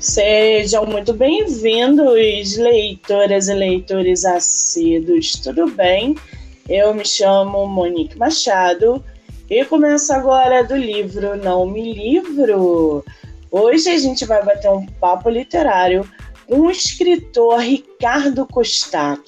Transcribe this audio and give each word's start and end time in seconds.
Sejam 0.00 0.86
muito 0.86 1.12
bem-vindos, 1.12 2.56
leitoras 2.56 3.48
e 3.48 3.54
leitores 3.54 4.24
assíduos, 4.24 5.32
tudo 5.32 5.70
bem? 5.70 6.16
Eu 6.66 6.94
me 6.94 7.04
chamo 7.04 7.66
Monique 7.66 8.16
Machado 8.16 9.04
e 9.50 9.62
começo 9.66 10.10
agora 10.14 10.64
do 10.64 10.74
livro 10.74 11.36
Não 11.36 11.66
Me 11.66 11.92
Livro. 11.92 13.04
Hoje 13.50 13.90
a 13.90 13.98
gente 13.98 14.24
vai 14.24 14.42
bater 14.42 14.70
um 14.70 14.86
papo 14.86 15.28
literário 15.28 16.10
com 16.46 16.60
o 16.60 16.70
escritor 16.70 17.58
Ricardo 17.58 18.46
Costac. 18.46 19.22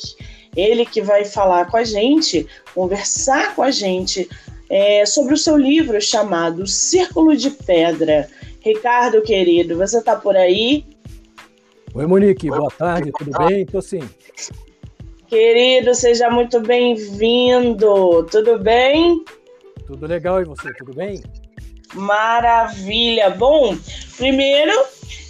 Ele 0.57 0.86
que 0.86 1.02
vai 1.02 1.27
falar 1.27 1.70
com 1.70 1.77
a 1.77 1.84
gente, 1.84 2.46
conversar 2.75 3.54
com 3.54 3.62
a 3.62 3.70
gente 3.70 4.27
é, 4.70 5.04
sobre 5.04 5.34
o 5.34 5.39
seu 5.39 5.59
livro 5.59 6.00
chamado 6.00 6.66
Círculo 6.66 7.36
de 7.36 7.50
Pedra. 7.50 8.27
Ricardo, 8.65 9.21
querido, 9.23 9.77
você 9.77 9.98
está 9.98 10.15
por 10.15 10.37
aí? 10.37 10.84
Oi, 11.95 12.07
Monique, 12.07 12.48
boa 12.48 12.70
tarde, 12.70 13.11
tudo 13.19 13.37
bem? 13.47 13.62
Estou 13.62 13.83
sim. 13.83 14.01
Querido, 15.27 15.95
seja 15.95 16.30
muito 16.30 16.61
bem-vindo. 16.61 18.25
Tudo 18.30 18.59
bem? 18.59 19.25
Tudo 19.87 20.06
legal 20.06 20.41
e 20.41 20.45
você, 20.45 20.73
tudo 20.75 20.95
bem? 20.95 21.20
Maravilha. 21.93 23.30
Bom, 23.30 23.77
primeiro, 24.17 24.73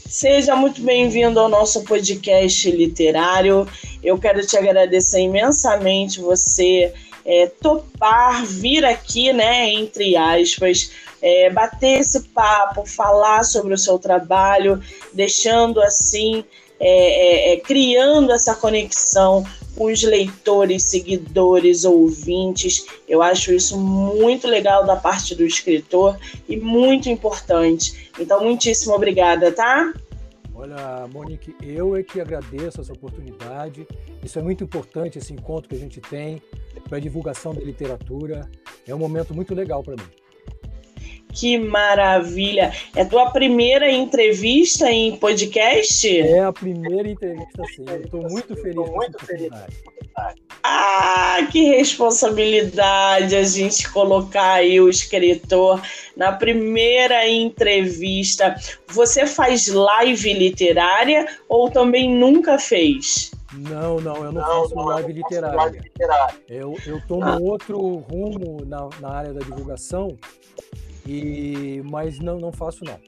seja 0.07 0.55
muito 0.55 0.83
bem-vindo 0.83 1.41
ao 1.41 1.49
nosso 1.49 1.85
podcast 1.85 2.71
literário. 2.71 3.67
Eu 4.05 4.19
quero 4.19 4.47
te 4.47 4.59
agradecer 4.59 5.21
imensamente 5.21 6.21
você 6.21 6.93
é, 7.25 7.47
topar 7.47 8.45
vir 8.45 8.85
aqui, 8.85 9.33
né, 9.33 9.71
entre 9.71 10.17
aspas, 10.17 10.91
é, 11.23 11.49
bater 11.49 12.01
esse 12.01 12.21
papo, 12.25 12.85
falar 12.85 13.45
sobre 13.45 13.73
o 13.73 13.79
seu 13.79 13.99
trabalho, 13.99 14.83
deixando 15.15 15.81
assim, 15.81 16.45
é, 16.81 17.53
é, 17.53 17.53
é, 17.53 17.57
criando 17.61 18.33
essa 18.33 18.57
conexão 18.57 19.47
com 19.77 19.85
os 19.85 20.03
leitores, 20.03 20.83
seguidores, 20.83 21.85
ouvintes. 21.85 22.85
Eu 23.09 23.23
acho 23.23 23.55
isso 23.55 23.79
muito 23.79 24.49
legal 24.49 24.85
da 24.85 24.97
parte 24.97 25.35
do 25.35 25.45
escritor 25.45 26.19
e 26.49 26.57
muito 26.57 27.09
importante. 27.09 28.11
Então, 28.19 28.43
muitíssimo 28.43 28.95
obrigada, 28.95 29.53
tá? 29.53 29.95
Olha, 30.55 31.09
Monique, 31.13 31.57
eu 31.63 31.97
é 31.97 32.03
que 32.03 32.21
agradeço 32.21 32.81
essa 32.81 32.93
oportunidade. 32.93 33.87
Isso 34.23 34.39
é 34.39 34.43
muito 34.43 34.63
importante, 34.63 35.19
esse 35.19 35.33
encontro 35.33 35.69
que 35.69 35.75
a 35.77 35.79
gente 35.79 36.01
tem 36.01 36.43
para 36.89 36.99
a 36.99 37.01
divulgação 37.01 37.55
da 37.55 37.61
literatura. 37.61 38.51
É 38.87 38.95
um 38.95 38.99
momento 38.99 39.33
muito 39.35 39.55
legal 39.55 39.83
para 39.83 39.97
mim. 39.97 40.22
Que 41.33 41.59
maravilha! 41.59 42.73
É 42.95 43.05
tua 43.05 43.31
primeira 43.31 43.91
entrevista 43.91 44.91
em 44.91 45.17
podcast? 45.17 46.21
É 46.21 46.41
a 46.41 46.53
primeira 46.53 47.09
entrevista, 47.09 47.63
sim. 47.75 47.85
Estou 48.05 48.23
muito 48.29 48.55
feliz. 48.55 48.69
Estou 48.69 48.93
muito 48.93 49.27
feliz. 49.27 49.51
Ah, 50.63 51.39
que 51.51 51.65
responsabilidade 51.65 53.35
a 53.35 53.43
gente 53.43 53.91
colocar 53.91 54.55
aí 54.55 54.81
o 54.81 54.89
escritor 54.89 55.81
na 56.17 56.33
primeira 56.33 57.27
entrevista. 57.29 58.55
Você 58.89 59.27
faz 59.27 59.69
live 59.69 60.33
literária 60.35 61.27
ou 61.49 61.71
também 61.71 62.15
nunca 62.15 62.59
fez? 62.59 63.33
Não, 63.55 64.01
não, 64.01 64.17
eu 64.17 64.33
não, 64.33 64.33
não 64.33 64.63
faço 64.63 64.75
não, 64.75 64.85
live, 64.85 65.13
literária. 65.13 65.57
live 65.57 65.79
literária. 65.79 66.35
Eu, 66.49 66.77
eu 66.87 67.01
tomo 67.07 67.25
ah. 67.25 67.39
outro 67.41 67.79
rumo 67.79 68.65
na, 68.65 68.89
na 69.01 69.11
área 69.11 69.33
da 69.33 69.41
divulgação 69.41 70.17
e, 71.07 71.83
mas 71.85 72.19
não, 72.19 72.39
não 72.39 72.53
faço 72.53 72.85
não. 72.85 72.99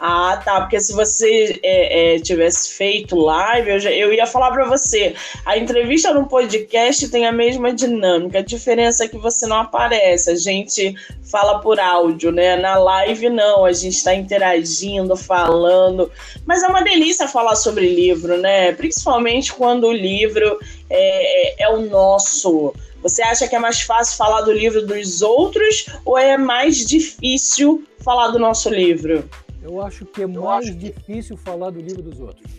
Ah, 0.00 0.40
tá. 0.44 0.60
Porque 0.60 0.78
se 0.78 0.92
você 0.92 1.58
é, 1.62 2.16
é, 2.16 2.18
tivesse 2.18 2.74
feito 2.74 3.16
live, 3.16 3.70
eu, 3.70 3.80
já, 3.80 3.90
eu 3.90 4.12
ia 4.12 4.26
falar 4.26 4.50
para 4.50 4.66
você. 4.66 5.14
A 5.44 5.56
entrevista 5.56 6.12
no 6.12 6.26
podcast 6.26 7.08
tem 7.08 7.26
a 7.26 7.32
mesma 7.32 7.72
dinâmica. 7.72 8.38
A 8.38 8.42
diferença 8.42 9.04
é 9.04 9.08
que 9.08 9.16
você 9.16 9.46
não 9.46 9.56
aparece. 9.56 10.30
A 10.30 10.36
gente 10.36 10.94
fala 11.22 11.60
por 11.60 11.80
áudio, 11.80 12.30
né? 12.30 12.56
Na 12.56 12.76
live, 12.78 13.30
não. 13.30 13.64
A 13.64 13.72
gente 13.72 13.96
está 13.96 14.14
interagindo, 14.14 15.16
falando. 15.16 16.10
Mas 16.44 16.62
é 16.62 16.68
uma 16.68 16.82
delícia 16.82 17.26
falar 17.26 17.56
sobre 17.56 17.88
livro, 17.88 18.36
né? 18.36 18.72
Principalmente 18.72 19.52
quando 19.52 19.86
o 19.86 19.92
livro 19.92 20.58
é, 20.90 21.62
é, 21.62 21.64
é 21.64 21.68
o 21.70 21.80
nosso 21.88 22.74
você 23.08 23.22
acha 23.22 23.46
que 23.46 23.54
é 23.54 23.58
mais 23.58 23.82
fácil 23.82 24.16
falar 24.16 24.40
do 24.40 24.52
livro 24.52 24.84
dos 24.84 25.22
outros 25.22 25.86
ou 26.04 26.18
é 26.18 26.36
mais 26.36 26.84
difícil 26.84 27.84
falar 28.02 28.28
do 28.28 28.38
nosso 28.38 28.68
livro? 28.68 29.28
Eu 29.62 29.80
acho 29.80 30.04
que 30.06 30.22
é 30.22 30.26
mais 30.26 30.76
difícil 30.76 31.36
falar 31.36 31.70
do 31.70 31.80
livro 31.80 32.02
dos 32.02 32.18
outros. 32.18 32.50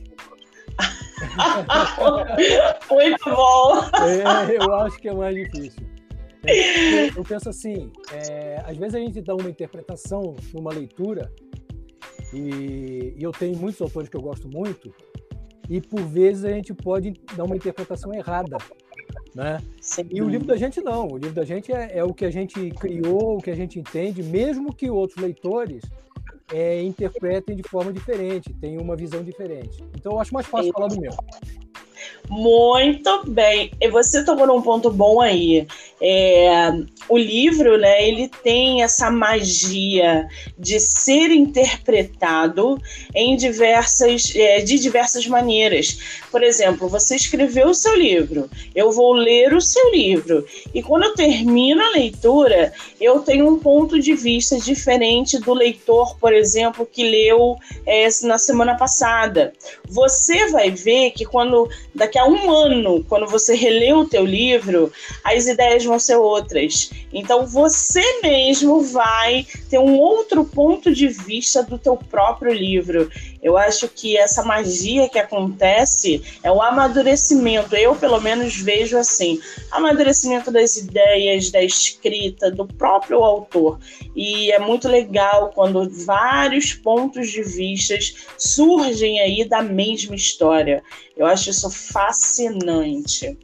Muito 2.90 3.26
bom! 3.26 3.82
É, 4.06 4.58
eu 4.58 4.74
acho 4.76 4.98
que 5.00 5.10
é 5.10 5.14
mais 5.14 5.36
difícil. 5.36 5.86
É, 6.46 7.10
eu 7.10 7.24
penso 7.24 7.50
assim, 7.50 7.92
é, 8.14 8.64
às 8.66 8.78
vezes 8.78 8.96
a 8.96 9.00
gente 9.00 9.22
dá 9.22 9.36
uma 9.36 9.50
interpretação 9.50 10.36
numa 10.54 10.72
leitura, 10.72 11.30
e, 12.34 13.14
e 13.18 13.22
eu 13.22 13.32
tenho 13.32 13.58
muitos 13.58 13.82
autores 13.82 14.08
que 14.08 14.16
eu 14.16 14.22
gosto 14.22 14.48
muito, 14.48 14.94
e 15.70 15.82
por 15.82 16.02
vezes 16.02 16.46
a 16.46 16.52
gente 16.52 16.74
pode 16.74 17.14
dar 17.36 17.44
uma 17.44 17.58
interpretação 17.58 18.14
errada 18.14 18.58
né? 19.34 19.62
E 20.12 20.22
o 20.22 20.28
livro 20.28 20.48
da 20.48 20.56
gente 20.56 20.82
não. 20.82 21.08
O 21.08 21.18
livro 21.18 21.36
da 21.36 21.46
gente 21.46 21.72
é, 21.72 21.98
é, 22.00 22.04
o 22.04 22.14
que 22.14 22.26
a 22.26 22.32
gente 22.32 22.72
criou, 22.72 23.38
o 23.38 23.42
que 23.42 23.50
a 23.50 23.56
gente 23.56 23.80
entende, 23.80 24.24
mesmo 24.24 24.74
que 24.74 24.90
outros 24.90 25.22
leitores 25.22 25.84
é, 26.52 26.82
interpretem 26.82 27.56
de 27.56 27.64
forma 27.64 27.92
diferente, 27.92 28.54
tenham 28.54 28.82
uma 28.82 28.96
visão 28.96 29.24
diferente. 29.24 29.84
Então 29.96 30.14
eu 30.14 30.20
acho 30.20 30.34
mais 30.34 30.48
fácil 30.48 30.72
falar 30.74 30.88
do 30.88 31.00
meu. 31.00 31.12
Muito 32.30 33.24
bem. 33.28 33.72
E 33.80 33.90
você 33.90 34.24
tocou 34.24 34.48
num 34.48 34.62
ponto 34.62 34.92
bom 34.92 35.22
aí. 35.22 35.66
É, 36.00 36.72
o 37.10 37.18
livro, 37.18 37.78
né, 37.78 38.08
ele 38.08 38.30
tem 38.44 38.84
essa 38.84 39.10
magia 39.10 40.28
de 40.58 40.80
ser 40.80 41.32
interpretado 41.32 42.80
em 43.16 43.36
diversas, 43.36 44.34
é, 44.36 44.60
de 44.60 44.78
diversas 44.78 45.26
maneiras. 45.26 45.98
Por 46.30 46.44
exemplo, 46.44 46.88
você 46.88 47.16
escreveu 47.16 47.70
o 47.70 47.74
seu 47.74 47.96
livro, 47.96 48.50
eu 48.76 48.92
vou 48.92 49.14
ler 49.14 49.54
o 49.54 49.62
seu 49.62 49.92
livro, 49.92 50.46
e 50.74 50.84
quando 50.84 51.04
eu 51.04 51.16
termino 51.16 51.82
a 51.82 51.92
leitura, 51.92 52.74
eu 53.00 53.20
tenho 53.20 53.48
um 53.48 53.58
ponto 53.58 54.00
de 54.00 54.14
vista 54.14 54.60
diferente 54.60 55.40
do 55.40 55.54
leitor, 55.54 56.18
por 56.20 56.34
exemplo, 56.34 56.86
que 56.86 57.04
leu 57.04 57.56
é, 57.86 58.08
na 58.24 58.38
semana 58.38 58.76
passada. 58.76 59.54
Você 59.90 60.48
vai 60.48 60.70
ver 60.70 61.12
que 61.12 61.26
quando 61.26 61.70
daqui 61.96 62.17
a 62.18 62.26
um 62.26 62.52
ano, 62.52 63.04
quando 63.04 63.28
você 63.28 63.56
relê 63.56 63.94
o 63.94 64.06
teu 64.06 64.26
livro, 64.26 64.92
as 65.24 65.48
ideias 65.48 65.86
vão 65.86 66.00
ser 66.00 66.16
outras. 66.16 66.92
Então 67.14 67.46
você 67.46 68.22
mesmo 68.22 68.82
vai 68.82 69.46
ter 69.70 69.80
um 69.80 69.98
outro 69.98 70.46
ponto 70.46 70.94
de 70.94 71.08
vista 71.08 71.64
do 71.64 71.78
teu 71.78 71.96
próprio 71.96 72.54
livro. 72.54 73.10
Eu 73.48 73.58
acho 73.58 73.88
que 73.88 74.18
essa 74.18 74.44
magia 74.44 75.08
que 75.08 75.18
acontece 75.18 76.22
é 76.44 76.52
o 76.52 76.62
amadurecimento. 76.62 77.78
Eu, 77.78 77.96
pelo 77.96 78.20
menos, 78.20 78.58
vejo 78.58 78.98
assim: 78.98 79.40
amadurecimento 79.72 80.52
das 80.52 80.76
ideias, 80.76 81.50
da 81.50 81.64
escrita, 81.64 82.52
do 82.52 82.68
próprio 82.68 83.24
autor. 83.24 83.80
E 84.14 84.52
é 84.52 84.60
muito 84.60 84.90
legal 84.90 85.52
quando 85.56 85.90
vários 85.90 86.74
pontos 86.74 87.30
de 87.30 87.42
vistas 87.42 88.16
surgem 88.38 89.22
aí 89.22 89.48
da 89.48 89.62
mesma 89.62 90.14
história. 90.14 90.84
Eu 91.16 91.26
acho 91.26 91.50
isso 91.50 91.70
fascinante. 91.70 93.38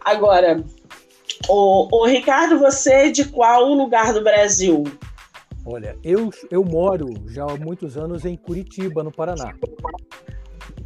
Agora, 0.00 0.64
o, 1.46 1.88
o 1.94 2.06
Ricardo, 2.06 2.58
você 2.58 2.92
é 2.92 3.10
de 3.10 3.26
qual 3.26 3.66
lugar 3.74 4.14
do 4.14 4.22
Brasil? 4.22 4.84
Olha, 5.64 5.96
eu, 6.02 6.30
eu 6.50 6.64
moro 6.64 7.14
já 7.28 7.44
há 7.44 7.56
muitos 7.56 7.96
anos 7.96 8.24
em 8.24 8.36
Curitiba, 8.36 9.04
no 9.04 9.12
Paraná. 9.12 9.54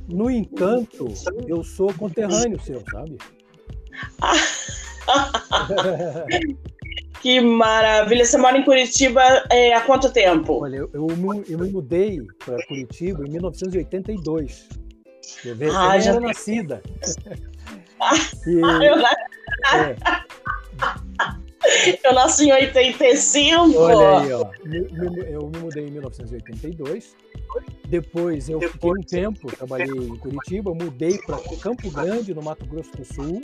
No 0.07 0.31
entanto, 0.31 1.09
eu 1.47 1.65
sou 1.65 1.93
conterrâneo 1.95 2.61
seu, 2.61 2.83
sabe? 2.91 3.17
que 7.23 7.41
maravilha! 7.41 8.25
Você 8.25 8.37
mora 8.37 8.59
em 8.59 8.65
Curitiba 8.65 9.23
é, 9.51 9.73
há 9.73 9.81
quanto 9.81 10.13
tempo? 10.13 10.63
Olha, 10.63 10.77
eu, 10.77 10.91
eu, 10.93 11.09
eu 11.49 11.59
me 11.59 11.71
mudei 11.71 12.21
para 12.45 12.65
Curitiba 12.67 13.27
em 13.27 13.31
1982. 13.31 14.69
Eu 15.45 15.57
ah, 15.77 15.99
já 15.99 16.13
era 16.13 16.21
nascida. 16.21 16.83
Ah, 17.99 18.13
e, 18.47 18.61
eu, 18.61 18.95
é, 19.75 19.97
eu 22.05 22.15
nasci 22.15 22.47
em 22.47 22.53
85. 22.53 23.79
Olha 23.79 24.21
aí, 24.21 24.33
ó. 24.33 24.49
Eu 25.29 25.49
me 25.49 25.59
mudei 25.59 25.87
em 25.87 25.91
1982. 25.91 27.17
Depois 27.89 28.49
eu 28.49 28.61
fiquei 28.61 28.91
um 28.91 29.03
tempo, 29.03 29.47
trabalhei 29.49 29.87
em 29.87 30.17
Curitiba, 30.17 30.75
mudei 30.75 31.19
para 31.19 31.39
Campo 31.61 31.89
Grande, 31.91 32.35
no 32.35 32.43
Mato 32.43 32.67
Grosso 32.67 32.91
do 32.97 33.05
Sul. 33.05 33.41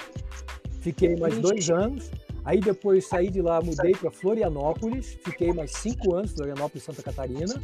Fiquei 0.81 1.15
mais 1.17 1.39
dois 1.39 1.71
anos. 1.71 2.11
Aí 2.45 2.59
depois 2.61 3.07
saí 3.07 3.31
de 3.31 3.41
lá, 3.41 3.63
mudei 3.63 3.93
para 3.93 4.11
Florianópolis. 4.11 5.17
Fiquei 5.25 5.53
mais 5.53 5.71
cinco 5.73 6.17
anos, 6.17 6.33
Florianópolis, 6.33 6.83
Santa 6.83 7.01
Catarina. 7.03 7.55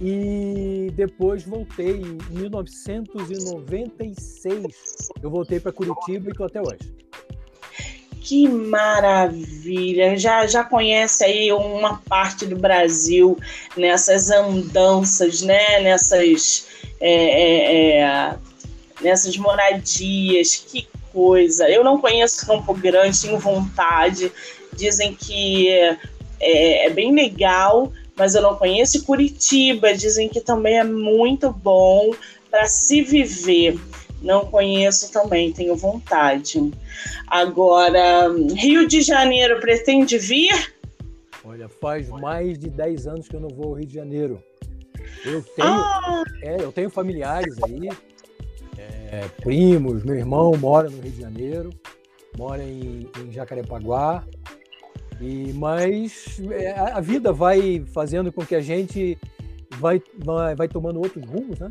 E 0.00 0.90
depois 0.94 1.44
voltei 1.44 2.00
em 2.00 2.18
1996. 2.30 5.12
Eu 5.22 5.30
voltei 5.30 5.60
para 5.60 5.72
Curitiba 5.72 6.28
e 6.28 6.30
estou 6.30 6.46
até 6.46 6.60
hoje. 6.60 7.07
Que 8.28 8.46
maravilha! 8.46 10.14
Já, 10.18 10.46
já 10.46 10.62
conhece 10.62 11.24
aí 11.24 11.50
uma 11.50 12.02
parte 12.06 12.44
do 12.44 12.56
Brasil 12.56 13.38
nessas 13.74 14.30
andanças, 14.30 15.40
né? 15.40 15.80
Nessas, 15.80 16.66
é, 17.00 17.10
é, 17.10 18.00
é, 18.00 18.34
nessas 19.00 19.34
moradias. 19.38 20.56
Que 20.56 20.86
coisa! 21.10 21.70
Eu 21.70 21.82
não 21.82 22.02
conheço 22.02 22.46
Campo 22.46 22.74
Grande, 22.74 23.18
tenho 23.18 23.38
vontade. 23.38 24.30
Dizem 24.76 25.14
que 25.14 25.70
é, 26.38 26.84
é 26.84 26.90
bem 26.90 27.14
legal, 27.14 27.90
mas 28.14 28.34
eu 28.34 28.42
não 28.42 28.56
conheço 28.56 29.06
Curitiba. 29.06 29.94
Dizem 29.94 30.28
que 30.28 30.42
também 30.42 30.76
é 30.78 30.84
muito 30.84 31.50
bom 31.50 32.10
para 32.50 32.66
se 32.66 33.00
viver. 33.00 33.78
Não 34.22 34.46
conheço 34.46 35.12
também, 35.12 35.52
tenho 35.52 35.76
vontade. 35.76 36.70
Agora, 37.26 38.28
Rio 38.56 38.86
de 38.86 39.00
Janeiro 39.00 39.60
pretende 39.60 40.18
vir? 40.18 40.74
Olha, 41.44 41.68
faz 41.68 42.08
mais 42.08 42.58
de 42.58 42.68
10 42.68 43.06
anos 43.06 43.28
que 43.28 43.36
eu 43.36 43.40
não 43.40 43.48
vou 43.48 43.68
ao 43.68 43.72
Rio 43.74 43.86
de 43.86 43.94
Janeiro. 43.94 44.42
Eu 45.24 45.42
tenho, 45.42 45.68
ah. 45.68 46.24
é, 46.42 46.56
eu 46.60 46.72
tenho 46.72 46.90
familiares 46.90 47.56
aí, 47.62 47.88
é, 49.10 49.26
primos, 49.42 50.04
meu 50.04 50.14
irmão 50.14 50.52
mora 50.56 50.88
no 50.90 51.00
Rio 51.00 51.12
de 51.12 51.20
Janeiro, 51.20 51.70
mora 52.36 52.62
em, 52.62 53.08
em 53.18 53.32
Jacarepaguá, 53.32 54.24
e, 55.20 55.52
mas 55.54 56.40
é, 56.50 56.70
a 56.72 57.00
vida 57.00 57.32
vai 57.32 57.84
fazendo 57.92 58.32
com 58.32 58.44
que 58.44 58.54
a 58.54 58.60
gente 58.60 59.18
vai, 59.78 60.02
vai, 60.18 60.54
vai 60.54 60.68
tomando 60.68 60.98
outros 60.98 61.24
rumos, 61.24 61.58
né? 61.58 61.68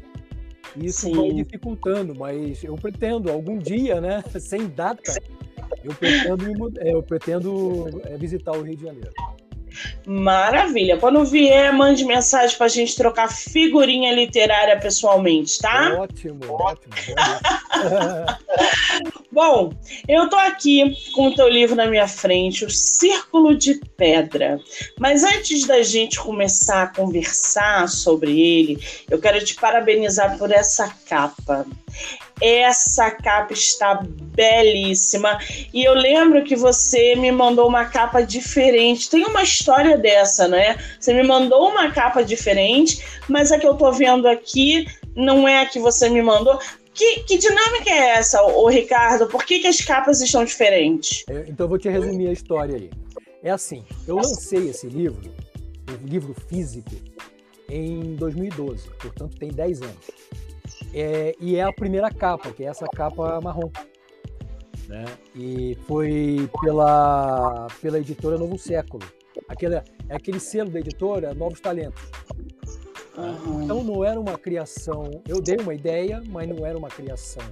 Isso 0.81 1.01
Sim. 1.01 1.15
vai 1.15 1.31
dificultando, 1.31 2.13
mas 2.15 2.63
eu 2.63 2.75
pretendo 2.75 3.31
algum 3.31 3.57
dia, 3.57 3.99
né, 3.99 4.23
sem 4.39 4.67
data, 4.67 5.13
eu 5.83 5.93
pretendo, 5.93 6.73
é, 6.79 6.93
eu 6.93 7.03
pretendo 7.03 8.01
é, 8.05 8.17
visitar 8.17 8.51
o 8.51 8.61
Rio 8.61 8.75
de 8.75 8.83
Janeiro. 8.83 9.11
Maravilha. 10.05 10.97
Quando 10.97 11.25
vier, 11.25 11.73
mande 11.73 12.05
mensagem 12.05 12.57
para 12.57 12.67
a 12.67 12.69
gente 12.69 12.95
trocar 12.95 13.31
figurinha 13.31 14.13
literária 14.13 14.79
pessoalmente, 14.79 15.59
tá? 15.59 15.97
Ótimo, 15.99 16.39
ótimo. 16.49 16.93
Bom, 19.31 19.71
eu 20.07 20.23
estou 20.23 20.39
aqui 20.39 20.95
com 21.13 21.27
o 21.27 21.35
teu 21.35 21.47
livro 21.47 21.75
na 21.75 21.85
minha 21.85 22.07
frente, 22.07 22.65
O 22.65 22.69
Círculo 22.69 23.55
de 23.55 23.75
Pedra. 23.95 24.59
Mas 24.99 25.23
antes 25.23 25.67
da 25.67 25.83
gente 25.83 26.19
começar 26.19 26.83
a 26.83 26.87
conversar 26.87 27.87
sobre 27.87 28.39
ele, 28.39 28.79
eu 29.09 29.19
quero 29.19 29.43
te 29.43 29.55
parabenizar 29.55 30.37
por 30.37 30.51
essa 30.51 30.89
capa. 31.07 31.65
Essa 32.41 33.11
capa 33.11 33.53
está 33.53 34.01
belíssima. 34.35 35.39
E 35.73 35.83
eu 35.83 35.93
lembro 35.93 36.43
que 36.43 36.55
você 36.55 37.15
me 37.15 37.31
mandou 37.31 37.67
uma 37.67 37.85
capa 37.85 38.21
diferente. 38.21 39.09
Tem 39.09 39.25
uma 39.25 39.43
história 39.43 39.97
dessa, 39.97 40.47
né? 40.47 40.77
Você 40.99 41.13
me 41.13 41.23
mandou 41.23 41.69
uma 41.69 41.91
capa 41.91 42.23
diferente, 42.23 43.03
mas 43.27 43.51
a 43.51 43.59
que 43.59 43.67
eu 43.67 43.75
tô 43.75 43.91
vendo 43.91 44.27
aqui 44.27 44.85
não 45.15 45.47
é 45.47 45.61
a 45.61 45.65
que 45.65 45.79
você 45.79 46.09
me 46.09 46.21
mandou. 46.21 46.59
Que, 46.93 47.23
que 47.23 47.37
dinâmica 47.37 47.89
é 47.89 48.17
essa, 48.17 48.41
o 48.41 48.67
Ricardo? 48.67 49.27
Por 49.27 49.43
que, 49.43 49.59
que 49.59 49.67
as 49.67 49.81
capas 49.81 50.19
estão 50.21 50.43
diferentes? 50.43 51.23
É, 51.29 51.45
então 51.47 51.65
eu 51.65 51.69
vou 51.69 51.77
te 51.77 51.89
resumir 51.89 52.27
a 52.27 52.31
história 52.31 52.75
aí. 52.75 52.89
É 53.43 53.51
assim, 53.51 53.85
eu 54.07 54.15
lancei 54.15 54.69
esse 54.69 54.87
livro, 54.87 55.31
o 55.89 56.07
livro 56.07 56.35
físico, 56.49 56.89
em 57.69 58.15
2012, 58.15 58.89
portanto 58.99 59.37
tem 59.37 59.49
10 59.49 59.81
anos. 59.83 59.95
É, 60.99 61.35
e 61.39 61.55
é 61.55 61.63
a 61.63 61.71
primeira 61.71 62.09
capa, 62.09 62.51
que 62.51 62.63
é 62.63 62.67
essa 62.67 62.87
capa 62.87 63.39
marrom. 63.39 63.69
Né? 64.87 65.05
E 65.35 65.77
foi 65.85 66.49
pela, 66.61 67.67
pela 67.81 67.99
editora 67.99 68.37
Novo 68.37 68.57
Século. 68.57 69.03
Aquele, 69.47 69.75
é 69.75 69.83
aquele 70.09 70.39
selo 70.39 70.71
da 70.71 70.79
editora 70.79 71.33
Novos 71.33 71.59
Talentos. 71.59 72.01
Uhum. 73.15 73.63
Então 73.63 73.83
não 73.83 74.03
era 74.03 74.19
uma 74.19 74.37
criação. 74.37 75.21
Eu 75.27 75.41
dei 75.41 75.57
uma 75.57 75.73
ideia, 75.73 76.21
mas 76.27 76.47
não 76.47 76.65
era 76.65 76.77
uma 76.77 76.89
criação 76.89 77.43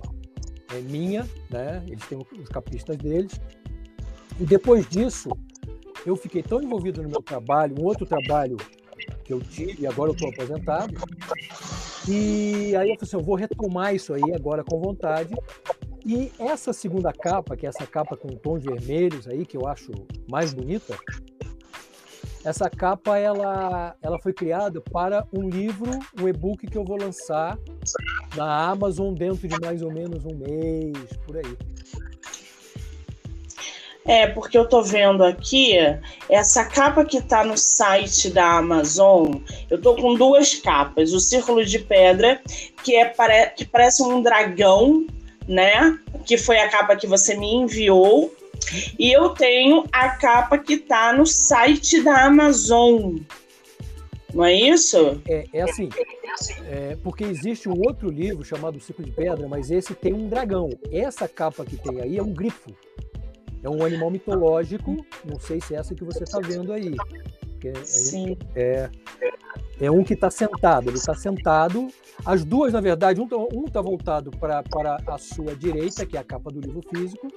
é, 0.73 0.79
minha, 0.79 1.27
né? 1.49 1.83
Eles 1.87 2.03
têm 2.07 2.17
os 2.17 2.49
capistas 2.49 2.97
deles. 2.97 3.39
E 4.39 4.43
depois 4.43 4.87
disso, 4.87 5.29
eu 6.05 6.15
fiquei 6.15 6.41
tão 6.41 6.61
envolvido 6.61 7.01
no 7.03 7.09
meu 7.09 7.21
trabalho, 7.21 7.75
um 7.79 7.83
outro 7.83 8.05
trabalho 8.05 8.57
que 9.23 9.33
eu 9.33 9.39
tive, 9.39 9.83
e 9.83 9.87
agora 9.87 10.11
eu 10.11 10.13
estou 10.13 10.29
aposentado, 10.29 10.93
e 12.07 12.75
aí 12.75 12.89
eu 12.89 12.95
falei 12.95 12.97
assim, 13.01 13.15
eu 13.15 13.23
vou 13.23 13.35
retomar 13.35 13.95
isso 13.95 14.13
aí 14.13 14.33
agora 14.33 14.63
com 14.63 14.79
vontade. 14.79 15.33
E 16.05 16.31
essa 16.37 16.71
segunda 16.71 17.11
capa, 17.11 17.57
que 17.57 17.65
é 17.65 17.69
essa 17.69 17.87
capa 17.87 18.15
com 18.15 18.27
tons 18.27 18.63
vermelhos 18.63 19.27
aí, 19.27 19.45
que 19.45 19.57
eu 19.57 19.67
acho 19.67 19.91
mais 20.29 20.53
bonita, 20.53 20.95
essa 22.43 22.69
capa 22.69 23.17
ela, 23.17 23.95
ela 24.03 24.19
foi 24.19 24.31
criada 24.31 24.79
para 24.79 25.27
um 25.33 25.49
livro, 25.49 25.89
um 26.21 26.27
e-book 26.27 26.67
que 26.67 26.77
eu 26.77 26.85
vou 26.85 26.95
lançar 26.95 27.57
na 28.35 28.69
Amazon 28.69 29.15
dentro 29.15 29.47
de 29.47 29.59
mais 29.59 29.81
ou 29.81 29.91
menos 29.91 30.23
um 30.25 30.35
mês, 30.35 31.17
por 31.25 31.37
aí. 31.37 31.57
É, 34.05 34.27
porque 34.27 34.55
eu 34.55 34.69
tô 34.69 34.83
vendo 34.83 35.23
aqui, 35.23 35.73
essa 36.29 36.63
capa 36.63 37.03
que 37.03 37.21
tá 37.21 37.43
no 37.43 37.57
site 37.57 38.29
da 38.29 38.57
Amazon, 38.57 39.37
eu 39.69 39.81
tô 39.81 39.95
com 39.95 40.13
duas 40.13 40.53
capas. 40.53 41.11
O 41.11 41.19
Círculo 41.19 41.65
de 41.65 41.79
Pedra, 41.79 42.39
que, 42.83 42.95
é, 42.95 43.05
que 43.47 43.65
parece 43.65 44.03
um 44.03 44.21
dragão, 44.21 45.07
né? 45.47 45.97
Que 46.23 46.37
foi 46.37 46.59
a 46.59 46.69
capa 46.69 46.95
que 46.95 47.07
você 47.07 47.35
me 47.35 47.51
enviou. 47.51 48.33
E 48.97 49.11
eu 49.11 49.29
tenho 49.29 49.83
a 49.91 50.09
capa 50.09 50.57
que 50.57 50.77
tá 50.77 51.11
no 51.11 51.25
site 51.25 52.01
da 52.03 52.25
Amazon. 52.25 53.17
Não 54.33 54.43
é 54.43 54.53
isso? 54.53 55.21
É, 55.27 55.45
é 55.53 55.61
assim. 55.61 55.89
É, 56.67 56.97
porque 57.01 57.23
existe 57.23 57.69
um 57.69 57.79
outro 57.85 58.09
livro 58.09 58.43
chamado 58.43 58.79
Círculo 58.79 59.07
de 59.07 59.15
Pedra, 59.15 59.47
mas 59.47 59.71
esse 59.71 59.95
tem 59.95 60.13
um 60.13 60.27
dragão. 60.27 60.69
Essa 60.91 61.27
capa 61.27 61.65
que 61.65 61.77
tem 61.77 62.01
aí 62.01 62.17
é 62.17 62.23
um 62.23 62.33
grifo. 62.33 62.75
É 63.65 63.69
um 63.69 63.83
animal 63.83 64.11
mitológico, 64.11 64.95
não 65.27 65.39
sei 65.39 65.59
se 65.59 65.73
é 65.73 65.79
essa 65.79 65.95
que 65.95 66.03
você 66.03 66.23
está 66.23 66.39
vendo 66.39 66.71
aí. 66.71 66.95
É, 67.63 67.73
Sim. 67.83 68.37
É, 68.55 68.91
é 69.81 69.89
um 69.89 70.03
que 70.03 70.13
está 70.13 70.29
sentado, 70.29 70.87
ele 70.87 70.97
está 70.97 71.15
sentado. 71.15 71.87
As 72.23 72.45
duas, 72.45 72.73
na 72.73 72.79
verdade, 72.79 73.19
um 73.19 73.23
está 73.25 73.37
um 73.37 73.65
tá 73.65 73.81
voltado 73.81 74.29
para 74.29 74.63
a 75.07 75.17
sua 75.17 75.55
direita, 75.55 76.05
que 76.05 76.15
é 76.15 76.19
a 76.19 76.23
capa 76.23 76.51
do 76.51 76.59
livro 76.59 76.79
físico, 76.93 77.27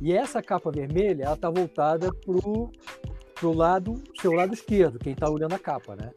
e 0.00 0.12
essa 0.12 0.42
capa 0.42 0.72
vermelha, 0.72 1.26
ela 1.26 1.34
está 1.34 1.48
voltada 1.48 2.10
para 2.12 3.46
o 3.46 3.52
lado, 3.54 4.02
seu 4.20 4.32
lado 4.32 4.52
esquerdo, 4.52 4.98
quem 4.98 5.12
está 5.12 5.30
olhando 5.30 5.54
a 5.54 5.60
capa, 5.60 5.94
né? 5.94 6.10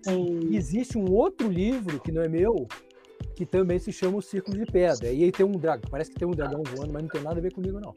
Sim. 0.00 0.56
Existe 0.56 0.96
um 0.96 1.12
outro 1.12 1.46
livro 1.46 2.00
que 2.00 2.10
não 2.10 2.22
é 2.22 2.28
meu, 2.28 2.66
que 3.36 3.44
também 3.44 3.78
se 3.78 3.92
chama 3.92 4.16
O 4.16 4.22
Círculo 4.22 4.56
de 4.56 4.64
Pedra. 4.64 5.12
E 5.12 5.24
aí 5.24 5.30
tem 5.30 5.44
um 5.44 5.52
dragão, 5.52 5.90
parece 5.90 6.10
que 6.10 6.18
tem 6.18 6.26
um 6.26 6.32
dragão 6.32 6.62
voando, 6.62 6.90
mas 6.90 7.02
não 7.02 7.10
tem 7.10 7.20
nada 7.20 7.38
a 7.38 7.42
ver 7.42 7.52
comigo, 7.52 7.78
não. 7.78 7.92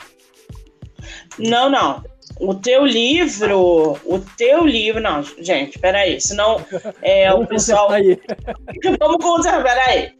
Não, 1.39 1.69
não. 1.69 2.03
O 2.39 2.55
teu 2.55 2.85
livro, 2.85 3.99
o 4.05 4.19
teu 4.37 4.65
livro, 4.65 4.99
não, 4.99 5.21
gente, 5.39 5.77
peraí, 5.77 6.19
senão 6.19 6.65
é, 7.01 7.31
o 7.33 7.45
pessoal. 7.45 7.89
Vamos 8.99 9.23
conservar, 9.23 9.63
peraí. 9.63 10.11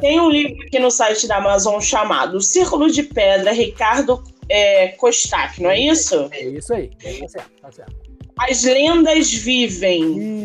Tem 0.00 0.18
um 0.18 0.30
livro 0.30 0.60
aqui 0.64 0.78
no 0.78 0.90
site 0.90 1.28
da 1.28 1.36
Amazon 1.36 1.80
chamado 1.80 2.40
Círculo 2.40 2.90
de 2.90 3.04
Pedra, 3.04 3.52
Ricardo 3.52 4.22
é, 4.48 4.88
Kostak, 4.88 5.62
não 5.62 5.70
é 5.70 5.78
isso? 5.78 6.28
É 6.32 6.44
isso 6.44 6.74
aí, 6.74 6.88
tá 6.88 7.28
certo, 7.28 7.50
tá 7.60 7.72
certo. 7.72 7.96
As 8.38 8.64
lendas 8.64 9.32
vivem, 9.32 10.04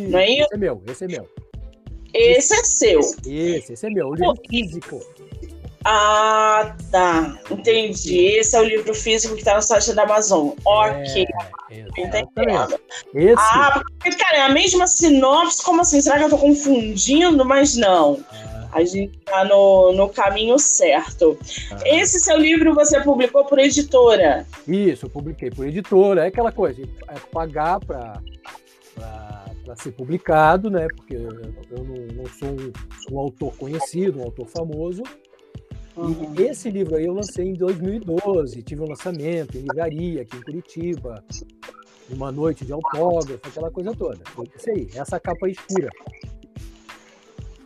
não 0.10 0.20
é 0.20 0.30
isso? 0.30 0.44
Esse 0.44 0.54
é 0.54 0.58
meu, 0.58 0.84
esse 0.88 1.04
é 1.04 1.08
meu. 1.08 1.30
Esse 2.14 2.54
é 2.54 2.64
seu. 2.64 3.00
Esse, 3.00 3.74
esse 3.74 3.86
é 3.86 3.90
meu, 3.90 4.10
o 4.10 4.16
livro 4.16 4.36
físico. 4.48 5.00
Ah, 5.86 6.76
tá. 6.92 7.38
Entendi. 7.52 8.18
Esse 8.38 8.56
é 8.56 8.60
o 8.60 8.64
livro 8.64 8.94
físico 8.94 9.34
que 9.34 9.42
está 9.42 9.56
no 9.56 9.62
site 9.62 9.94
da 9.94 10.04
Amazon. 10.04 10.52
Ok. 10.66 11.26
É, 11.72 11.86
Entendendo. 11.98 12.80
Esse... 13.14 13.36
Ah, 13.38 13.84
porque, 14.00 14.18
cara, 14.18 14.38
é 14.38 14.42
a 14.42 14.50
mesma 14.50 14.88
sinopse. 14.88 15.64
Como 15.64 15.82
assim? 15.82 16.02
Será 16.02 16.18
que 16.18 16.24
eu 16.24 16.28
estou 16.28 16.40
confundindo? 16.40 17.44
Mas 17.44 17.76
não. 17.76 18.24
Ah. 18.32 18.70
A 18.74 18.84
gente 18.84 19.16
está 19.20 19.46
no, 19.46 19.92
no 19.92 20.10
caminho 20.10 20.58
certo. 20.58 21.38
Ah. 21.72 21.78
Esse 21.86 22.20
seu 22.20 22.38
livro 22.38 22.74
você 22.74 23.02
publicou 23.02 23.46
por 23.46 23.60
editora? 23.60 24.48
Isso, 24.68 25.06
eu 25.06 25.10
publiquei 25.10 25.52
por 25.52 25.68
editora. 25.68 26.24
É 26.24 26.28
aquela 26.28 26.52
coisa, 26.52 26.82
é 26.82 27.20
pagar 27.32 27.80
para 27.80 28.22
para 29.64 29.76
ser 29.78 29.92
publicado, 29.94 30.70
né? 30.70 30.88
Porque 30.96 31.16
eu, 31.16 31.32
eu 31.72 31.84
não, 31.84 31.96
não, 32.16 32.26
sou 32.26 32.50
um, 32.50 32.72
um, 33.12 33.20
autor 33.20 33.56
conhecido, 33.56 34.20
um 34.20 34.24
autor 34.24 34.48
famoso, 34.48 35.04
Uhum. 35.96 36.34
E 36.38 36.42
esse 36.44 36.70
livro 36.70 36.96
aí 36.96 37.06
eu 37.06 37.14
lancei 37.14 37.46
em 37.46 37.54
2012, 37.54 38.64
tive 38.64 38.82
um 38.82 38.88
lançamento 38.88 39.58
em 39.58 39.62
livraria 39.62 40.24
aqui 40.24 40.38
em 40.38 40.42
Curitiba, 40.42 41.24
uma 42.10 42.32
noite 42.32 42.66
de 42.66 42.74
autógrafo, 42.74 43.48
aquela 43.48 43.70
coisa 43.70 43.94
toda. 43.94 44.20
Isso 44.56 44.70
aí, 44.70 44.88
essa 44.96 45.20
capa 45.20 45.48
escura. 45.48 45.90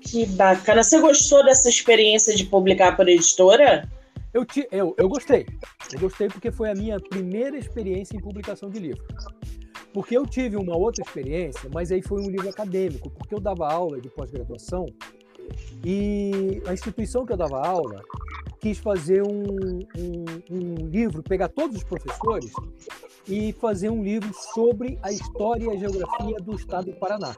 Que 0.01 0.25
bacana. 0.25 0.83
Você 0.83 0.99
gostou 0.99 1.43
dessa 1.43 1.69
experiência 1.69 2.35
de 2.35 2.45
publicar 2.45 2.95
por 2.95 3.07
editora? 3.07 3.89
Eu, 4.33 4.45
te, 4.45 4.67
eu, 4.71 4.93
eu 4.97 5.09
gostei. 5.09 5.45
Eu 5.91 5.99
gostei 5.99 6.27
porque 6.27 6.51
foi 6.51 6.69
a 6.69 6.75
minha 6.75 6.99
primeira 6.99 7.57
experiência 7.57 8.15
em 8.15 8.21
publicação 8.21 8.69
de 8.69 8.79
livro. 8.79 9.03
Porque 9.93 10.17
eu 10.17 10.25
tive 10.25 10.57
uma 10.57 10.77
outra 10.77 11.03
experiência, 11.03 11.69
mas 11.73 11.91
aí 11.91 12.01
foi 12.01 12.21
um 12.21 12.29
livro 12.29 12.47
acadêmico, 12.49 13.09
porque 13.09 13.33
eu 13.33 13.39
dava 13.39 13.71
aula 13.71 13.99
de 13.99 14.09
pós-graduação 14.09 14.85
e 15.83 16.61
a 16.67 16.73
instituição 16.73 17.25
que 17.25 17.33
eu 17.33 17.37
dava 17.37 17.65
aula 17.65 18.03
quis 18.59 18.77
fazer 18.77 19.23
um, 19.23 19.79
um, 19.97 20.25
um, 20.49 20.75
livro, 20.87 21.21
pegar 21.23 21.49
todos 21.49 21.77
os 21.77 21.83
professores 21.83 22.51
e 23.27 23.53
fazer 23.53 23.89
um 23.89 24.03
livro 24.03 24.33
sobre 24.53 24.97
a 25.01 25.11
história 25.11 25.65
e 25.65 25.69
a 25.69 25.77
geografia 25.77 26.37
do 26.37 26.55
estado 26.55 26.91
do 26.91 26.97
Paraná. 26.97 27.35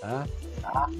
Tá? 0.00 0.26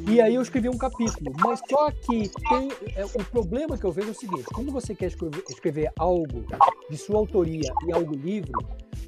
E 0.09 0.21
aí 0.21 0.35
eu 0.35 0.43
escrevi 0.43 0.69
um 0.69 0.79
capítulo, 0.79 1.33
mas 1.39 1.61
só 1.69 1.91
que 1.91 2.29
tem 2.49 2.71
é, 2.95 3.05
o 3.05 3.25
problema 3.25 3.77
que 3.77 3.85
eu 3.85 3.93
vejo 3.93 4.09
é 4.09 4.11
o 4.13 4.15
seguinte: 4.15 4.45
como 4.45 4.71
você 4.71 4.95
quer 4.95 5.07
escrever, 5.07 5.45
escrever 5.49 5.93
algo 5.99 6.45
de 6.89 6.97
sua 6.97 7.17
autoria 7.19 7.73
e 7.87 7.93
algo 7.93 8.15
livre, 8.15 8.53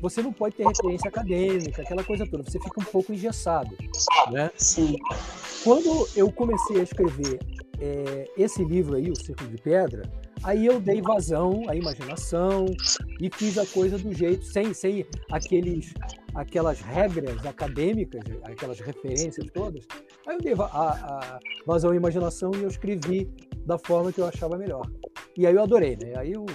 você 0.00 0.22
não 0.22 0.32
pode 0.32 0.56
ter 0.56 0.66
referência 0.66 1.08
acadêmica, 1.08 1.82
aquela 1.82 2.04
coisa 2.04 2.26
toda. 2.26 2.42
Você 2.42 2.58
fica 2.58 2.80
um 2.80 2.84
pouco 2.84 3.12
engessado, 3.12 3.76
né? 4.30 4.50
Sim. 4.56 4.96
Quando 5.64 6.08
eu 6.14 6.30
comecei 6.30 6.80
a 6.80 6.82
escrever 6.82 7.38
é, 7.80 8.28
esse 8.36 8.64
livro 8.64 8.96
aí, 8.96 9.10
O 9.10 9.16
Círculo 9.16 9.50
de 9.50 9.58
Pedra, 9.58 10.02
aí 10.42 10.66
eu 10.66 10.80
dei 10.80 11.00
vazão 11.00 11.62
à 11.68 11.74
imaginação 11.74 12.66
e 13.20 13.30
fiz 13.32 13.58
a 13.58 13.66
coisa 13.66 13.98
do 13.98 14.12
jeito, 14.12 14.44
sem, 14.44 14.72
sem 14.74 15.06
aqueles, 15.30 15.94
aquelas 16.34 16.80
regras 16.80 17.44
acadêmicas, 17.46 18.22
aquelas 18.44 18.80
referências 18.80 19.46
todas. 19.52 19.86
Aí 20.26 20.36
eu 20.36 20.40
dei 20.40 20.54
a, 20.54 20.64
a 20.64 21.38
vazão 21.66 21.90
à 21.90 21.96
imaginação 21.96 22.50
e 22.54 22.62
eu 22.62 22.68
escrevi 22.68 23.28
da 23.64 23.78
forma 23.78 24.12
que 24.12 24.20
eu 24.20 24.26
achava 24.26 24.56
melhor. 24.56 24.88
E 25.36 25.46
aí 25.46 25.54
eu 25.54 25.62
adorei, 25.62 25.96
né? 25.96 26.14
Aí 26.16 26.32
eu 26.32 26.46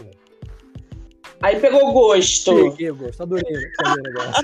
Aí 1.42 1.60
pegou 1.60 1.92
gosto. 1.92 2.72
Peguei 2.72 2.92
gosto, 2.92 3.22
adorei 3.22 3.54
o 3.54 4.02
negócio. 4.02 4.44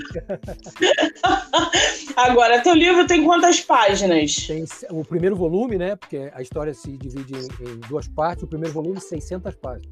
Agora, 2.16 2.60
teu 2.62 2.74
livro 2.74 3.06
tem 3.06 3.24
quantas 3.24 3.60
páginas? 3.60 4.46
Tem 4.46 4.64
o 4.90 5.04
primeiro 5.04 5.36
volume, 5.36 5.78
né? 5.78 5.96
Porque 5.96 6.30
a 6.34 6.42
história 6.42 6.74
se 6.74 6.90
divide 6.96 7.34
em, 7.34 7.68
em 7.68 7.80
duas 7.88 8.06
partes. 8.08 8.44
O 8.44 8.46
primeiro 8.46 8.74
volume, 8.74 9.00
600 9.00 9.54
páginas. 9.56 9.88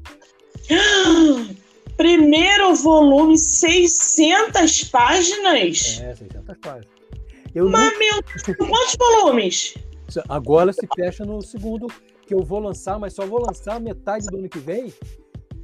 Primeiro 1.97 2.75
volume, 2.75 3.37
600 3.37 4.85
páginas? 4.85 5.99
É, 6.01 6.15
600 6.15 6.57
páginas. 6.61 6.87
Eu 7.53 7.69
Mas, 7.69 7.91
não... 7.91 7.99
meu 7.99 8.23
quantos 8.55 8.95
volumes? 8.97 9.73
Agora 10.29 10.71
se 10.71 10.87
fecha 10.95 11.25
no 11.25 11.41
segundo, 11.41 11.87
que 12.25 12.33
eu 12.33 12.41
vou 12.41 12.59
lançar, 12.59 12.97
mas 12.97 13.13
só 13.13 13.25
vou 13.25 13.45
lançar 13.45 13.81
metade 13.81 14.27
do 14.27 14.37
ano 14.37 14.47
que 14.47 14.59
vem 14.59 14.93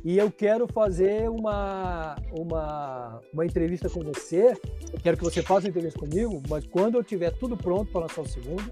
e 0.05 0.19
eu 0.19 0.31
quero 0.31 0.67
fazer 0.67 1.27
uma, 1.31 2.15
uma, 2.31 3.19
uma 3.33 3.43
entrevista 3.43 3.89
com 3.89 4.01
você. 4.01 4.55
Quero 5.01 5.17
que 5.17 5.23
você 5.23 5.41
faça 5.41 5.61
uma 5.61 5.69
entrevista 5.69 5.99
comigo, 5.99 6.43
mas 6.47 6.63
quando 6.67 6.99
eu 6.99 7.03
tiver 7.03 7.31
tudo 7.31 7.57
pronto 7.57 7.91
para 7.91 8.01
lançar 8.01 8.21
o 8.21 8.27
segundo, 8.27 8.63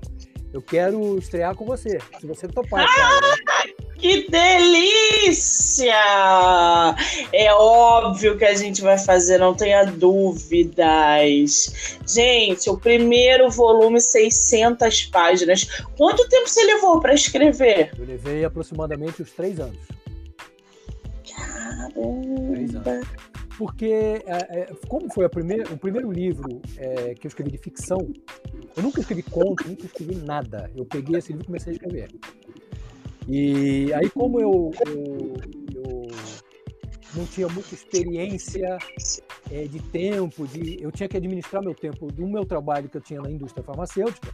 eu 0.53 0.61
quero 0.61 1.17
estrear 1.17 1.55
com 1.55 1.65
você. 1.65 1.97
Se 2.21 2.27
você 2.27 2.47
topar, 2.47 2.85
ah, 2.87 3.21
né? 3.21 3.73
Que 3.97 4.29
delícia! 4.29 5.95
É 7.31 7.51
óbvio 7.51 8.37
que 8.37 8.45
a 8.45 8.53
gente 8.53 8.83
vai 8.83 8.99
fazer, 8.99 9.39
não 9.39 9.55
tenha 9.55 9.85
dúvidas. 9.85 10.77
Gente, 12.05 12.69
o 12.69 12.77
primeiro 12.77 13.49
volume, 13.49 13.99
600 13.99 15.05
páginas. 15.05 15.63
Quanto 15.97 16.29
tempo 16.29 16.47
você 16.47 16.63
levou 16.63 16.99
para 16.99 17.15
escrever? 17.15 17.89
Eu 17.97 18.05
levei 18.05 18.45
aproximadamente 18.45 19.23
uns 19.23 19.31
três 19.31 19.59
anos. 19.59 20.02
Caramba! 21.91 23.01
Porque, 23.57 23.85
é, 23.85 24.23
é, 24.25 24.73
como 24.87 25.11
foi 25.13 25.27
primeira, 25.29 25.71
o 25.71 25.77
primeiro 25.77 26.11
livro 26.11 26.61
é, 26.77 27.13
que 27.13 27.27
eu 27.27 27.29
escrevi 27.29 27.51
de 27.51 27.57
ficção, 27.57 27.99
eu 28.75 28.81
nunca 28.81 28.99
escrevi 28.99 29.21
conto, 29.23 29.67
nunca 29.67 29.85
escrevi 29.85 30.15
nada. 30.15 30.71
Eu 30.75 30.85
peguei 30.85 31.17
esse 31.17 31.29
livro 31.29 31.43
e 31.43 31.47
comecei 31.47 31.71
a 31.71 31.75
escrever. 31.75 32.09
E 33.27 33.93
aí, 33.93 34.09
como 34.09 34.39
eu, 34.39 34.71
eu, 34.87 35.35
eu 35.75 36.07
não 37.15 37.25
tinha 37.27 37.47
muita 37.47 37.73
experiência 37.73 38.77
é, 39.51 39.65
de 39.65 39.79
tempo, 39.79 40.47
de, 40.47 40.81
eu 40.81 40.91
tinha 40.91 41.07
que 41.07 41.17
administrar 41.17 41.61
meu 41.63 41.75
tempo 41.75 42.11
do 42.11 42.27
meu 42.27 42.45
trabalho 42.45 42.89
que 42.89 42.97
eu 42.97 43.01
tinha 43.01 43.21
na 43.21 43.29
indústria 43.29 43.63
farmacêutica 43.63 44.33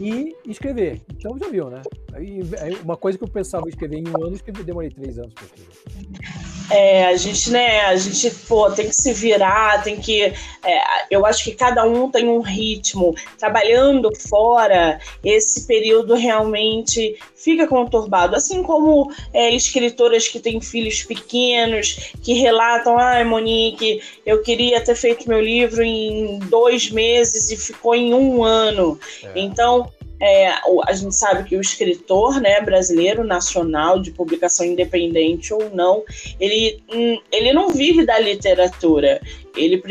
e 0.00 0.36
escrever. 0.46 1.00
Então 1.14 1.38
já 1.38 1.48
viu, 1.48 1.70
né? 1.70 1.80
Aí, 2.12 2.40
uma 2.82 2.96
coisa 2.96 3.16
que 3.16 3.24
eu 3.24 3.28
pensava 3.28 3.68
escrever 3.68 3.98
em 3.98 4.08
um 4.08 4.24
ano, 4.24 4.36
eu 4.46 4.64
demorei 4.64 4.90
três 4.90 5.18
anos 5.18 5.32
para 5.32 5.44
escrever. 5.44 6.45
É, 6.70 7.06
a 7.06 7.16
gente, 7.16 7.50
né, 7.50 7.82
a 7.82 7.96
gente, 7.96 8.30
pô, 8.48 8.70
tem 8.70 8.88
que 8.88 8.94
se 8.94 9.12
virar, 9.12 9.82
tem 9.82 9.96
que. 9.96 10.22
É, 10.22 10.80
eu 11.10 11.24
acho 11.24 11.44
que 11.44 11.52
cada 11.52 11.84
um 11.84 12.10
tem 12.10 12.28
um 12.28 12.40
ritmo. 12.40 13.14
Trabalhando 13.38 14.10
fora, 14.28 15.00
esse 15.24 15.66
período 15.66 16.14
realmente 16.14 17.16
fica 17.36 17.66
conturbado. 17.68 18.34
Assim 18.34 18.62
como 18.62 19.12
é, 19.32 19.54
escritoras 19.54 20.26
que 20.26 20.40
têm 20.40 20.60
filhos 20.60 21.04
pequenos, 21.04 22.12
que 22.22 22.32
relatam, 22.32 22.98
ai, 22.98 23.22
ah, 23.22 23.24
Monique, 23.24 24.02
eu 24.24 24.42
queria 24.42 24.80
ter 24.80 24.96
feito 24.96 25.28
meu 25.28 25.40
livro 25.40 25.82
em 25.82 26.40
dois 26.40 26.90
meses 26.90 27.50
e 27.52 27.56
ficou 27.56 27.94
em 27.94 28.12
um 28.12 28.42
ano. 28.42 28.98
É. 29.22 29.38
Então, 29.38 29.88
é, 30.20 30.48
a 30.48 30.92
gente 30.94 31.14
sabe 31.14 31.44
que 31.44 31.56
o 31.56 31.60
escritor 31.60 32.40
né, 32.40 32.60
brasileiro, 32.60 33.22
nacional, 33.24 34.00
de 34.00 34.10
publicação 34.10 34.64
independente 34.64 35.52
ou 35.52 35.70
não, 35.70 36.02
ele, 36.40 36.82
hum, 36.92 37.18
ele 37.30 37.52
não 37.52 37.68
vive 37.68 38.06
da 38.06 38.18
literatura. 38.18 39.20
Ele, 39.54 39.82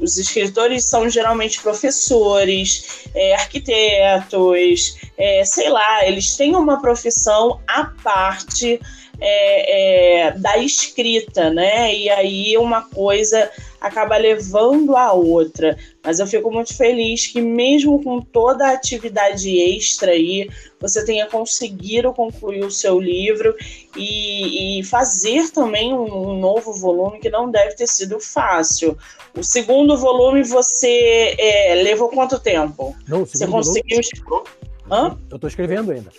os 0.00 0.16
escritores 0.16 0.84
são 0.84 1.08
geralmente 1.08 1.60
professores, 1.60 3.06
é, 3.14 3.34
arquitetos, 3.34 4.96
é, 5.16 5.44
sei 5.44 5.68
lá, 5.68 6.06
eles 6.06 6.36
têm 6.36 6.54
uma 6.54 6.80
profissão 6.80 7.60
à 7.66 7.84
parte 8.02 8.80
é, 9.20 10.26
é, 10.26 10.30
da 10.32 10.58
escrita, 10.58 11.50
né? 11.50 11.94
E 11.94 12.10
aí 12.10 12.58
uma 12.58 12.82
coisa 12.82 13.50
acaba 13.80 14.16
levando 14.16 14.96
a 14.96 15.12
outra. 15.12 15.76
Mas 16.06 16.20
eu 16.20 16.26
fico 16.28 16.52
muito 16.52 16.72
feliz 16.72 17.26
que, 17.26 17.40
mesmo 17.40 18.00
com 18.00 18.20
toda 18.20 18.68
a 18.68 18.74
atividade 18.74 19.58
extra 19.58 20.12
aí, 20.12 20.48
você 20.80 21.04
tenha 21.04 21.26
conseguido 21.26 22.12
concluir 22.12 22.64
o 22.64 22.70
seu 22.70 23.00
livro 23.00 23.52
e, 23.96 24.78
e 24.78 24.84
fazer 24.84 25.50
também 25.50 25.92
um, 25.92 26.04
um, 26.04 26.38
novo 26.38 26.72
volume 26.72 27.18
que 27.18 27.28
não 27.28 27.50
deve 27.50 27.74
ter 27.74 27.88
sido 27.88 28.20
fácil. 28.20 28.96
O 29.36 29.42
segundo 29.42 29.96
volume 29.96 30.44
você 30.44 31.34
é, 31.36 31.74
levou 31.82 32.08
quanto 32.08 32.38
tempo? 32.38 32.94
Não, 33.08 33.26
você 33.26 33.44
conseguiu. 33.44 34.00
Volume... 34.24 34.48
Hã? 34.88 35.18
Eu 35.28 35.34
estou 35.34 35.48
escrevendo 35.48 35.90
ainda. 35.90 36.12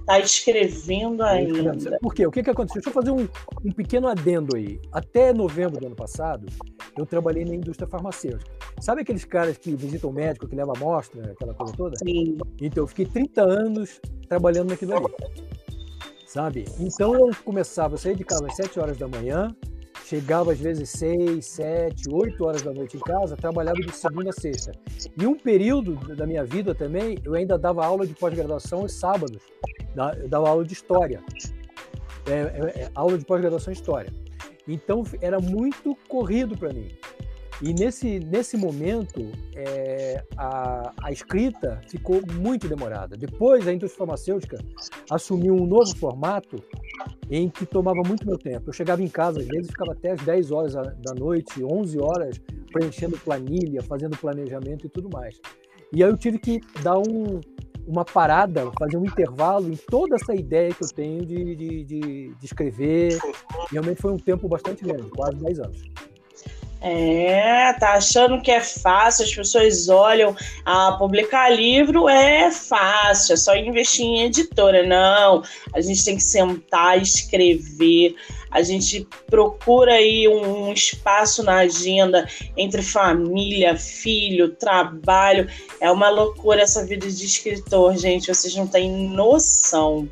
Está 0.00 0.18
escrevendo 0.18 1.22
ainda. 1.22 1.98
Por 2.00 2.14
quê? 2.14 2.26
O 2.26 2.30
que, 2.30 2.42
que 2.42 2.50
aconteceu? 2.50 2.82
Deixa 2.82 2.90
eu 2.90 2.94
fazer 2.94 3.10
um, 3.10 3.28
um 3.64 3.72
pequeno 3.72 4.08
adendo 4.08 4.56
aí. 4.56 4.80
Até 4.92 5.32
novembro 5.32 5.78
do 5.78 5.86
ano 5.86 5.94
passado, 5.96 6.46
eu 6.98 7.06
trabalhei 7.06 7.44
na 7.44 7.54
indústria 7.54 7.88
farmacêutica. 7.88 8.50
Sabe 8.80 9.02
aqueles 9.02 9.24
caras 9.24 9.56
que 9.58 9.74
visitam 9.74 10.10
o 10.10 10.12
médico, 10.12 10.48
que 10.48 10.56
levam 10.56 10.74
amostra, 10.74 11.32
aquela 11.32 11.54
coisa 11.54 11.72
toda? 11.74 11.96
Sim. 11.96 12.36
Então, 12.60 12.84
eu 12.84 12.88
fiquei 12.88 13.06
30 13.06 13.42
anos 13.42 14.00
trabalhando 14.28 14.70
naquilo 14.70 14.96
ali. 14.96 15.14
Sabe? 16.26 16.64
Então, 16.78 17.14
eu 17.14 17.30
começava, 17.44 17.94
a 17.94 17.98
sair 17.98 18.16
de 18.16 18.24
casa 18.24 18.46
às 18.46 18.56
7 18.56 18.80
horas 18.80 18.96
da 18.96 19.06
manhã, 19.06 19.54
chegava 20.10 20.50
às 20.50 20.58
vezes 20.58 20.90
6, 20.90 21.44
7, 21.44 22.10
8 22.10 22.44
horas 22.44 22.62
da 22.62 22.72
noite 22.72 22.96
em 22.96 23.00
casa, 23.00 23.36
trabalhava 23.36 23.78
de 23.80 23.94
segunda 23.94 24.30
a 24.30 24.32
sexta. 24.32 24.72
E 25.16 25.24
um 25.24 25.36
período 25.36 25.94
da 26.16 26.26
minha 26.26 26.44
vida 26.44 26.74
também, 26.74 27.16
eu 27.24 27.34
ainda 27.34 27.56
dava 27.56 27.86
aula 27.86 28.04
de 28.04 28.12
pós-graduação 28.14 28.80
aos 28.80 28.92
sábados. 28.92 29.40
Eu 30.20 30.28
dava 30.28 30.48
aula 30.48 30.64
de 30.64 30.72
história. 30.72 31.22
É, 32.26 32.32
é, 32.32 32.82
é, 32.82 32.90
aula 32.92 33.16
de 33.16 33.24
pós-graduação 33.24 33.72
em 33.72 33.76
história. 33.76 34.12
Então 34.66 35.04
era 35.20 35.38
muito 35.38 35.96
corrido 36.08 36.58
para 36.58 36.72
mim. 36.72 36.88
E 37.62 37.74
nesse, 37.74 38.18
nesse 38.20 38.56
momento, 38.56 39.30
é, 39.54 40.24
a, 40.36 40.92
a 41.02 41.12
escrita 41.12 41.80
ficou 41.88 42.20
muito 42.32 42.66
demorada. 42.66 43.16
Depois, 43.16 43.68
a 43.68 43.72
indústria 43.72 43.98
farmacêutica 43.98 44.58
assumiu 45.10 45.54
um 45.54 45.66
novo 45.66 45.94
formato 45.96 46.56
em 47.30 47.50
que 47.50 47.66
tomava 47.66 48.00
muito 48.06 48.26
meu 48.26 48.38
tempo. 48.38 48.70
Eu 48.70 48.72
chegava 48.72 49.02
em 49.02 49.08
casa, 49.08 49.40
às 49.40 49.46
vezes, 49.46 49.70
ficava 49.70 49.92
até 49.92 50.12
as 50.12 50.22
10 50.22 50.50
horas 50.50 50.72
da 50.72 51.14
noite, 51.14 51.62
11 51.62 51.98
horas, 52.00 52.40
preenchendo 52.72 53.18
planilha, 53.18 53.82
fazendo 53.82 54.16
planejamento 54.16 54.86
e 54.86 54.88
tudo 54.88 55.10
mais. 55.10 55.38
E 55.92 56.02
aí 56.02 56.10
eu 56.10 56.16
tive 56.16 56.38
que 56.38 56.60
dar 56.82 56.98
um, 56.98 57.40
uma 57.86 58.04
parada, 58.04 58.70
fazer 58.78 58.96
um 58.96 59.04
intervalo 59.04 59.70
em 59.70 59.76
toda 59.76 60.14
essa 60.14 60.34
ideia 60.34 60.72
que 60.72 60.84
eu 60.84 60.88
tenho 60.88 61.26
de, 61.26 61.56
de, 61.56 61.84
de, 61.84 62.34
de 62.34 62.44
escrever. 62.44 63.18
Realmente 63.70 64.00
foi 64.00 64.12
um 64.12 64.18
tempo 64.18 64.48
bastante 64.48 64.82
grande, 64.82 65.10
quase 65.10 65.36
10 65.36 65.60
anos. 65.60 65.82
É, 66.82 67.74
tá 67.74 67.92
achando 67.92 68.40
que 68.40 68.50
é 68.50 68.60
fácil, 68.60 69.24
as 69.24 69.34
pessoas 69.34 69.88
olham, 69.90 70.34
ah, 70.64 70.96
publicar 70.98 71.50
livro 71.50 72.08
é 72.08 72.50
fácil, 72.50 73.34
é 73.34 73.36
só 73.36 73.54
investir 73.54 74.06
em 74.06 74.22
editora. 74.22 74.86
Não, 74.86 75.42
a 75.74 75.80
gente 75.82 76.02
tem 76.02 76.16
que 76.16 76.22
sentar, 76.22 77.00
escrever, 77.00 78.14
a 78.50 78.62
gente 78.62 79.06
procura 79.28 79.92
aí 79.92 80.26
um, 80.26 80.72
espaço 80.72 81.42
na 81.42 81.58
agenda 81.58 82.26
entre 82.56 82.82
família, 82.82 83.76
filho, 83.76 84.48
trabalho. 84.56 85.48
É 85.80 85.90
uma 85.90 86.08
loucura 86.08 86.62
essa 86.62 86.84
vida 86.84 87.08
de 87.08 87.26
escritor, 87.26 87.96
gente, 87.96 88.26
vocês 88.26 88.54
não 88.56 88.66
têm 88.66 88.90
noção. 88.90 90.08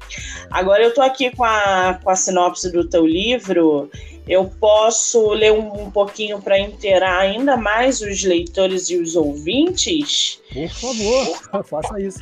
Agora 0.51 0.83
eu 0.83 0.95
tô 0.95 1.01
aqui 1.01 1.35
com 1.35 1.45
a, 1.45 1.99
com 2.03 2.11
a 2.11 2.17
sinopse 2.17 2.71
do 2.71 2.89
teu 2.89 3.05
livro 3.05 3.91
eu 4.29 4.45
posso 4.45 5.31
ler 5.31 5.53
um, 5.53 5.85
um 5.85 5.91
pouquinho 5.91 6.41
para 6.41 6.59
inteirar 6.59 7.21
ainda 7.21 7.57
mais 7.57 8.03
os 8.03 8.23
leitores 8.23 8.91
e 8.91 8.97
os 8.97 9.17
ouvintes? 9.17 10.39
Por 10.53 10.69
favor, 10.69 11.65
faça 11.65 12.01
isso. 12.01 12.19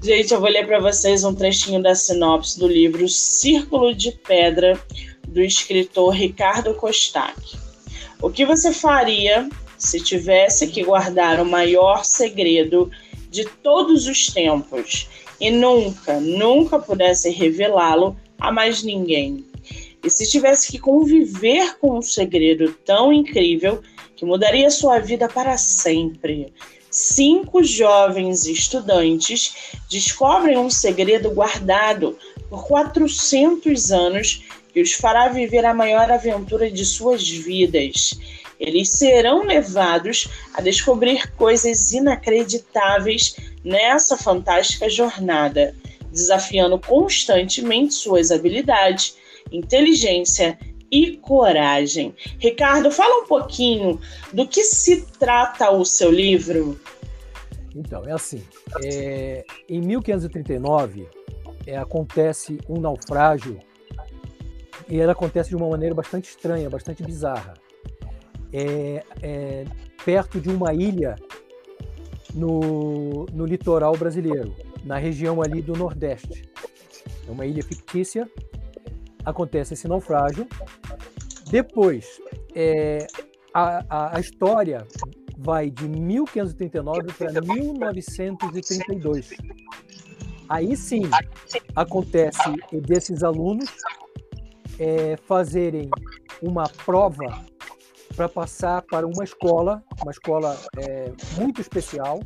Gente, 0.00 0.32
eu 0.32 0.40
vou 0.40 0.48
ler 0.48 0.64
para 0.64 0.78
vocês 0.78 1.24
um 1.24 1.34
trechinho 1.34 1.82
da 1.82 1.96
sinopse 1.96 2.60
do 2.60 2.68
livro 2.68 3.08
Círculo 3.08 3.92
de 3.92 4.12
Pedra, 4.12 4.80
do 5.26 5.42
escritor 5.42 6.10
Ricardo 6.14 6.74
Kostak. 6.74 7.58
O 8.20 8.30
que 8.30 8.46
você 8.46 8.72
faria 8.72 9.48
se 9.76 10.00
tivesse 10.00 10.68
que 10.68 10.84
guardar 10.84 11.40
o 11.40 11.44
maior 11.44 12.04
segredo 12.04 12.88
de 13.30 13.44
todos 13.44 14.06
os 14.06 14.26
tempos 14.26 15.08
e 15.40 15.50
nunca, 15.50 16.20
nunca 16.20 16.78
pudesse 16.78 17.30
revelá-lo 17.30 18.16
a 18.38 18.52
mais 18.52 18.84
ninguém? 18.84 19.44
E 20.02 20.10
se 20.10 20.28
tivesse 20.28 20.70
que 20.70 20.78
conviver 20.78 21.78
com 21.78 21.98
um 21.98 22.02
segredo 22.02 22.72
tão 22.84 23.12
incrível 23.12 23.80
que 24.16 24.24
mudaria 24.24 24.70
sua 24.70 24.98
vida 24.98 25.28
para 25.28 25.56
sempre? 25.56 26.52
Cinco 26.90 27.62
jovens 27.62 28.44
estudantes 28.44 29.54
descobrem 29.88 30.58
um 30.58 30.68
segredo 30.68 31.30
guardado 31.30 32.18
por 32.50 32.66
400 32.66 33.92
anos 33.92 34.42
que 34.72 34.80
os 34.82 34.92
fará 34.92 35.28
viver 35.28 35.64
a 35.64 35.72
maior 35.72 36.10
aventura 36.10 36.70
de 36.70 36.84
suas 36.84 37.28
vidas. 37.28 38.18
Eles 38.58 38.90
serão 38.90 39.44
levados 39.44 40.28
a 40.52 40.60
descobrir 40.60 41.30
coisas 41.32 41.92
inacreditáveis 41.92 43.36
nessa 43.64 44.16
fantástica 44.16 44.88
jornada, 44.90 45.74
desafiando 46.10 46.78
constantemente 46.78 47.94
suas 47.94 48.30
habilidades 48.30 49.16
inteligência 49.50 50.58
e 50.90 51.16
coragem. 51.16 52.14
Ricardo, 52.38 52.90
fala 52.90 53.24
um 53.24 53.26
pouquinho 53.26 53.98
do 54.32 54.46
que 54.46 54.62
se 54.62 55.06
trata 55.18 55.70
o 55.70 55.84
seu 55.84 56.10
livro. 56.10 56.78
Então, 57.74 58.04
é 58.06 58.12
assim: 58.12 58.42
é, 58.84 59.44
em 59.68 59.80
1539 59.80 61.08
é, 61.66 61.76
acontece 61.78 62.58
um 62.68 62.78
naufrágio 62.78 63.58
e 64.88 64.98
ele 64.98 65.10
acontece 65.10 65.48
de 65.48 65.56
uma 65.56 65.68
maneira 65.68 65.94
bastante 65.94 66.28
estranha, 66.28 66.68
bastante 66.68 67.02
bizarra. 67.02 67.54
É, 68.52 69.02
é, 69.22 69.64
perto 70.04 70.38
de 70.38 70.50
uma 70.50 70.74
ilha 70.74 71.16
no, 72.34 73.24
no 73.32 73.46
litoral 73.46 73.96
brasileiro, 73.96 74.54
na 74.84 74.98
região 74.98 75.40
ali 75.40 75.62
do 75.62 75.74
Nordeste. 75.74 76.50
É 77.26 77.30
uma 77.30 77.46
ilha 77.46 77.62
fictícia 77.62 78.28
acontece 79.24 79.74
esse 79.74 79.88
naufrágio. 79.88 80.46
Depois, 81.50 82.20
é, 82.54 83.06
a, 83.52 84.16
a, 84.16 84.20
história 84.20 84.86
vai 85.38 85.70
de 85.70 85.88
1539 85.88 87.12
para 87.12 87.40
1932. 87.40 89.30
Aí 90.48 90.76
sim 90.76 91.02
acontece 91.74 92.52
desses 92.72 93.22
alunos 93.22 93.70
é, 94.78 95.16
fazerem 95.16 95.90
uma 96.42 96.68
prova 96.84 97.44
para 98.14 98.28
passar 98.28 98.82
para 98.82 99.06
uma 99.06 99.24
escola, 99.24 99.82
uma 100.02 100.10
escola 100.10 100.58
é, 100.76 101.12
muito 101.38 101.60
especial, 101.60 102.20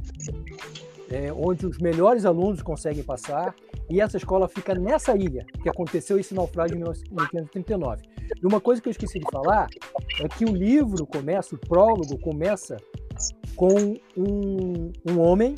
é, 1.11 1.33
onde 1.33 1.67
os 1.67 1.79
melhores 1.79 2.25
alunos 2.25 2.63
conseguem 2.63 3.05
passar, 3.05 3.55
e 3.89 4.01
essa 4.01 4.17
escola 4.17 4.49
fica 4.49 4.75
nessa 4.75 5.17
ilha 5.17 5.47
que 5.63 5.69
aconteceu 5.69 6.19
esse 6.19 6.35
naufrágio 6.35 6.75
em 6.75 6.79
1939. 6.79 8.03
E 8.43 8.47
uma 8.47 8.61
coisa 8.61 8.83
que 8.83 8.89
eu 8.89 8.91
esqueci 8.91 9.19
de 9.19 9.31
falar 9.31 9.69
é 10.21 10.29
que 10.29 10.45
o 10.45 10.55
livro 10.55 11.07
começa, 11.07 11.55
o 11.55 11.59
prólogo 11.59 12.19
começa 12.19 12.77
com 13.55 13.95
um, 14.17 14.93
um 15.09 15.21
homem 15.21 15.55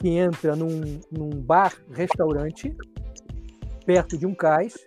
que 0.00 0.08
entra 0.08 0.54
num, 0.54 1.00
num 1.10 1.30
bar-restaurante 1.30 2.76
perto 3.84 4.16
de 4.16 4.26
um 4.26 4.34
cais 4.34 4.78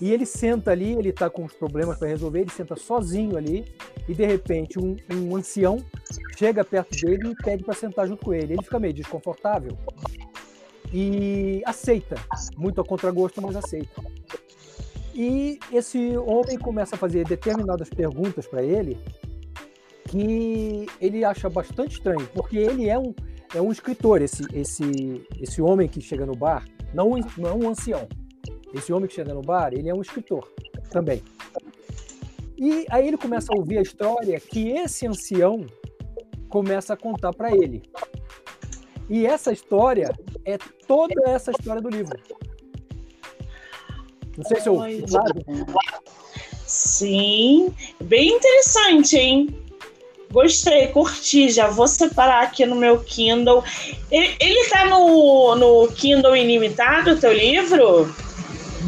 e 0.00 0.12
ele 0.12 0.26
senta 0.26 0.70
ali, 0.70 0.92
ele 0.92 1.08
está 1.08 1.30
com 1.30 1.44
os 1.44 1.52
problemas 1.54 1.98
para 1.98 2.08
resolver, 2.08 2.40
ele 2.40 2.50
senta 2.50 2.76
sozinho 2.76 3.36
ali 3.36 3.64
e 4.08 4.14
de 4.14 4.24
repente 4.24 4.78
um, 4.78 4.96
um 5.12 5.36
ancião 5.36 5.78
chega 6.36 6.64
perto 6.64 6.94
dele 7.00 7.30
e 7.30 7.36
pede 7.36 7.64
para 7.64 7.74
sentar 7.74 8.06
junto 8.06 8.24
com 8.24 8.34
ele. 8.34 8.54
Ele 8.54 8.62
fica 8.62 8.78
meio 8.78 8.94
desconfortável 8.94 9.76
e 10.92 11.62
aceita, 11.64 12.16
muito 12.56 12.80
a 12.80 12.84
contragosto, 12.84 13.40
mas 13.42 13.56
aceita. 13.56 14.02
E 15.14 15.58
esse 15.72 16.16
homem 16.18 16.58
começa 16.58 16.94
a 16.94 16.98
fazer 16.98 17.24
determinadas 17.24 17.88
perguntas 17.88 18.46
para 18.46 18.62
ele 18.62 18.98
que 20.08 20.86
ele 21.00 21.24
acha 21.24 21.48
bastante 21.48 21.96
estranho, 21.96 22.28
porque 22.34 22.58
ele 22.58 22.88
é 22.88 22.98
um, 22.98 23.14
é 23.54 23.60
um 23.60 23.72
escritor, 23.72 24.22
esse, 24.22 24.44
esse, 24.52 25.26
esse 25.40 25.60
homem 25.60 25.88
que 25.88 26.00
chega 26.00 26.26
no 26.26 26.36
bar, 26.36 26.64
não, 26.92 27.10
não 27.36 27.58
um 27.60 27.68
ancião. 27.70 28.06
Esse 28.74 28.92
homem 28.92 29.08
que 29.08 29.14
chega 29.14 29.32
no 29.32 29.42
bar, 29.42 29.72
ele 29.72 29.88
é 29.88 29.94
um 29.94 30.02
escritor 30.02 30.46
também. 30.90 31.22
E 32.56 32.86
aí 32.90 33.08
ele 33.08 33.16
começa 33.16 33.52
a 33.52 33.56
ouvir 33.56 33.78
a 33.78 33.82
história 33.82 34.38
que 34.40 34.68
esse 34.68 35.06
ancião 35.06 35.66
começa 36.48 36.94
a 36.94 36.96
contar 36.96 37.32
para 37.32 37.54
ele. 37.54 37.82
E 39.08 39.26
essa 39.26 39.52
história 39.52 40.12
é 40.44 40.58
toda 40.86 41.14
essa 41.26 41.50
história 41.50 41.80
do 41.80 41.88
livro. 41.88 42.18
Não 44.36 44.44
sei 44.44 44.60
se 44.60 44.68
eu. 44.68 44.80
Sim, 46.66 47.72
bem 48.02 48.36
interessante, 48.36 49.16
hein? 49.16 49.66
Gostei, 50.30 50.88
curti. 50.88 51.48
Já 51.48 51.68
vou 51.68 51.86
separar 51.86 52.42
aqui 52.42 52.66
no 52.66 52.74
meu 52.74 52.98
Kindle. 52.98 53.62
Ele, 54.10 54.36
ele 54.40 54.68
tá 54.68 54.84
no, 54.86 55.54
no 55.54 55.88
Kindle 55.92 56.36
ilimitado, 56.36 57.12
o 57.12 57.20
teu 57.20 57.32
livro? 57.32 58.12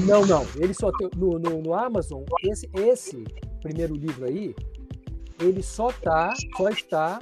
Não, 0.05 0.27
não. 0.27 0.47
Ele 0.57 0.75
só 0.75 0.91
tem, 0.93 1.09
no, 1.17 1.39
no, 1.39 1.63
no 1.63 1.75
Amazon, 1.75 2.25
esse, 2.43 2.69
esse 2.75 3.25
primeiro 3.63 3.95
livro 3.95 4.27
aí, 4.27 4.55
ele 5.41 5.63
só 5.63 5.91
tá, 5.93 6.33
só 6.57 6.69
está 6.69 7.19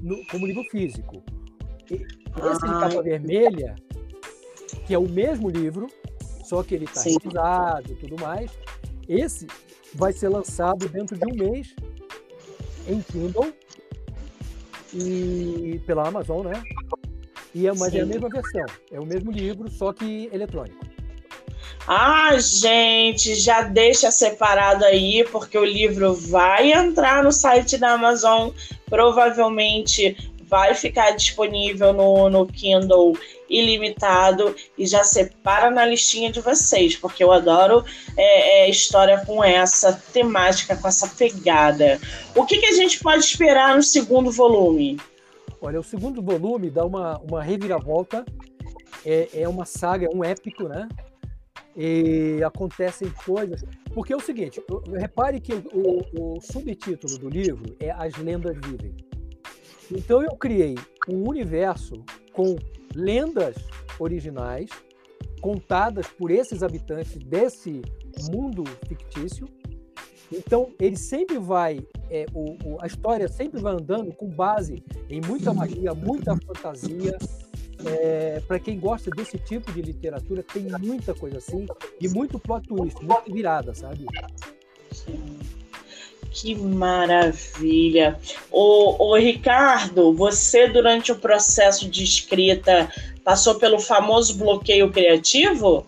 no, 0.00 0.24
como 0.26 0.46
livro 0.46 0.62
físico. 0.64 1.22
Esse 1.92 2.66
de 2.66 2.80
capa 2.80 3.02
vermelha, 3.02 3.74
que 4.86 4.94
é 4.94 4.98
o 4.98 5.08
mesmo 5.08 5.48
livro, 5.48 5.86
só 6.44 6.62
que 6.62 6.74
ele 6.74 6.84
está 6.84 7.02
revisado 7.02 7.92
e 7.92 7.94
tudo 7.96 8.20
mais, 8.20 8.50
esse 9.08 9.46
vai 9.94 10.12
ser 10.12 10.28
lançado 10.28 10.88
dentro 10.88 11.16
de 11.16 11.26
um 11.26 11.34
mês 11.34 11.74
em 12.88 13.00
Kindle 13.00 13.52
e 14.92 15.80
pela 15.86 16.06
Amazon, 16.08 16.46
né? 16.46 16.62
E 17.54 17.66
é, 17.66 17.72
mas 17.72 17.92
Sim. 17.92 17.98
é 17.98 18.02
a 18.02 18.06
mesma 18.06 18.28
versão, 18.28 18.66
é 18.90 19.00
o 19.00 19.06
mesmo 19.06 19.30
livro, 19.30 19.70
só 19.70 19.92
que 19.92 20.28
eletrônico. 20.32 20.84
Ah, 21.86 22.36
gente, 22.38 23.34
já 23.34 23.62
deixa 23.62 24.10
separado 24.10 24.84
aí, 24.84 25.24
porque 25.30 25.56
o 25.58 25.64
livro 25.64 26.14
vai 26.14 26.72
entrar 26.72 27.22
no 27.22 27.30
site 27.30 27.76
da 27.76 27.92
Amazon, 27.92 28.50
provavelmente 28.88 30.33
vai 30.48 30.74
ficar 30.74 31.10
disponível 31.12 31.92
no, 31.92 32.28
no 32.28 32.46
Kindle 32.46 33.16
ilimitado 33.48 34.54
e 34.76 34.86
já 34.86 35.04
separa 35.04 35.70
na 35.70 35.84
listinha 35.84 36.30
de 36.30 36.40
vocês, 36.40 36.96
porque 36.96 37.22
eu 37.22 37.32
adoro 37.32 37.84
é, 38.16 38.64
é, 38.64 38.70
história 38.70 39.24
com 39.24 39.42
essa 39.42 39.92
temática, 40.12 40.76
com 40.76 40.88
essa 40.88 41.08
pegada. 41.08 42.00
O 42.34 42.44
que, 42.44 42.58
que 42.58 42.66
a 42.66 42.72
gente 42.72 43.00
pode 43.00 43.24
esperar 43.24 43.76
no 43.76 43.82
segundo 43.82 44.30
volume? 44.30 44.98
Olha, 45.60 45.80
o 45.80 45.84
segundo 45.84 46.22
volume 46.22 46.70
dá 46.70 46.84
uma, 46.84 47.18
uma 47.18 47.42
reviravolta, 47.42 48.24
é, 49.04 49.28
é 49.32 49.48
uma 49.48 49.64
saga, 49.64 50.06
é 50.06 50.14
um 50.14 50.24
épico, 50.24 50.68
né? 50.68 50.88
E 51.76 52.40
acontecem 52.44 53.10
coisas. 53.24 53.64
Porque 53.92 54.12
é 54.12 54.16
o 54.16 54.20
seguinte, 54.20 54.62
repare 54.92 55.40
que 55.40 55.52
o, 55.52 55.62
o, 55.72 56.36
o 56.36 56.40
subtítulo 56.40 57.18
do 57.18 57.28
livro 57.28 57.76
é 57.80 57.90
As 57.90 58.16
Lendas 58.16 58.56
Vivem. 58.64 58.94
Então 59.94 60.22
eu 60.22 60.36
criei 60.36 60.74
um 61.08 61.28
universo 61.28 61.94
com 62.32 62.56
lendas 62.94 63.54
originais 63.98 64.68
contadas 65.40 66.06
por 66.08 66.30
esses 66.30 66.62
habitantes 66.62 67.16
desse 67.18 67.82
mundo 68.30 68.64
fictício 68.88 69.48
Então, 70.32 70.72
ele 70.80 70.96
sempre 70.96 71.38
vai, 71.38 71.86
é, 72.10 72.26
o, 72.34 72.56
o, 72.64 72.78
a 72.80 72.86
história 72.86 73.28
sempre 73.28 73.60
vai 73.60 73.74
andando 73.74 74.12
com 74.12 74.28
base 74.28 74.82
em 75.08 75.20
muita 75.20 75.52
magia, 75.52 75.94
muita 75.94 76.36
fantasia. 76.36 77.16
É, 77.86 78.40
para 78.48 78.58
quem 78.58 78.80
gosta 78.80 79.10
desse 79.10 79.38
tipo 79.38 79.70
de 79.70 79.82
literatura, 79.82 80.42
tem 80.42 80.62
muita 80.80 81.14
coisa 81.14 81.38
assim 81.38 81.66
e 82.00 82.08
muito 82.08 82.38
plot 82.38 82.66
twist, 82.66 83.04
muita 83.04 83.30
virada, 83.30 83.74
sabe? 83.74 84.06
Que 86.34 86.54
maravilha! 86.54 88.18
O, 88.50 89.10
o 89.10 89.16
Ricardo, 89.16 90.12
você 90.12 90.68
durante 90.68 91.12
o 91.12 91.16
processo 91.16 91.88
de 91.88 92.02
escrita 92.02 92.92
passou 93.22 93.54
pelo 93.54 93.78
famoso 93.78 94.36
bloqueio 94.36 94.90
criativo? 94.90 95.86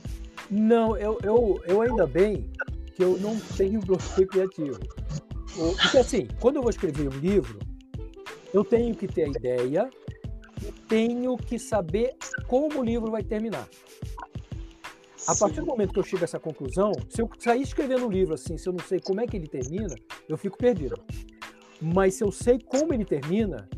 Não, 0.49 0.97
eu, 0.97 1.19
eu, 1.25 1.61
eu 1.67 1.83
ainda 1.83 2.07
bem 2.07 2.49
que 2.95 3.03
eu 3.03 3.19
não 3.19 3.37
tenho 3.57 3.81
bloqueio 3.81 4.29
criativo. 4.29 4.79
Porque 5.83 5.99
assim, 5.99 6.29
quando 6.39 6.57
eu 6.57 6.63
vou 6.63 6.71
escrever 6.71 7.09
um 7.09 7.19
livro, 7.19 7.59
eu 8.55 8.65
tenho 8.65 8.95
que 8.95 9.09
ter 9.09 9.25
a 9.25 9.29
ideia 9.29 9.91
tenho 10.89 11.37
que 11.37 11.59
saber 11.59 12.15
como 12.47 12.81
o 12.81 12.85
livro 12.85 13.11
vai 13.11 13.23
terminar. 13.23 13.69
A 15.29 15.35
partir 15.35 15.61
do 15.61 15.67
momento 15.67 15.93
que 15.93 15.99
eu 15.99 16.05
chego 16.05 16.23
a 16.23 16.25
essa 16.25 16.39
conclusão, 16.39 16.93
se 17.09 17.21
eu 17.21 17.29
sair 17.39 17.62
escrevendo 17.62 18.07
um 18.07 18.11
livro 18.11 18.35
assim, 18.35 18.57
se 18.57 18.69
eu 18.69 18.73
não 18.73 18.85
sei 18.85 19.01
como 19.01 19.21
é 19.21 19.27
que 19.27 19.37
ele 19.37 19.49
termina, 19.49 19.95
eu 20.29 20.37
fico 20.37 20.57
perdido. 20.57 20.97
Mas 21.81 22.15
se 22.15 22.25
eu 22.25 22.31
sei 22.31 22.59
como 22.59 22.95
ele 22.95 23.05
termina, 23.05 23.69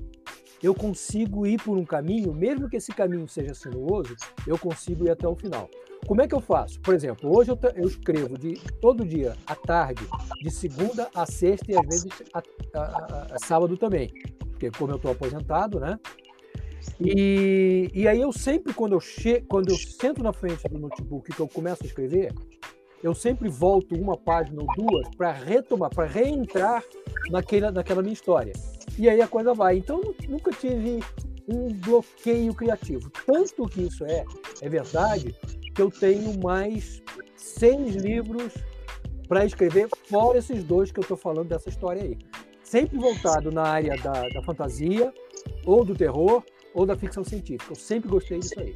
eu 0.62 0.74
consigo 0.74 1.46
ir 1.46 1.60
por 1.62 1.78
um 1.78 1.84
caminho, 1.84 2.34
mesmo 2.34 2.68
que 2.68 2.76
esse 2.76 2.92
caminho 2.92 3.26
seja 3.28 3.54
sinuoso, 3.54 4.14
eu 4.46 4.58
consigo 4.58 5.06
ir 5.06 5.10
até 5.10 5.26
o 5.26 5.34
final. 5.34 5.68
Como 6.06 6.22
é 6.22 6.28
que 6.28 6.34
eu 6.34 6.40
faço? 6.40 6.80
Por 6.80 6.94
exemplo, 6.94 7.34
hoje 7.36 7.50
eu, 7.50 7.58
eu 7.74 7.88
escrevo 7.88 8.38
de 8.38 8.54
todo 8.80 9.04
dia 9.04 9.36
à 9.46 9.54
tarde, 9.54 10.06
de 10.42 10.50
segunda 10.50 11.08
a 11.14 11.26
sexta 11.26 11.72
e 11.72 11.76
às 11.76 11.86
vezes 11.86 12.08
a, 12.32 12.42
a, 12.74 12.80
a, 12.80 13.26
a 13.34 13.38
sábado 13.38 13.76
também, 13.76 14.12
porque 14.50 14.70
como 14.70 14.92
eu 14.92 14.96
estou 14.96 15.12
aposentado, 15.12 15.80
né? 15.80 15.98
E, 17.00 17.90
e 17.94 18.08
aí 18.08 18.20
eu 18.20 18.32
sempre, 18.32 18.72
quando 18.72 18.92
eu, 18.92 19.00
che 19.00 19.40
quando 19.42 19.70
eu 19.70 19.76
sento 19.76 20.22
na 20.22 20.32
frente 20.32 20.68
do 20.68 20.78
notebook 20.78 21.32
que 21.32 21.40
eu 21.40 21.48
começo 21.48 21.82
a 21.82 21.86
escrever, 21.86 22.32
eu 23.02 23.14
sempre 23.14 23.48
volto 23.48 23.94
uma 23.94 24.16
página 24.16 24.60
ou 24.60 24.66
duas 24.76 25.08
para 25.16 25.32
retomar, 25.32 25.90
para 25.90 26.06
reentrar 26.06 26.82
naquela, 27.30 27.70
naquela 27.70 28.02
minha 28.02 28.14
história. 28.14 28.52
E 28.98 29.08
aí 29.08 29.20
a 29.20 29.28
coisa 29.28 29.54
vai. 29.54 29.78
Então 29.78 30.00
nunca 30.28 30.50
tive 30.50 31.00
um 31.46 31.72
bloqueio 31.72 32.52
criativo. 32.54 33.10
Tanto 33.26 33.66
que 33.68 33.82
isso 33.82 34.04
é, 34.04 34.24
é 34.60 34.68
verdade, 34.68 35.34
que 35.74 35.80
eu 35.80 35.90
tenho 35.90 36.38
mais 36.40 37.02
seis 37.36 37.94
livros 37.94 38.52
para 39.28 39.44
escrever, 39.44 39.88
fora 40.08 40.38
esses 40.38 40.64
dois 40.64 40.90
que 40.90 40.98
eu 40.98 41.02
estou 41.02 41.16
falando 41.16 41.48
dessa 41.48 41.68
história 41.68 42.02
aí. 42.02 42.18
Sempre 42.62 42.98
voltado 42.98 43.50
na 43.50 43.62
área 43.62 43.96
da, 44.02 44.28
da 44.28 44.42
fantasia, 44.42 45.12
ou 45.64 45.84
do 45.84 45.94
terror, 45.94 46.42
ou 46.74 46.86
da 46.86 46.96
ficção 46.96 47.24
científica. 47.24 47.72
Eu 47.72 47.76
sempre 47.76 48.08
gostei 48.08 48.38
disso 48.38 48.58
aí. 48.58 48.74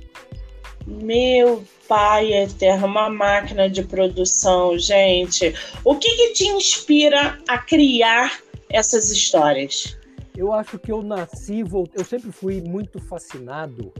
Meu 0.87 1.63
pai 1.89 2.33
eterno, 2.33 2.87
uma 2.87 3.09
máquina 3.09 3.71
de 3.71 3.85
produção, 3.85 4.77
gente. 4.79 5.55
O 5.85 5.97
que, 5.97 6.09
que 6.09 6.33
te 6.33 6.45
inspira 6.47 7.39
a 7.49 7.59
criar 7.59 8.41
essas 8.69 9.11
histórias? 9.11 9.97
Eu 10.37 10.53
acho 10.53 10.79
que 10.79 10.91
eu 10.91 11.03
nasci, 11.03 11.63
eu 11.95 12.05
sempre 12.05 12.33
fui 12.33 12.61
muito 12.61 12.99
fascinado. 12.99 13.93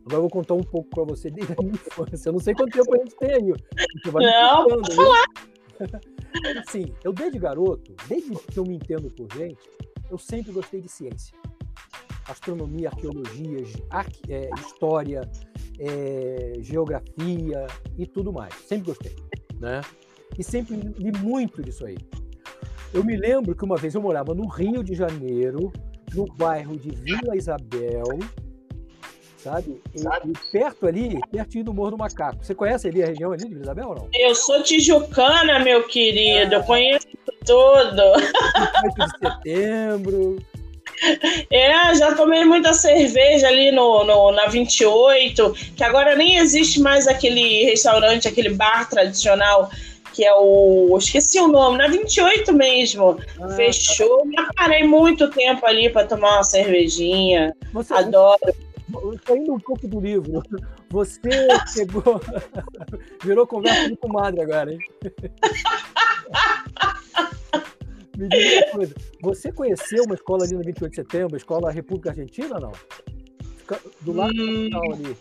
Agora 0.00 0.16
eu 0.16 0.20
vou 0.20 0.30
contar 0.30 0.54
um 0.54 0.62
pouco 0.62 0.88
para 0.90 1.04
você 1.04 1.30
desde 1.30 1.52
a 1.58 1.62
minha 1.62 1.74
infância. 1.74 2.28
Eu 2.28 2.32
não 2.34 2.40
sei 2.40 2.54
quanto 2.54 2.72
tempo 2.72 2.94
a 2.94 2.98
gente 2.98 3.16
tem 3.16 3.32
aí. 3.32 3.54
não, 4.14 4.66
pode 4.68 4.94
falar. 4.94 5.24
Assim, 6.68 6.94
eu 7.02 7.12
desde 7.12 7.38
garoto, 7.38 7.92
desde 8.06 8.36
que 8.36 8.58
eu 8.58 8.64
me 8.64 8.76
entendo 8.76 9.10
por 9.10 9.26
gente, 9.36 9.58
eu 10.08 10.18
sempre 10.18 10.52
gostei 10.52 10.80
de 10.80 10.88
ciência 10.88 11.34
astronomia, 12.28 12.88
arqueologia, 12.88 13.64
é, 14.28 14.50
história, 14.58 15.28
é, 15.78 16.54
geografia 16.60 17.66
e 17.98 18.06
tudo 18.06 18.32
mais. 18.32 18.54
Sempre 18.66 18.86
gostei, 18.86 19.16
né? 19.58 19.80
E 20.38 20.44
sempre 20.44 20.76
li 20.76 21.12
muito 21.18 21.62
disso 21.62 21.84
aí. 21.84 21.98
Eu 22.92 23.04
me 23.04 23.16
lembro 23.16 23.54
que 23.54 23.64
uma 23.64 23.76
vez 23.76 23.94
eu 23.94 24.02
morava 24.02 24.34
no 24.34 24.46
Rio 24.48 24.82
de 24.82 24.94
Janeiro, 24.94 25.72
no 26.14 26.26
bairro 26.26 26.76
de 26.76 26.90
Vila 26.90 27.36
Isabel, 27.36 28.18
sabe? 29.38 29.80
E, 29.94 30.00
e, 30.00 30.50
perto 30.52 30.86
ali, 30.86 31.18
pertinho 31.30 31.64
do 31.64 31.74
Morro 31.74 31.92
do 31.92 31.98
Macaco. 31.98 32.44
Você 32.44 32.54
conhece 32.54 32.88
ali 32.88 33.02
a 33.02 33.06
região 33.06 33.32
ali 33.32 33.44
de 33.44 33.50
Vila 33.50 33.62
Isabel 33.62 33.88
ou 33.88 33.94
não? 33.94 34.08
Eu 34.12 34.34
sou 34.34 34.62
tijucana, 34.62 35.60
meu 35.60 35.86
querido. 35.86 36.54
Eu 36.54 36.62
conheço 36.64 37.06
tudo. 37.44 38.02
8 38.84 38.98
de 38.98 39.18
setembro, 39.18 40.36
é, 41.50 41.94
já 41.94 42.14
tomei 42.14 42.44
muita 42.44 42.72
cerveja 42.72 43.48
ali 43.48 43.70
no, 43.70 44.04
no, 44.04 44.32
na 44.32 44.46
28, 44.46 45.54
que 45.76 45.84
agora 45.84 46.14
nem 46.14 46.38
existe 46.38 46.80
mais 46.80 47.08
aquele 47.08 47.64
restaurante, 47.64 48.28
aquele 48.28 48.50
bar 48.50 48.88
tradicional, 48.88 49.70
que 50.12 50.24
é 50.24 50.34
o. 50.34 50.96
Esqueci 50.98 51.40
o 51.40 51.48
nome, 51.48 51.78
na 51.78 51.88
28 51.88 52.52
mesmo. 52.52 53.18
Ah, 53.40 53.48
tá. 53.48 53.56
Fechou. 53.56 54.26
Tá. 54.34 54.42
Eu 54.42 54.54
parei 54.54 54.84
muito 54.84 55.28
tempo 55.30 55.66
ali 55.66 55.88
para 55.88 56.06
tomar 56.06 56.36
uma 56.36 56.44
cervejinha. 56.44 57.54
Você, 57.72 57.94
Adoro. 57.94 58.54
Saindo 59.24 59.54
um 59.54 59.60
pouco 59.60 59.86
do 59.86 60.00
livro, 60.00 60.42
você 60.90 61.20
chegou. 61.72 62.20
Virou 63.22 63.46
conversa 63.46 63.88
com 63.90 63.96
comadre 63.96 64.42
agora, 64.42 64.72
hein? 64.72 64.80
Me 68.20 68.28
diga 68.28 68.66
uma 68.66 68.72
coisa. 68.72 68.94
Você 69.22 69.50
conheceu 69.50 70.04
uma 70.04 70.14
escola 70.14 70.44
ali 70.44 70.54
no 70.54 70.62
28 70.62 70.90
de 70.90 70.96
setembro, 70.96 71.34
a 71.34 71.38
escola 71.38 71.70
República 71.70 72.10
Argentina 72.10 72.54
ou 72.56 72.60
não? 72.60 72.72
Do 74.02 74.12
lado 74.12 74.34
hum. 74.34 74.68
da 74.68 74.80
capital 74.80 74.92
ali. 74.92 75.16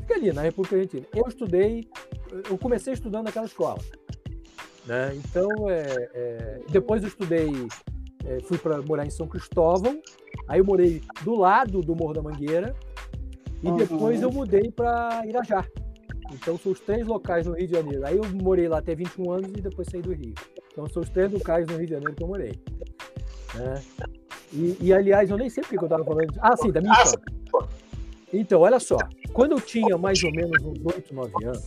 Fica 0.00 0.14
ali, 0.14 0.32
na 0.32 0.42
República 0.42 0.76
Argentina. 0.76 1.06
Eu 1.14 1.28
estudei, 1.28 1.86
eu 2.48 2.56
comecei 2.56 2.94
estudando 2.94 3.24
naquela 3.24 3.44
escola. 3.44 3.78
Né? 4.86 5.14
Então, 5.16 5.68
é, 5.68 6.08
é, 6.14 6.60
depois 6.70 7.02
eu 7.02 7.08
estudei, 7.08 7.50
é, 8.24 8.40
fui 8.40 8.56
para 8.56 8.80
morar 8.80 9.04
em 9.04 9.10
São 9.10 9.28
Cristóvão, 9.28 10.00
aí 10.48 10.60
eu 10.60 10.64
morei 10.64 11.02
do 11.22 11.34
lado 11.34 11.82
do 11.82 11.94
Morro 11.94 12.14
da 12.14 12.22
Mangueira, 12.22 12.74
e 13.62 13.70
depois 13.72 14.22
eu 14.22 14.30
mudei 14.32 14.70
para 14.70 15.22
Irajá. 15.26 15.66
Então, 16.32 16.58
são 16.58 16.72
os 16.72 16.80
três 16.80 17.06
locais 17.06 17.46
no 17.46 17.54
Rio 17.54 17.66
de 17.66 17.72
Janeiro. 17.74 18.06
Aí 18.06 18.16
eu 18.16 18.24
morei 18.34 18.68
lá 18.68 18.78
até 18.78 18.94
21 18.94 19.30
anos 19.30 19.50
e 19.50 19.60
depois 19.60 19.88
saí 19.90 20.02
do 20.02 20.12
Rio. 20.12 20.34
Então 20.70 20.88
são 20.88 21.02
os 21.02 21.08
três 21.08 21.32
locais 21.32 21.66
no 21.66 21.76
Rio 21.76 21.86
de 21.86 21.92
Janeiro 21.92 22.14
que 22.14 22.22
eu 22.22 22.28
morei. 22.28 22.52
Né? 23.54 23.82
E, 24.52 24.76
e, 24.80 24.92
aliás, 24.92 25.28
eu 25.30 25.36
nem 25.36 25.50
sei 25.50 25.62
porque 25.62 25.78
eu 25.78 25.82
estava 25.82 26.04
falando. 26.04 26.32
Ah, 26.40 26.56
sim, 26.56 26.70
da 26.70 26.80
minha 26.80 26.94
ah, 26.94 27.02
história. 27.02 27.68
Então, 28.32 28.60
olha 28.60 28.78
só. 28.78 28.96
Quando 29.32 29.52
eu 29.52 29.60
tinha 29.60 29.96
mais 29.98 30.22
ou 30.22 30.30
menos 30.32 30.62
uns 30.62 30.78
8, 30.84 31.14
9 31.14 31.44
anos, 31.44 31.64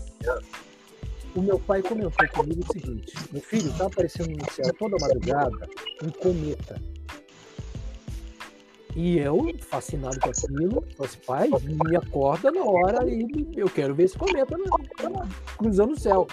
o 1.35 1.41
meu 1.41 1.59
pai 1.59 1.81
comentou 1.81 2.27
comigo 2.33 2.61
o 2.67 2.73
seguinte: 2.73 3.13
meu 3.31 3.41
filho, 3.41 3.69
está 3.69 3.85
aparecendo 3.85 4.29
no 4.29 4.51
céu 4.51 4.73
toda 4.77 4.95
madrugada 4.99 5.69
um 6.03 6.09
cometa. 6.09 6.81
E 8.95 9.19
eu, 9.19 9.53
fascinado 9.61 10.19
com 10.19 10.29
aquilo, 10.29 10.83
falei 10.97 11.11
assim, 11.11 11.19
pai, 11.25 11.49
me 11.89 11.95
acorda 11.95 12.51
na 12.51 12.63
hora 12.63 13.09
e 13.09 13.47
eu 13.55 13.69
quero 13.69 13.95
ver 13.95 14.03
esse 14.03 14.17
cometa 14.17 14.57
cruzando 15.57 15.93
o 15.93 15.99
céu. 15.99 16.27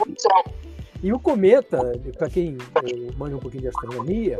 E 1.03 1.13
o 1.13 1.21
cometa, 1.21 1.79
para 2.17 2.29
quem 2.29 2.57
eh, 2.59 3.13
manja 3.17 3.37
um 3.37 3.39
pouquinho 3.39 3.63
de 3.63 3.69
astronomia, 3.69 4.39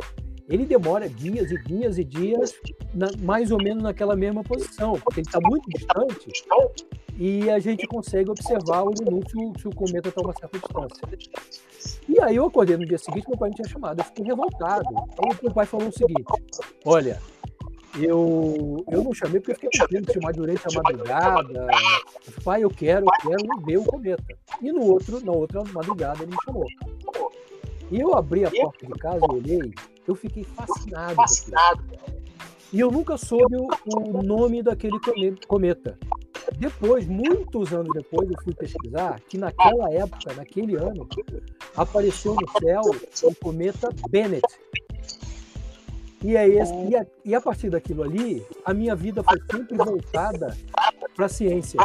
ele 0.49 0.65
demora 0.65 1.07
dias 1.07 1.51
e 1.51 1.63
dias 1.63 1.97
e 1.97 2.03
dias, 2.03 2.53
na, 2.93 3.07
mais 3.19 3.51
ou 3.51 3.61
menos 3.61 3.83
naquela 3.83 4.15
mesma 4.15 4.43
posição, 4.43 4.99
porque 4.99 5.21
ele 5.21 5.27
está 5.27 5.39
muito 5.41 5.69
distante 5.69 6.31
e 7.17 7.49
a 7.49 7.59
gente 7.59 7.85
consegue 7.85 8.29
observar 8.29 8.83
o 8.83 8.91
minuto 8.99 9.59
se 9.59 9.67
o 9.67 9.75
cometa 9.75 10.09
está 10.09 10.21
a 10.21 10.23
uma 10.25 10.33
certa 10.33 10.57
distância. 10.57 11.63
E 12.09 12.19
aí 12.19 12.35
eu 12.35 12.45
acordei 12.45 12.75
no 12.75 12.85
dia 12.85 12.97
seguinte, 12.97 13.27
meu 13.29 13.37
pai 13.37 13.49
me 13.49 13.55
tinha 13.55 13.67
chamado, 13.69 13.99
eu 13.99 14.05
fiquei 14.05 14.25
revoltado. 14.25 14.85
Aí 14.89 15.37
meu 15.41 15.53
pai 15.53 15.65
falou 15.65 15.87
o 15.87 15.91
seguinte: 15.93 16.25
olha, 16.83 17.21
eu, 17.95 18.85
eu 18.89 19.03
não 19.03 19.13
chamei 19.13 19.39
porque 19.39 19.51
eu 19.51 19.71
fiquei 19.71 19.87
com 19.87 19.93
medo 19.93 20.13
de 20.13 20.37
durante 20.37 20.61
a 20.67 20.81
madrugada. 20.81 21.67
Pai, 22.43 22.63
eu 22.63 22.69
quero, 22.69 23.05
eu 23.05 23.29
quero 23.29 23.65
ver 23.65 23.77
o 23.77 23.83
cometa. 23.83 24.37
E 24.61 24.71
no 24.71 24.81
outro, 24.81 25.23
na 25.23 25.31
outra 25.31 25.63
madrugada 25.73 26.23
ele 26.23 26.31
me 26.31 26.37
chamou. 26.45 26.67
E 27.91 27.99
eu 27.99 28.15
abri 28.15 28.45
a 28.45 28.51
porta 28.51 28.85
de 28.85 28.93
casa 28.93 29.25
e 29.27 29.33
olhei, 29.33 29.73
eu 30.07 30.15
fiquei 30.15 30.43
fascinado. 30.43 31.15
fascinado. 31.15 31.83
E 32.71 32.79
eu 32.79 32.91
nunca 32.91 33.17
soube 33.17 33.55
o, 33.55 33.67
o 33.87 34.21
nome 34.21 34.61
daquele 34.61 34.99
cometa. 35.47 35.97
Depois, 36.57 37.07
muitos 37.07 37.73
anos 37.73 37.91
depois, 37.93 38.29
eu 38.29 38.35
fui 38.43 38.53
pesquisar 38.53 39.19
que 39.27 39.37
naquela 39.37 39.91
época, 39.91 40.33
naquele 40.33 40.75
ano, 40.75 41.07
apareceu 41.75 42.35
no 42.35 42.47
céu 42.59 42.81
o 43.23 43.35
cometa 43.35 43.89
Bennett, 44.09 44.45
e, 46.23 46.35
é 46.35 46.47
esse, 46.47 46.73
e, 46.73 46.95
a, 46.95 47.05
e 47.23 47.35
a 47.35 47.41
partir 47.41 47.69
daquilo 47.69 48.03
ali, 48.03 48.45
a 48.65 48.73
minha 48.73 48.95
vida 48.95 49.23
foi 49.23 49.39
sempre 49.51 49.77
voltada 49.77 50.57
para 51.15 51.25
a 51.25 51.29
ciência. 51.29 51.79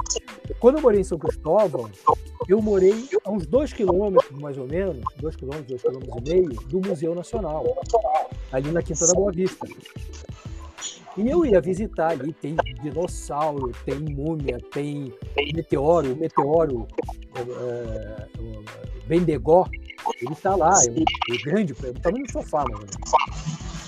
Quando 0.59 0.77
eu 0.77 0.83
morei 0.83 1.01
em 1.01 1.05
São 1.05 1.19
Cristóvão, 1.19 1.91
eu 2.49 2.61
morei 2.61 3.09
a 3.25 3.31
uns 3.31 3.47
dois 3.47 3.73
quilômetros, 3.73 4.39
mais 4.39 4.59
ou 4.59 4.67
menos, 4.67 5.03
dois 5.19 5.37
quilômetros, 5.37 5.69
dois 5.69 5.83
quilômetros 5.83 6.17
e 6.19 6.35
meio, 6.35 6.61
do 6.69 6.81
Museu 6.89 7.15
Nacional, 7.15 7.65
ali 8.53 8.71
na 8.71 8.83
Quinta 8.83 9.07
da 9.07 9.15
Boa 9.15 9.33
Vista. 9.33 9.67
E 11.17 11.29
eu 11.29 11.47
ia 11.47 11.61
visitar 11.61 12.11
ali, 12.11 12.33
tem 12.33 12.57
dinossauro, 12.83 13.71
tem 13.85 14.01
múmia, 14.01 14.59
tem 14.73 15.15
meteoro, 15.55 16.17
meteoro 16.17 16.89
é, 17.37 17.41
é, 17.41 18.29
Bendegó, 19.07 19.69
ele 20.21 20.33
está 20.33 20.57
lá, 20.57 20.75
é, 20.83 21.35
é 21.35 21.39
grande, 21.45 21.75
é 21.85 21.89
o 21.89 21.95
tamanho 21.95 22.25
do 22.25 22.33
sofá, 22.33 22.65
ou 22.65 22.79
menos. 22.79 22.97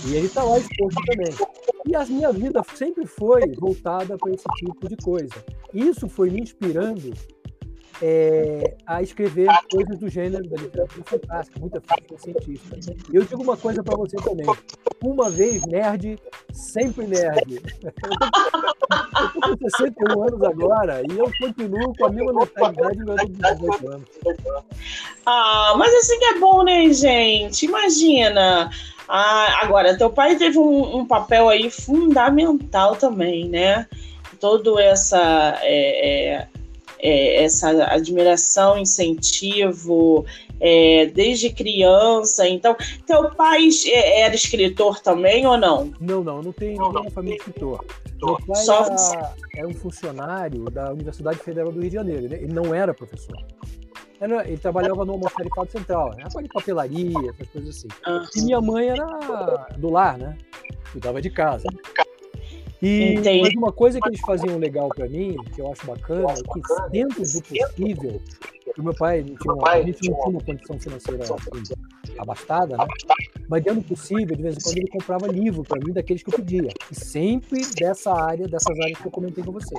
E 0.06 0.14
ele 0.14 0.26
está 0.26 0.44
lá 0.44 0.58
exposto 0.58 1.02
também. 1.04 1.34
E 1.86 1.94
a 1.94 2.04
minha 2.06 2.32
vida 2.32 2.62
sempre 2.74 3.06
foi 3.06 3.52
voltada 3.54 4.16
para 4.16 4.32
esse 4.32 4.44
tipo 4.56 4.88
de 4.88 4.96
coisa. 4.96 5.44
Isso 5.74 6.08
foi 6.08 6.30
me 6.30 6.40
inspirando 6.40 7.12
é, 8.02 8.76
a 8.86 9.02
escrever 9.02 9.48
coisas 9.70 9.98
do 9.98 10.08
gênero 10.08 10.48
da 10.48 10.56
literatura 10.56 11.02
fantástica, 11.04 11.58
muita 11.58 11.80
ficção 11.80 12.18
científica. 12.18 12.76
E 13.12 13.16
eu 13.16 13.24
digo 13.24 13.42
uma 13.42 13.56
coisa 13.56 13.82
para 13.82 13.96
você 13.96 14.16
também. 14.16 14.46
Uma 15.02 15.30
vez 15.30 15.64
nerd, 15.66 16.18
sempre 16.52 17.06
nerd. 17.06 17.62
Eu 17.82 19.26
estou 19.26 19.42
com 19.42 19.68
61 19.70 20.22
anos 20.22 20.42
agora 20.42 21.02
e 21.10 21.18
eu 21.18 21.30
continuo 21.38 21.92
com 21.96 22.06
a 22.06 22.10
mesma 22.10 22.32
mentalidade 22.32 22.98
do 22.98 23.04
meu 23.06 23.16
18 23.16 23.92
anos. 23.92 24.08
Ah, 25.24 25.74
mas 25.76 25.94
assim 25.94 26.18
que 26.18 26.24
é 26.24 26.38
bom, 26.38 26.62
né, 26.62 26.92
gente? 26.92 27.66
Imagina. 27.66 28.70
Ah, 29.08 29.60
agora, 29.62 29.96
teu 29.96 30.10
pai 30.10 30.36
teve 30.36 30.58
um, 30.58 30.98
um 30.98 31.06
papel 31.06 31.48
aí 31.48 31.70
fundamental 31.70 32.96
também, 32.96 33.48
né? 33.48 33.86
Todo 34.40 34.78
essa 34.78 35.58
é, 35.62 36.34
é, 36.34 36.48
é, 36.98 37.44
essa 37.44 37.68
admiração, 37.92 38.78
incentivo, 38.78 40.24
é, 40.60 41.06
desde 41.06 41.50
criança. 41.50 42.48
Então, 42.48 42.76
teu 43.06 43.30
pai 43.30 43.68
é, 43.86 44.22
era 44.22 44.34
escritor 44.34 45.00
também 45.00 45.46
ou 45.46 45.56
não? 45.56 45.92
Não, 46.00 46.24
não, 46.24 46.42
não 46.42 46.52
tem, 46.52 46.74
não, 46.74 46.92
não 46.92 47.10
família 47.10 47.36
escritor. 47.36 47.84
Meu 48.22 48.38
pai 48.46 48.64
Só... 48.64 48.84
era, 48.84 49.34
era, 49.56 49.68
um 49.68 49.74
funcionário 49.74 50.64
da 50.70 50.92
Universidade 50.92 51.38
Federal 51.38 51.70
do 51.70 51.80
Rio 51.80 51.90
de 51.90 51.96
Janeiro. 51.96 52.24
Ele 52.24 52.52
não 52.52 52.74
era 52.74 52.94
professor. 52.94 53.36
Era, 54.20 54.48
ele 54.48 54.56
trabalhava 54.56 55.04
no 55.04 55.12
almoxarifado 55.12 55.70
central, 55.70 56.10
né? 56.16 56.24
de 56.42 56.48
papelaria, 56.48 57.30
essas 57.30 57.48
coisas 57.48 57.76
assim. 57.76 57.88
E 58.36 58.42
minha 58.44 58.60
mãe 58.60 58.88
era 58.88 59.06
do 59.76 59.90
lar, 59.90 60.16
né? 60.16 60.36
Cuidava 60.92 61.20
de 61.20 61.30
casa. 61.30 61.66
E 62.82 63.16
mas 63.40 63.54
uma 63.54 63.72
coisa 63.72 64.00
que 64.00 64.08
eles 64.08 64.20
faziam 64.20 64.58
legal 64.58 64.88
para 64.88 65.08
mim, 65.08 65.36
que 65.54 65.60
eu 65.60 65.72
acho 65.72 65.86
bacana, 65.86 66.32
é 66.32 66.34
que 66.34 66.90
dentro 66.90 67.22
do 67.22 67.42
possível, 67.42 68.22
o 68.78 68.82
meu 68.82 68.94
pai 68.94 69.24
não 69.26 69.34
tinha 69.36 69.54
uma, 69.54 69.70
a 69.70 69.82
gente 69.82 70.10
não 70.10 70.18
tinha 70.18 70.28
uma 70.28 70.40
condição 70.40 70.78
financeira 70.78 71.24
assim, 71.24 71.74
abastada, 72.18 72.76
né? 72.76 72.86
Mas 73.48 73.64
dentro 73.64 73.80
do 73.80 73.88
possível, 73.88 74.36
de 74.36 74.42
vez 74.42 74.56
em 74.56 74.60
quando 74.60 74.76
ele 74.76 74.88
comprava 74.88 75.26
livro 75.26 75.62
para 75.62 75.80
mim 75.84 75.92
daqueles 75.92 76.22
que 76.22 76.28
eu 76.28 76.36
pedia. 76.36 76.68
E 76.90 76.94
sempre 76.94 77.60
dessa 77.74 78.12
área, 78.12 78.46
dessas 78.46 78.78
áreas 78.78 78.98
que 78.98 79.06
eu 79.06 79.10
comentei 79.10 79.42
com 79.42 79.52
você. 79.52 79.74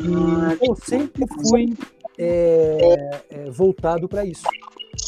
E 0.00 0.66
eu 0.66 0.74
sempre 0.76 1.24
fui 1.26 1.74
é, 2.18 3.20
é, 3.30 3.50
voltado 3.50 4.08
para 4.08 4.24
isso. 4.24 4.42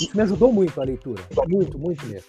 Isso 0.01 0.17
me 0.17 0.23
ajudou 0.23 0.53
muito 0.53 0.81
a 0.81 0.85
leitura, 0.85 1.23
muito, 1.49 1.79
muito 1.79 2.07
mesmo. 2.07 2.29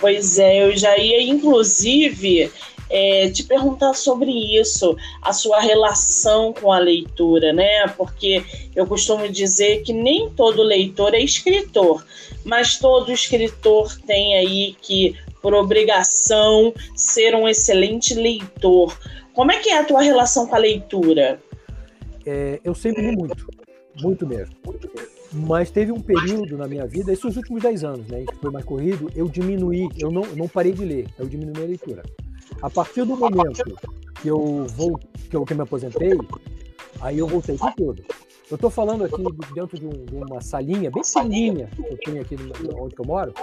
Pois 0.00 0.38
é, 0.38 0.64
eu 0.64 0.76
já 0.76 0.96
ia, 0.98 1.22
inclusive, 1.22 2.50
é, 2.90 3.28
te 3.30 3.44
perguntar 3.44 3.94
sobre 3.94 4.30
isso, 4.30 4.96
a 5.22 5.32
sua 5.32 5.60
relação 5.60 6.52
com 6.52 6.72
a 6.72 6.78
leitura, 6.78 7.52
né? 7.52 7.86
Porque 7.88 8.44
eu 8.74 8.86
costumo 8.86 9.28
dizer 9.28 9.82
que 9.82 9.92
nem 9.92 10.30
todo 10.30 10.62
leitor 10.62 11.14
é 11.14 11.20
escritor, 11.20 12.04
mas 12.44 12.78
todo 12.78 13.12
escritor 13.12 13.96
tem 14.06 14.36
aí 14.36 14.76
que, 14.80 15.16
por 15.42 15.54
obrigação, 15.54 16.72
ser 16.96 17.34
um 17.34 17.48
excelente 17.48 18.14
leitor. 18.14 18.96
Como 19.32 19.52
é 19.52 19.58
que 19.58 19.70
é 19.70 19.78
a 19.78 19.84
tua 19.84 20.02
relação 20.02 20.46
com 20.46 20.54
a 20.54 20.58
leitura? 20.58 21.40
É, 22.26 22.60
eu 22.64 22.74
sempre 22.74 23.02
li 23.02 23.16
muito, 23.16 23.46
muito 24.02 24.26
mesmo. 24.26 24.54
Mas 25.32 25.70
teve 25.70 25.92
um 25.92 26.00
período 26.00 26.56
na 26.56 26.66
minha 26.66 26.86
vida, 26.86 27.12
esses 27.12 27.36
últimos 27.36 27.62
10 27.62 27.84
anos, 27.84 28.06
né, 28.06 28.24
que 28.24 28.36
foi 28.36 28.50
mais 28.50 28.64
corrido, 28.64 29.10
eu 29.14 29.28
diminuí, 29.28 29.88
eu 29.98 30.10
não, 30.10 30.22
não 30.34 30.48
parei 30.48 30.72
de 30.72 30.84
ler, 30.84 31.08
eu 31.18 31.26
diminui 31.26 31.62
a 31.62 31.66
leitura. 31.66 32.02
A 32.62 32.70
partir 32.70 33.04
do 33.04 33.16
momento 33.16 33.62
que 34.22 34.28
eu 34.28 34.66
vou, 34.68 34.98
que 35.28 35.36
eu 35.36 35.44
que 35.44 35.54
me 35.54 35.62
aposentei, 35.62 36.18
aí 37.00 37.18
eu 37.18 37.26
voltei 37.26 37.58
com 37.58 37.70
tudo. 37.72 38.02
Eu 38.50 38.54
estou 38.54 38.70
falando 38.70 39.04
aqui 39.04 39.22
dentro 39.54 39.78
de, 39.78 39.86
um, 39.86 40.04
de, 40.06 40.14
uma 40.14 40.40
salinha 40.40 40.90
bem 40.90 41.02
pequenininha 41.02 41.68
que 41.74 41.82
eu 41.82 41.98
tenho 41.98 42.22
aqui 42.22 42.36
no, 42.36 42.82
onde 42.82 42.94
eu 42.98 43.04
moro. 43.04 43.34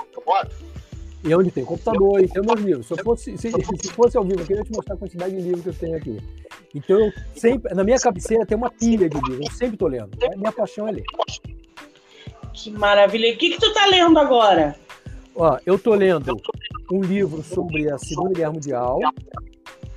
E 1.24 1.34
onde 1.34 1.52
tem 1.52 1.64
computador 1.64 2.24
e 2.24 2.28
tem 2.28 2.42
meus 2.42 2.60
livros. 2.60 2.88
Se, 2.88 3.04
fosse, 3.04 3.38
se, 3.38 3.52
se 3.52 3.92
fosse 3.92 4.18
ao 4.18 4.24
vivo, 4.24 4.42
eu 4.42 4.46
queria 4.46 4.64
te 4.64 4.72
mostrar 4.72 4.96
a 4.96 4.98
quantidade 4.98 5.36
de 5.36 5.42
livros 5.42 5.62
que 5.62 5.70
eu 5.70 5.74
tenho 5.74 5.98
aqui. 5.98 6.20
Então, 6.76 7.00
eu 7.00 7.14
sempre, 7.34 7.74
na 7.74 7.86
minha 7.86 7.98
cabeceira 7.98 8.46
tem 8.46 8.58
uma 8.58 8.70
pilha 8.70 9.10
de 9.10 9.18
livros. 9.22 9.48
Eu 9.48 9.56
sempre 9.56 9.76
estou 9.76 9.88
lendo. 9.88 10.10
Minha 10.36 10.52
paixão 10.52 10.88
é 10.88 10.92
ler. 10.92 11.06
Que 12.54 12.70
maravilha. 12.70 13.34
O 13.34 13.38
que, 13.38 13.52
que 13.52 13.60
tu 13.60 13.68
está 13.68 13.86
lendo 13.86 14.20
agora? 14.20 14.76
Ó, 15.34 15.58
eu 15.66 15.80
tô 15.80 15.96
lendo 15.96 16.36
um 16.92 17.02
livro 17.02 17.42
sobre 17.42 17.90
a 17.90 17.98
Segunda 17.98 18.34
Guerra 18.34 18.52
Mundial. 18.52 19.00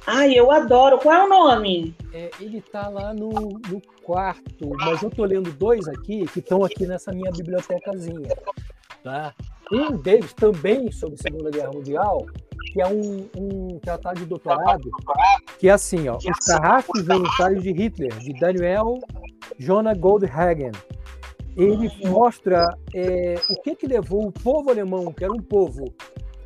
Ai, 0.06 0.34
eu 0.34 0.50
adoro. 0.52 0.98
Qual 0.98 1.14
é 1.14 1.24
o 1.24 1.28
nome? 1.28 1.94
É, 2.14 2.30
ele 2.40 2.60
tá 2.60 2.88
lá 2.88 3.12
no, 3.12 3.30
no 3.30 3.82
quarto, 4.02 4.70
mas 4.78 5.02
eu 5.02 5.10
tô 5.10 5.24
lendo 5.24 5.52
dois 5.52 5.86
aqui 5.86 6.26
que 6.28 6.38
estão 6.38 6.64
aqui 6.64 6.86
nessa 6.86 7.12
minha 7.12 7.30
bibliotecazinha. 7.30 8.34
Tá? 9.02 9.34
Um 9.72 9.96
deles 9.96 10.32
também 10.32 10.90
sobre 10.90 11.16
a 11.16 11.22
Segunda 11.22 11.50
Guerra 11.50 11.70
Mundial, 11.72 12.26
que 12.72 12.80
é 12.80 12.86
um, 12.86 13.28
um 13.36 13.78
tratado 13.78 14.20
de 14.20 14.26
doutorado, 14.26 14.90
que 15.58 15.68
é 15.68 15.72
assim, 15.72 16.08
ó, 16.08 16.16
Os 16.16 16.46
Carrascos 16.46 17.06
Voluntários 17.06 17.62
de 17.62 17.72
Hitler, 17.72 18.16
de 18.18 18.32
Daniel 18.34 18.98
Jonah 19.58 19.94
Goldhagen 19.94 20.72
ele 21.58 21.90
mostra 22.08 22.78
é, 22.94 23.34
o 23.50 23.60
que, 23.60 23.74
que 23.74 23.86
levou 23.88 24.28
o 24.28 24.32
povo 24.32 24.70
alemão, 24.70 25.12
que 25.12 25.24
era 25.24 25.32
um 25.32 25.42
povo 25.42 25.92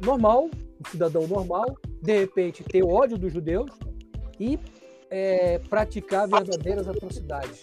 normal, 0.02 0.46
um 0.46 0.90
cidadão 0.90 1.26
normal, 1.26 1.76
de 2.00 2.20
repente 2.20 2.64
ter 2.64 2.82
ódio 2.82 3.18
dos 3.18 3.30
judeus 3.30 3.70
e 4.40 4.58
é, 5.10 5.58
praticar 5.58 6.26
verdadeiras 6.26 6.88
atrocidades. 6.88 7.62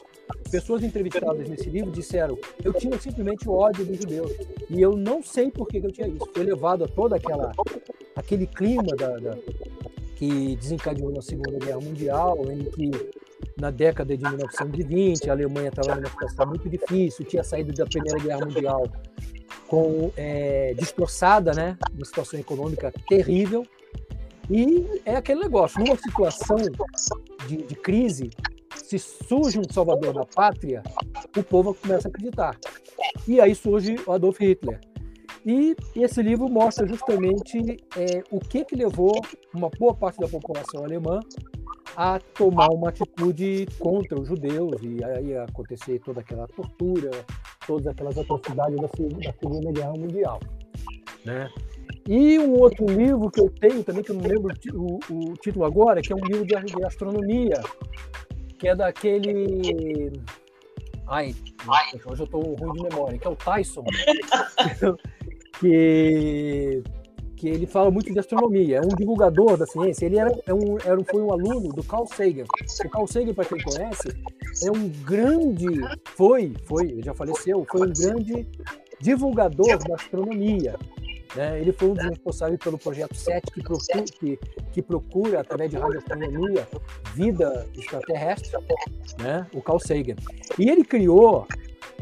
Pessoas 0.52 0.84
entrevistadas 0.84 1.48
nesse 1.48 1.70
livro 1.70 1.92
disseram: 1.92 2.38
eu 2.64 2.74
tinha 2.74 3.00
simplesmente 3.00 3.48
ódio 3.48 3.86
dos 3.86 3.98
judeus 3.98 4.32
e 4.70 4.82
eu 4.82 4.96
não 4.96 5.22
sei 5.22 5.52
por 5.52 5.68
que 5.68 5.78
eu 5.78 5.92
tinha 5.92 6.08
isso. 6.08 6.28
Foi 6.34 6.44
levado 6.44 6.84
a 6.84 6.88
toda 6.88 7.16
aquela 7.16 7.52
aquele 8.16 8.48
clima 8.48 8.96
da, 8.96 9.18
da 9.18 9.38
que 10.16 10.56
desencadeou 10.58 11.12
na 11.12 11.22
Segunda 11.22 11.58
Guerra 11.58 11.80
Mundial, 11.80 12.38
em 12.52 12.66
que 12.66 12.92
na 13.58 13.72
década 13.72 14.18
de 14.18 14.24
1920, 14.24 15.30
a 15.30 15.34
Alemanha 15.34 15.70
estava 15.70 15.96
numa 15.96 16.10
situação 16.10 16.46
muito 16.48 16.70
difícil, 16.70 17.26
tinha 17.26 17.44
saído 17.44 17.72
da 17.74 17.86
Primeira 17.86 18.20
Guerra 18.20 18.46
Mundial 18.46 18.84
com 19.68 20.12
é, 20.18 20.74
destroçada, 20.74 21.54
né, 21.54 21.78
uma 21.94 22.06
situação 22.06 22.40
econômica 22.40 22.92
terrível. 23.08 23.66
E 24.50 24.86
é 25.06 25.16
aquele 25.16 25.42
negócio, 25.42 25.80
numa 25.80 25.96
situação 25.96 26.58
de, 27.48 27.58
de 27.58 27.76
crise, 27.76 28.32
se 28.76 29.00
surge 29.00 29.60
um 29.60 29.64
salvador 29.70 30.14
da 30.14 30.26
pátria, 30.26 30.84
o 31.38 31.44
povo 31.44 31.74
começa 31.74 32.08
a 32.08 32.10
acreditar. 32.10 32.58
E 33.28 33.40
aí 33.40 33.54
surge 33.54 33.96
o 34.06 34.12
Adolf 34.12 34.40
Hitler. 34.40 34.80
E 35.46 35.76
esse 35.96 36.22
livro 36.22 36.50
mostra 36.50 36.88
justamente 36.88 37.78
é, 37.96 38.24
o 38.30 38.40
que, 38.40 38.66
que 38.66 38.76
levou 38.76 39.14
uma 39.54 39.70
boa 39.70 39.94
parte 39.94 40.20
da 40.20 40.28
população 40.28 40.84
alemã 40.84 41.20
a 41.96 42.20
tomar 42.20 42.68
uma 42.70 42.90
atitude 42.90 43.68
contra 43.80 44.20
os 44.20 44.28
judeus 44.28 44.82
e 44.82 45.04
aí 45.04 45.36
acontecer 45.38 46.00
toda 46.00 46.20
aquela 46.22 46.48
tortura, 46.48 47.12
todas 47.66 47.88
aquelas 47.88 48.18
atrocidades 48.18 48.76
da, 48.76 48.88
da 48.88 49.34
Segunda 49.40 49.72
Guerra 49.72 49.94
Mundial. 49.94 50.40
Né? 51.26 51.50
E 52.08 52.40
um 52.40 52.54
outro 52.54 52.86
livro 52.86 53.30
que 53.30 53.40
eu 53.40 53.50
tenho 53.50 53.84
também, 53.84 54.04
que 54.04 54.12
eu 54.12 54.16
não 54.16 54.28
lembro 54.28 54.54
o, 54.74 55.00
o 55.12 55.34
título 55.34 55.66
agora, 55.66 56.02
que 56.02 56.12
é 56.12 56.16
um 56.16 56.26
livro 56.26 56.46
de, 56.46 56.56
astronomia, 56.86 57.62
que 58.60 58.68
é 58.68 58.76
daquele. 58.76 60.12
Ai, 61.08 61.34
hoje 62.06 62.22
eu 62.22 62.26
estou 62.26 62.56
ruim 62.56 62.74
de 62.74 62.84
memória, 62.84 63.18
que 63.18 63.26
é 63.26 63.30
o 63.32 63.36
Tyson, 63.36 63.84
que 65.60 66.84
que 67.40 67.48
ele 67.48 67.66
fala 67.66 67.90
muito 67.90 68.12
de 68.12 68.20
astronomia, 68.20 68.80
é 68.80 68.82
um 68.82 68.90
divulgador 68.90 69.56
da 69.56 69.66
ciência. 69.66 70.06
Ele 70.06 70.18
era, 70.18 70.30
é 70.46 70.54
um, 70.54 70.78
era, 70.84 71.02
foi 71.06 71.22
um 71.22 71.32
aluno 71.32 71.70
do 71.70 71.82
Carl 71.82 72.06
Sagan. 72.06 72.44
O 72.84 72.90
Carl 72.90 73.08
Sagan, 73.08 73.34
para 73.34 73.46
quem 73.46 73.64
conhece, 73.64 74.10
é 74.62 74.70
um 74.70 74.90
grande, 75.06 75.80
foi, 76.16 76.54
foi, 76.66 77.02
já 77.02 77.14
faleceu, 77.14 77.66
foi 77.72 77.88
um 77.88 77.94
grande 77.94 78.46
divulgador 79.00 79.78
da 79.88 79.96
astronomia. 79.96 80.76
Né? 81.36 81.62
Ele 81.62 81.72
foi 81.72 81.90
um 81.90 81.94
dos 81.94 82.06
responsáveis 82.06 82.60
pelo 82.60 82.78
projeto 82.78 83.16
7, 83.16 83.52
que 83.52 83.62
procura, 83.62 84.04
que, 84.04 84.40
que 84.72 84.82
procura 84.82 85.42
através 85.42 85.70
de 85.70 85.78
radioastronomia, 85.78 86.68
vida 87.14 87.68
extraterrestre, 87.76 88.52
né? 89.20 89.46
o 89.54 89.62
Carl 89.62 89.80
Sagan. 89.80 90.16
E 90.58 90.70
ele 90.70 90.84
criou, 90.84 91.48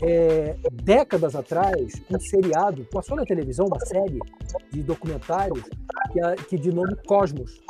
é, 0.02 0.56
décadas 0.72 1.36
atrás, 1.36 1.94
um 2.10 2.20
seriado, 2.20 2.86
passou 2.86 3.18
na 3.18 3.26
televisão, 3.26 3.66
uma 3.66 3.80
série 3.80 4.20
de 4.72 4.82
documentários, 4.82 5.64
que, 6.12 6.24
é, 6.24 6.36
que 6.36 6.58
de 6.58 6.72
nome 6.72 6.96
Cosmos. 7.06 7.62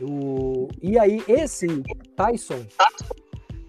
O, 0.00 0.68
e 0.82 0.98
aí, 0.98 1.22
esse 1.28 1.66
Tyson, 2.16 2.64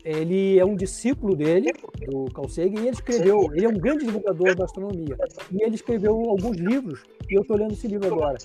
ele 0.06 0.60
é 0.60 0.64
um 0.64 0.76
discípulo 0.76 1.36
dele, 1.36 1.74
do 2.08 2.26
Carl 2.32 2.48
Sagan, 2.48 2.80
e 2.80 2.88
ele 2.88 2.90
escreveu, 2.92 3.50
ele 3.56 3.66
é 3.66 3.70
um 3.70 3.78
grande 3.78 4.06
divulgador 4.06 4.56
da 4.56 4.66
astronomia, 4.66 5.18
e 5.52 5.64
ele 5.64 5.74
escreveu 5.74 6.14
alguns 6.14 6.58
livros, 6.58 7.00
e 7.28 7.34
eu 7.34 7.42
estou 7.42 7.58
lendo 7.58 7.74
esse 7.74 7.88
livro 7.88 8.14
agora. 8.14 8.38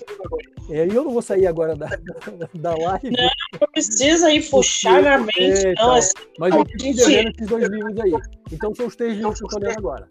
É, 0.71 0.87
e 0.87 0.95
eu 0.95 1.03
não 1.03 1.11
vou 1.11 1.21
sair 1.21 1.45
agora 1.45 1.75
da, 1.75 1.87
da 2.55 2.75
live. 2.75 3.11
Não, 3.11 3.29
não 3.61 3.67
precisa 3.71 4.33
ir 4.33 4.49
puxar 4.49 5.03
na 5.03 5.19
mente, 5.19 5.67
é, 5.67 5.73
não. 5.75 5.93
Assim, 5.93 6.13
mas 6.39 6.55
eu 6.55 6.63
estou 6.63 7.07
lendo 7.07 7.29
esses 7.29 7.47
dois 7.47 7.69
livros 7.69 7.99
aí. 7.99 8.13
Então 8.51 8.73
são 8.73 8.87
os 8.87 8.95
três 8.95 9.15
livros 9.15 9.37
que 9.37 9.43
eu 9.43 9.47
estou 9.47 9.61
lendo 9.61 9.77
agora. 9.77 10.07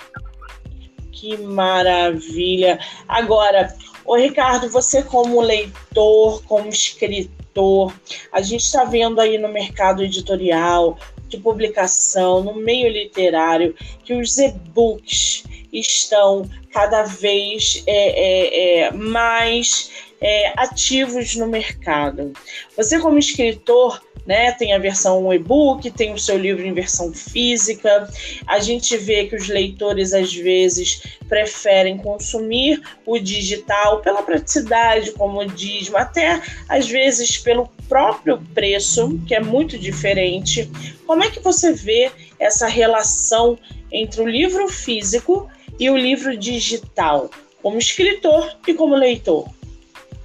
Que 1.10 1.36
maravilha! 1.36 2.78
Agora, 3.08 3.74
o 4.04 4.16
Ricardo, 4.16 4.70
você 4.70 5.02
como 5.02 5.40
leitor, 5.40 6.42
como 6.44 6.68
escritor, 6.68 7.92
a 8.32 8.40
gente 8.40 8.62
está 8.62 8.84
vendo 8.84 9.20
aí 9.20 9.36
no 9.36 9.48
mercado 9.48 10.04
editorial 10.04 10.96
de 11.30 11.38
publicação, 11.38 12.42
no 12.42 12.54
meio 12.54 12.88
literário, 12.88 13.74
que 14.04 14.14
os 14.14 14.36
e-books 14.38 15.44
estão 15.72 16.48
cada 16.72 17.04
vez 17.04 17.82
é, 17.86 17.92
é, 17.92 18.80
é, 18.80 18.90
mais 18.92 19.90
é, 20.20 20.52
ativos 20.56 21.36
no 21.36 21.46
mercado. 21.46 22.32
Você, 22.76 22.98
como 22.98 23.18
escritor, 23.18 24.00
né? 24.26 24.52
Tem 24.52 24.72
a 24.72 24.78
versão 24.78 25.32
e-book, 25.32 25.90
tem 25.90 26.12
o 26.12 26.18
seu 26.18 26.36
livro 26.36 26.64
em 26.64 26.72
versão 26.72 27.12
física. 27.12 28.08
A 28.46 28.60
gente 28.60 28.96
vê 28.96 29.26
que 29.26 29.36
os 29.36 29.48
leitores 29.48 30.12
às 30.12 30.32
vezes 30.32 31.02
preferem 31.28 31.98
consumir 31.98 32.80
o 33.06 33.18
digital 33.18 34.00
pela 34.00 34.22
praticidade, 34.22 35.12
comodismo, 35.12 35.96
até 35.96 36.40
às 36.68 36.88
vezes 36.88 37.38
pelo 37.38 37.68
próprio 37.90 38.40
preço, 38.54 39.20
que 39.26 39.34
é 39.34 39.40
muito 39.40 39.76
diferente. 39.76 40.70
Como 41.04 41.24
é 41.24 41.30
que 41.30 41.40
você 41.40 41.72
vê 41.72 42.10
essa 42.38 42.68
relação 42.68 43.58
entre 43.90 44.22
o 44.22 44.28
livro 44.28 44.68
físico 44.68 45.50
e 45.78 45.90
o 45.90 45.96
livro 45.96 46.36
digital, 46.36 47.28
como 47.60 47.78
escritor 47.78 48.56
e 48.66 48.72
como 48.72 48.94
leitor? 48.94 49.50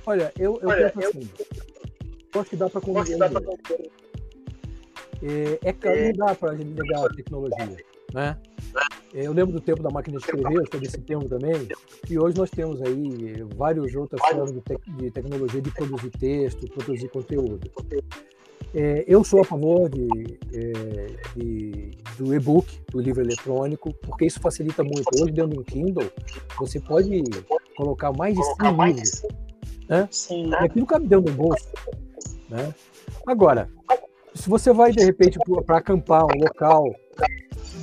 Olha, 0.06 0.32
eu, 0.38 0.60
eu 0.62 0.70
Olha, 0.70 0.92
penso 0.92 1.10
assim. 1.10 1.30
Eu 2.36 2.42
acho 2.42 2.50
que 2.52 2.56
dá 2.56 2.70
para 2.70 2.82
conviver. 2.82 3.18
É, 5.24 5.70
é 5.70 5.74
claro, 5.74 6.02
não 6.06 6.28
dá 6.28 6.36
para 6.36 6.54
negar 6.54 7.06
a 7.06 7.10
tecnologia, 7.10 7.78
né? 8.16 8.38
Eu 9.14 9.34
lembro 9.34 9.54
do 9.54 9.60
tempo 9.60 9.84
da 9.84 9.90
máquina 9.90 10.18
de 10.18 10.24
escrever, 10.24 10.66
sobre 10.72 10.88
esse 10.88 11.00
termo 11.02 11.28
também, 11.28 11.68
e 12.10 12.18
hoje 12.18 12.38
nós 12.38 12.50
temos 12.50 12.82
aí 12.82 13.46
várias 13.56 13.94
outras 13.94 14.22
formas 14.22 14.54
de, 14.54 14.62
te 14.62 14.78
de 14.98 15.12
tecnologia 15.12 15.62
de 15.62 15.70
produzir 15.72 16.10
texto, 16.12 16.66
produzir 16.70 17.10
conteúdo. 17.10 17.60
É, 18.74 19.04
eu 19.08 19.24
sou 19.24 19.42
a 19.42 19.44
favor 19.46 19.90
de, 19.90 20.08
é, 20.54 21.08
de 21.36 21.92
do 22.18 22.34
e-book, 22.34 22.82
do 22.90 23.02
livro 23.02 23.22
eletrônico, 23.22 23.94
porque 24.02 24.26
isso 24.26 24.40
facilita 24.40 24.84
muito. 24.84 25.10
Hoje, 25.22 25.32
dentro 25.32 25.52
de 25.52 25.60
um 25.60 25.64
Kindle, 25.64 26.10
você 26.58 26.80
pode 26.80 27.24
colocar 27.76 28.12
mais 28.14 28.36
de 28.36 28.44
100 28.44 28.86
livros. 28.86 29.22
Né? 29.90 30.08
Sim. 30.10 30.50
E 30.50 30.56
aquilo 30.56 30.86
cabe 30.86 31.08
dentro 31.08 31.32
do 31.32 31.32
bolso. 31.34 31.68
Né? 32.50 32.74
Agora, 33.26 33.70
se 34.34 34.50
você 34.50 34.74
vai 34.74 34.92
de 34.92 35.04
repente 35.04 35.38
para 35.66 35.78
acampar 35.78 36.26
um 36.26 36.40
local 36.40 36.94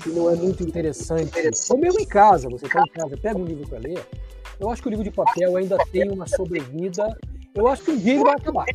que 0.02 0.10
não 0.10 0.30
é 0.30 0.36
muito 0.36 0.62
interessante, 0.62 1.32
ou 1.70 1.78
mesmo 1.78 2.00
em 2.00 2.06
casa, 2.06 2.48
você 2.48 2.66
está 2.66 2.80
em 2.80 2.90
casa, 2.92 3.16
pega 3.16 3.38
um 3.38 3.44
livro 3.44 3.68
para 3.68 3.78
ler, 3.78 4.04
eu 4.62 4.70
acho 4.70 4.80
que 4.80 4.88
o 4.88 4.90
livro 4.90 5.04
de 5.04 5.10
papel 5.10 5.56
ainda 5.56 5.76
tem 5.90 6.08
uma 6.08 6.26
sobrevida. 6.28 7.18
Eu 7.52 7.66
acho 7.66 7.82
que 7.82 7.90
um 7.90 7.98
dia 7.98 8.14
ele 8.14 8.22
vai 8.22 8.34
acabar. 8.34 8.66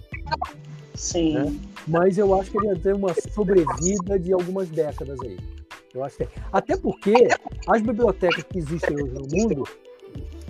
Sim. 0.93 1.33
Né? 1.33 1.55
Mas 1.87 2.17
eu 2.17 2.37
acho 2.37 2.51
que 2.51 2.57
ele 2.57 2.77
tem 2.77 2.93
uma 2.93 3.13
sobrevida 3.33 4.19
de 4.19 4.33
algumas 4.33 4.67
décadas 4.67 5.17
aí. 5.21 5.37
Eu 5.93 6.03
acho 6.03 6.17
que... 6.17 6.27
Até 6.51 6.75
porque 6.75 7.29
as 7.67 7.81
bibliotecas 7.81 8.43
que 8.43 8.57
existem 8.57 9.01
hoje 9.01 9.13
no 9.13 9.27
mundo 9.31 9.63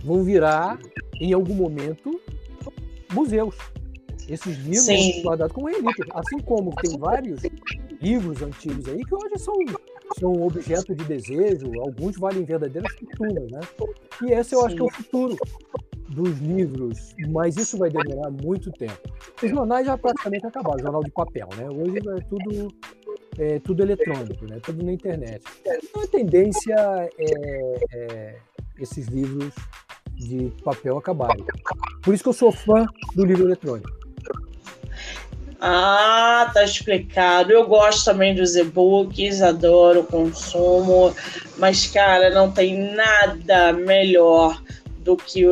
vão 0.03 0.23
virar, 0.23 0.79
em 1.21 1.33
algum 1.33 1.53
momento, 1.53 2.19
museus. 3.13 3.55
Esses 4.27 4.57
livros 4.57 4.85
Sim. 4.85 5.21
guardados 5.21 5.53
como 5.53 5.67
relíquia. 5.67 6.05
Assim 6.15 6.39
como 6.39 6.73
tem 6.81 6.97
vários 6.97 7.41
livros 8.01 8.41
antigos 8.41 8.87
aí 8.87 9.05
que 9.05 9.13
hoje 9.13 9.37
são, 9.37 9.53
são 10.19 10.31
objeto 10.43 10.95
de 10.95 11.03
desejo, 11.03 11.71
alguns 11.79 12.17
valem 12.17 12.43
verdadeiras 12.43 12.91
fortunas, 12.93 13.51
né? 13.51 13.59
E 14.23 14.31
esse 14.31 14.55
eu 14.55 14.61
Sim. 14.61 14.65
acho 14.65 14.75
que 14.75 14.81
é 14.81 14.85
o 14.85 14.91
futuro 14.91 15.37
dos 16.09 16.39
livros, 16.39 17.13
mas 17.29 17.57
isso 17.57 17.77
vai 17.77 17.89
demorar 17.89 18.31
muito 18.31 18.71
tempo. 18.71 18.99
Os 19.41 19.49
jornais 19.49 19.85
já 19.85 19.97
praticamente 19.97 20.45
acabaram, 20.45 20.79
jornal 20.79 21.03
de 21.03 21.11
papel, 21.11 21.49
né? 21.57 21.69
Hoje 21.69 21.97
é 21.97 22.21
tudo, 22.29 22.73
é, 23.37 23.59
tudo 23.59 23.83
eletrônico, 23.83 24.45
né? 24.45 24.59
Tudo 24.63 24.83
na 24.83 24.93
internet. 24.93 25.43
Então 25.65 26.01
a 26.01 26.07
tendência 26.07 26.75
é, 27.19 27.85
é 27.91 28.39
esses 28.79 29.07
livros 29.07 29.53
de 30.15 30.51
papel 30.63 30.97
acabarem. 30.97 31.45
Por 32.01 32.13
isso 32.13 32.23
que 32.23 32.29
eu 32.29 32.33
sou 32.33 32.51
fã 32.51 32.85
do 33.15 33.25
livro 33.25 33.45
eletrônico. 33.45 33.96
Ah, 35.59 36.51
tá 36.53 36.63
explicado. 36.63 37.51
Eu 37.51 37.65
gosto 37.65 38.05
também 38.05 38.35
dos 38.35 38.55
e-books, 38.55 39.41
adoro 39.41 40.01
o 40.01 40.05
consumo, 40.05 41.15
mas, 41.57 41.87
cara, 41.87 42.29
não 42.29 42.51
tem 42.51 42.77
nada 42.93 43.73
melhor 43.73 44.61
do 44.99 45.17
que 45.17 45.45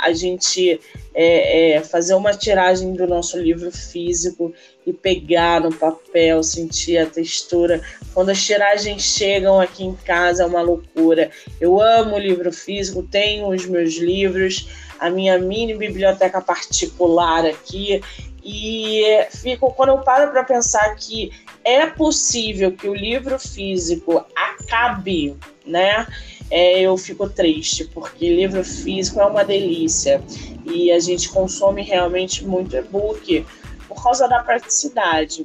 a, 0.00 0.12
gente 0.12 0.80
é, 1.12 1.72
é, 1.72 1.80
fazer 1.80 2.14
uma 2.14 2.32
tiragem 2.32 2.94
do 2.94 3.06
nosso 3.06 3.36
livro 3.36 3.70
físico 3.70 4.54
e 4.86 4.92
pegar 4.92 5.60
no 5.60 5.74
papel, 5.74 6.42
sentir 6.42 6.98
a 6.98 7.06
textura. 7.06 7.82
Quando 8.14 8.30
as 8.30 8.42
tiragens 8.42 9.02
chegam 9.02 9.60
aqui 9.60 9.84
em 9.84 9.94
casa 9.94 10.44
é 10.44 10.46
uma 10.46 10.62
loucura. 10.62 11.30
Eu 11.60 11.80
amo 11.80 12.16
livro 12.16 12.52
físico, 12.52 13.02
tenho 13.02 13.48
os 13.48 13.66
meus 13.66 13.96
livros, 13.96 14.68
a 14.98 15.10
minha 15.10 15.36
mini 15.36 15.74
biblioteca 15.74 16.40
particular 16.40 17.44
aqui 17.44 18.00
e 18.44 19.26
fico 19.30 19.72
quando 19.72 19.90
eu 19.90 19.98
paro 19.98 20.30
para 20.30 20.44
pensar 20.44 20.94
que 20.96 21.30
é 21.64 21.86
possível 21.86 22.72
que 22.72 22.88
o 22.88 22.94
livro 22.94 23.38
físico 23.38 24.24
acabe, 24.34 25.36
né? 25.64 26.06
É, 26.50 26.80
eu 26.80 26.96
fico 26.98 27.28
triste, 27.28 27.84
porque 27.84 28.28
livro 28.28 28.62
físico 28.64 29.20
é 29.20 29.24
uma 29.24 29.44
delícia 29.44 30.22
e 30.64 30.90
a 30.90 31.00
gente 31.00 31.28
consome 31.30 31.82
realmente 31.82 32.44
muito 32.44 32.76
e-book 32.76 33.46
por 33.88 34.02
causa 34.02 34.28
da 34.28 34.42
praticidade. 34.42 35.44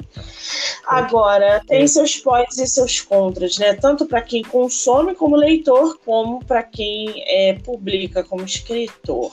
Agora, 0.86 1.62
tem 1.68 1.86
seus 1.88 2.16
pós 2.18 2.58
e 2.58 2.66
seus 2.66 3.02
contras, 3.02 3.58
né? 3.58 3.74
Tanto 3.74 4.06
para 4.06 4.22
quem 4.22 4.42
consome 4.42 5.14
como 5.16 5.36
leitor, 5.36 6.00
como 6.04 6.44
para 6.44 6.64
quem 6.64 7.24
é, 7.28 7.54
publica 7.54 8.24
como 8.24 8.44
escritor. 8.44 9.32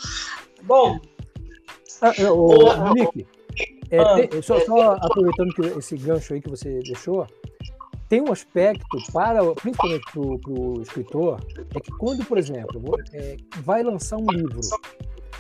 Bom. 0.63 0.99
Ah, 2.01 2.13
o, 2.31 2.65
o, 2.69 2.95
Nick, 2.95 3.27
é, 3.91 3.99
ah. 3.99 4.15
tem, 4.29 4.43
só, 4.43 4.61
só, 4.61 4.93
aproveitando 4.93 5.55
que 5.55 5.63
esse 5.79 5.97
gancho 5.97 6.35
aí 6.35 6.41
que 6.41 6.51
você 6.51 6.81
deixou, 6.81 7.27
tem 8.09 8.21
um 8.21 8.33
aspecto, 8.33 8.99
para, 9.13 9.43
principalmente 9.55 10.05
para 10.13 10.21
o 10.21 10.83
escritor, 10.83 11.41
é 11.75 11.81
que 11.81 11.91
quando, 11.93 12.25
por 12.25 12.39
exemplo, 12.39 12.83
é, 13.13 13.37
vai 13.63 13.83
lançar 13.83 14.17
um 14.19 14.27
livro 14.31 14.61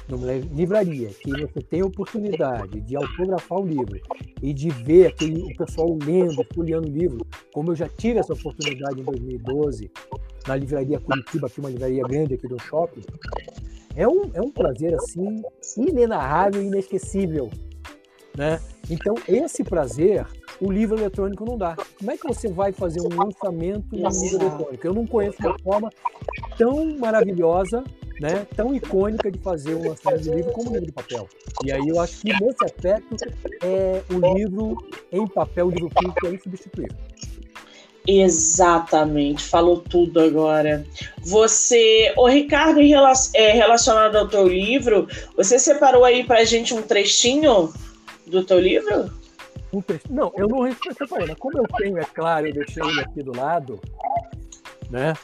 numa 0.09 0.33
livraria, 0.33 1.09
que 1.09 1.31
você 1.31 1.61
tem 1.63 1.81
a 1.81 1.87
oportunidade 1.87 2.81
de 2.81 2.97
autografar 2.97 3.59
o 3.59 3.67
livro 3.67 3.99
e 4.43 4.53
de 4.53 4.69
ver 4.71 5.07
aquele, 5.07 5.43
o 5.43 5.57
pessoal 5.57 5.97
lendo, 6.05 6.45
folheando 6.55 6.89
o 6.89 6.91
livro, 6.91 7.27
como 7.53 7.71
eu 7.71 7.77
já 7.77 7.89
tive 7.89 8.19
essa 8.19 8.33
oportunidade 8.33 9.01
em 9.01 9.05
2012, 9.05 9.91
na 10.47 10.57
livraria 10.57 11.01
Curitiba, 11.01 11.49
que 11.49 11.59
é 11.59 11.63
uma 11.63 11.71
livraria 11.71 12.03
grande 12.03 12.35
aqui 12.35 12.47
do 12.47 12.59
shopping, 12.61 13.03
é 13.97 14.07
um, 14.07 14.31
é 14.35 14.41
um 14.41 14.51
prazer 14.51 14.95
assim 14.95 15.43
inenarrável 15.77 16.63
e 16.63 16.67
inesquecível 16.67 17.51
né? 18.37 18.61
Então, 18.91 19.15
esse 19.27 19.65
prazer, 19.65 20.27
o 20.61 20.71
livro 20.71 20.99
eletrônico 20.99 21.45
não 21.45 21.57
dá. 21.57 21.77
Como 21.99 22.11
é 22.11 22.17
que 22.17 22.27
você 22.27 22.49
vai 22.49 22.73
fazer 22.73 23.01
um 23.01 23.09
lançamento 23.09 23.97
no 23.97 24.09
livro 24.09 24.47
eletrônico? 24.47 24.87
Eu 24.87 24.95
não 24.95 25.07
conheço 25.07 25.37
uma 25.41 25.59
forma 25.59 25.91
tão 26.59 26.97
maravilhosa, 26.99 27.83
né, 28.21 28.47
tão 28.55 28.75
icônica 28.75 29.31
de 29.31 29.39
fazer 29.39 29.75
um 29.75 29.89
lançamento 29.89 30.23
de 30.23 30.31
livro 30.31 30.53
como 30.53 30.71
o 30.71 30.73
livro 30.73 30.87
de 30.87 30.93
papel. 30.93 31.29
E 31.65 31.73
aí 31.73 31.89
eu 31.89 32.01
acho 32.01 32.21
que 32.21 32.33
nesse 32.33 32.65
aspecto 32.65 33.17
é 33.63 34.03
o 34.11 34.35
livro 34.35 34.77
em 35.11 35.27
papel, 35.27 35.67
o 35.67 35.71
livro 35.71 35.91
físico 35.99 36.27
é 36.27 36.31
insubstituível. 36.31 36.97
Exatamente, 38.07 39.43
falou 39.43 39.79
tudo 39.79 40.21
agora. 40.21 40.85
Você, 41.23 42.13
o 42.19 42.29
Ricardo, 42.29 42.79
é, 43.35 43.53
relacionado 43.53 44.17
ao 44.17 44.29
teu 44.29 44.47
livro, 44.47 45.09
você 45.35 45.59
separou 45.59 46.05
aí 46.05 46.23
pra 46.23 46.45
gente 46.45 46.75
um 46.75 46.83
trechinho 46.83 47.73
do 48.27 48.45
teu 48.45 48.61
livro? 48.61 49.11
Não, 50.09 50.33
eu 50.37 50.47
não 50.47 50.71
separei, 50.97 51.27
mas 51.27 51.39
como 51.39 51.59
eu 51.59 51.65
tenho, 51.79 51.99
é 51.99 52.05
claro, 52.05 52.47
eu 52.47 52.55
deixei 52.55 52.83
ele 52.83 53.01
aqui 53.01 53.23
do 53.23 53.37
lado, 53.37 53.81
né? 54.91 55.15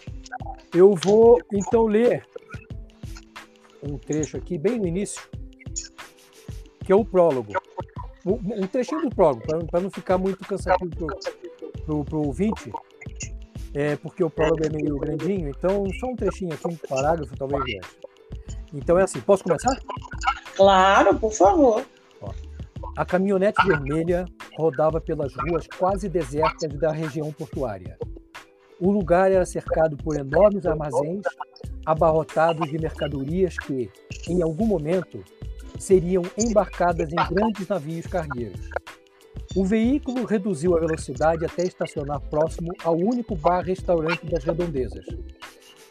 Eu 0.74 0.94
vou 0.94 1.40
então 1.52 1.86
ler 1.86 2.26
um 3.82 3.96
trecho 3.96 4.36
aqui, 4.36 4.58
bem 4.58 4.78
no 4.78 4.86
início, 4.86 5.22
que 6.84 6.92
é 6.92 6.96
o 6.96 7.04
prólogo. 7.04 7.52
Um 8.26 8.66
trechinho 8.66 9.08
do 9.08 9.14
prólogo, 9.14 9.42
para 9.70 9.80
não 9.80 9.90
ficar 9.90 10.18
muito 10.18 10.44
cansativo 10.44 10.90
pro, 11.86 12.04
pro 12.04 12.26
ouvinte, 12.26 12.70
é, 13.72 13.96
porque 13.96 14.22
o 14.22 14.28
prólogo 14.28 14.66
é 14.66 14.68
meio 14.68 14.98
grandinho, 14.98 15.48
então 15.48 15.86
só 15.98 16.08
um 16.08 16.16
trechinho 16.16 16.52
aqui, 16.52 16.66
um 16.66 16.76
parágrafo, 16.76 17.36
talvez. 17.36 17.80
Então 18.74 18.98
é 18.98 19.04
assim, 19.04 19.20
posso 19.20 19.44
começar? 19.44 19.78
Claro, 20.56 21.18
por 21.18 21.32
favor. 21.32 21.84
A 22.96 23.04
caminhonete 23.04 23.66
vermelha 23.66 24.24
rodava 24.56 25.00
pelas 25.00 25.32
ruas 25.34 25.66
quase 25.78 26.08
desertas 26.08 26.72
da 26.78 26.92
região 26.92 27.32
portuária. 27.32 27.96
O 28.80 28.90
lugar 28.90 29.30
era 29.30 29.44
cercado 29.44 29.96
por 29.96 30.18
enormes 30.18 30.66
armazéns 30.66 31.22
abarrotados 31.86 32.68
de 32.68 32.78
mercadorias 32.78 33.56
que, 33.58 33.90
em 34.28 34.42
algum 34.42 34.66
momento, 34.66 35.22
seriam 35.78 36.22
embarcadas 36.36 37.10
em 37.10 37.34
grandes 37.34 37.68
navios 37.68 38.06
cargueiros. 38.06 38.68
O 39.54 39.64
veículo 39.64 40.24
reduziu 40.24 40.76
a 40.76 40.80
velocidade 40.80 41.44
até 41.44 41.64
estacionar 41.64 42.20
próximo 42.20 42.72
ao 42.84 42.96
único 42.96 43.34
bar-restaurante 43.34 44.26
das 44.26 44.44
redondezas. 44.44 45.04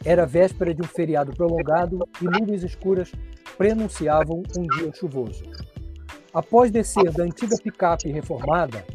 Era 0.05 0.25
véspera 0.25 0.73
de 0.73 0.81
um 0.81 0.87
feriado 0.87 1.33
prolongado 1.33 2.07
e 2.21 2.25
nuvens 2.25 2.63
escuras 2.63 3.11
prenunciavam 3.57 4.43
um 4.57 4.61
dia 4.77 4.91
chuvoso. 4.93 5.43
Após 6.33 6.71
descer 6.71 7.11
da 7.11 7.23
antiga 7.23 7.55
picape 7.61 8.09
reformada, 8.11 8.85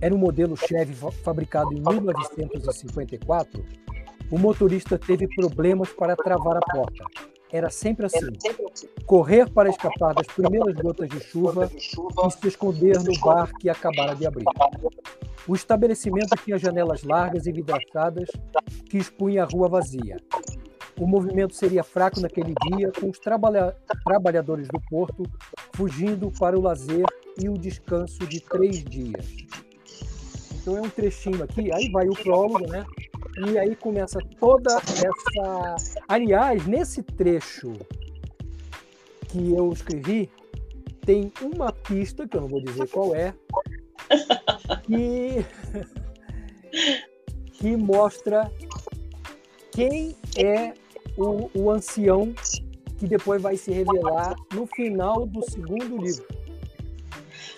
era 0.00 0.14
um 0.14 0.18
modelo 0.18 0.56
Chevy 0.56 0.94
fabricado 1.22 1.72
em 1.72 1.80
1954, 1.80 3.64
o 4.30 4.38
motorista 4.38 4.98
teve 4.98 5.26
problemas 5.34 5.90
para 5.90 6.16
travar 6.16 6.56
a 6.56 6.60
porta 6.60 7.04
era 7.56 7.70
sempre 7.70 8.06
assim: 8.06 8.32
correr 9.06 9.48
para 9.48 9.68
escapar 9.68 10.12
das 10.12 10.26
primeiras 10.26 10.74
gotas 10.74 11.08
de 11.08 11.20
chuva 11.20 11.70
e 11.72 12.30
se 12.30 12.48
esconder 12.48 13.00
no 13.00 13.12
bar 13.20 13.48
que 13.60 13.68
acabara 13.70 14.16
de 14.16 14.26
abrir. 14.26 14.44
O 15.46 15.54
estabelecimento 15.54 16.34
tinha 16.44 16.58
janelas 16.58 17.04
largas 17.04 17.46
e 17.46 17.52
vidraçadas 17.52 18.28
que 18.90 18.98
expunham 18.98 19.44
a 19.44 19.48
rua 19.48 19.68
vazia. 19.68 20.16
O 20.98 21.06
movimento 21.06 21.54
seria 21.54 21.82
fraco 21.82 22.20
naquele 22.20 22.54
dia, 22.68 22.92
com 22.92 23.10
os 23.10 23.18
trabalha 23.18 23.76
trabalhadores 24.04 24.68
do 24.68 24.80
porto 24.88 25.24
fugindo 25.74 26.30
para 26.38 26.56
o 26.56 26.62
lazer 26.62 27.04
e 27.40 27.48
o 27.48 27.58
descanso 27.58 28.26
de 28.26 28.40
três 28.40 28.84
dias. 28.84 29.26
Então 30.54 30.78
é 30.78 30.80
um 30.80 30.88
trechinho 30.88 31.42
aqui, 31.42 31.72
aí 31.72 31.90
vai 31.90 32.08
o 32.08 32.14
prólogo, 32.14 32.66
né? 32.66 32.86
E 33.46 33.58
aí 33.58 33.74
começa 33.74 34.18
toda 34.38 34.76
essa. 34.76 35.74
Aliás, 36.08 36.64
nesse 36.66 37.02
trecho 37.02 37.72
que 39.28 39.52
eu 39.52 39.72
escrevi, 39.72 40.30
tem 41.04 41.32
uma 41.42 41.72
pista, 41.72 42.26
que 42.26 42.36
eu 42.36 42.42
não 42.42 42.48
vou 42.48 42.62
dizer 42.62 42.88
qual 42.88 43.14
é, 43.14 43.34
que, 44.84 45.44
que 47.52 47.76
mostra 47.76 48.50
quem 49.72 50.16
é 50.36 50.72
o, 51.16 51.50
o 51.54 51.70
ancião 51.70 52.32
que 52.98 53.06
depois 53.06 53.42
vai 53.42 53.56
se 53.56 53.70
revelar 53.72 54.34
no 54.52 54.66
final 54.66 55.26
do 55.26 55.42
segundo 55.50 55.96
livro. 55.98 56.26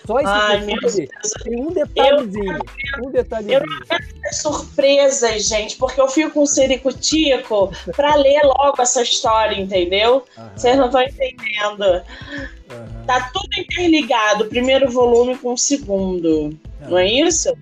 Só 0.05 0.19
esse 0.19 0.29
Ai, 0.29 0.65
Deus. 0.65 0.95
Tem 1.43 1.61
um 1.61 1.71
detalhezinho. 1.71 2.53
Eu, 2.53 3.07
um 3.07 3.11
detalhezinho. 3.11 3.59
Eu 3.59 4.33
surpresas, 4.33 5.47
gente, 5.47 5.77
porque 5.77 5.99
eu 5.99 6.07
fico 6.07 6.31
com 6.31 6.41
o 6.43 6.47
Sericutico 6.47 7.71
para 7.95 8.15
ler 8.15 8.41
logo 8.43 8.81
essa 8.81 9.01
história, 9.01 9.59
entendeu? 9.59 10.23
Vocês 10.55 10.77
não 10.77 10.85
estão 10.85 11.01
entendendo. 11.01 11.83
Uhum. 11.83 13.05
Tá 13.05 13.29
tudo 13.33 13.49
interligado, 13.57 14.45
primeiro 14.45 14.89
volume 14.89 15.37
com 15.37 15.53
o 15.53 15.57
segundo. 15.57 16.57
Não 16.87 16.97
é 16.97 17.07
isso? 17.07 17.53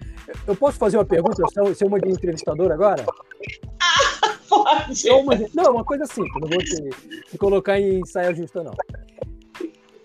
Eu 0.47 0.55
posso 0.55 0.77
fazer 0.77 0.97
uma 0.97 1.05
pergunta? 1.05 1.43
Ser 1.73 1.85
uma 1.85 1.99
de 1.99 2.09
entrevistador 2.09 2.71
agora? 2.71 3.03
Ah, 4.65 4.85
pode. 4.87 5.09
Uma, 5.09 5.35
não, 5.53 5.73
uma 5.73 5.83
coisa 5.83 6.05
simples, 6.05 6.33
não 6.41 6.49
vou 6.49 6.59
te, 6.59 7.29
te 7.29 7.37
colocar 7.37 7.79
em 7.79 8.05
saia 8.05 8.33
justa, 8.33 8.63
não. 8.63 8.73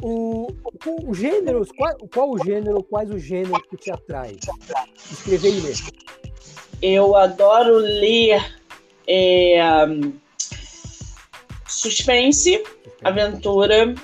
O, 0.02 0.48
o, 0.86 1.10
o 1.10 1.14
gênero, 1.14 1.66
qual, 1.76 1.96
qual, 2.12 2.30
o 2.30 2.38
gênero, 2.38 2.82
quais 2.82 3.10
os 3.10 3.22
gêneros 3.22 3.62
que 3.68 3.76
te 3.76 3.90
atrai? 3.90 4.36
Escrever 5.10 5.54
e 5.54 5.60
ler. 5.60 5.76
Eu 6.80 7.14
adoro 7.14 7.76
ler 7.76 8.42
é, 9.06 9.60
suspense, 11.66 12.62
aventura, 13.04 13.94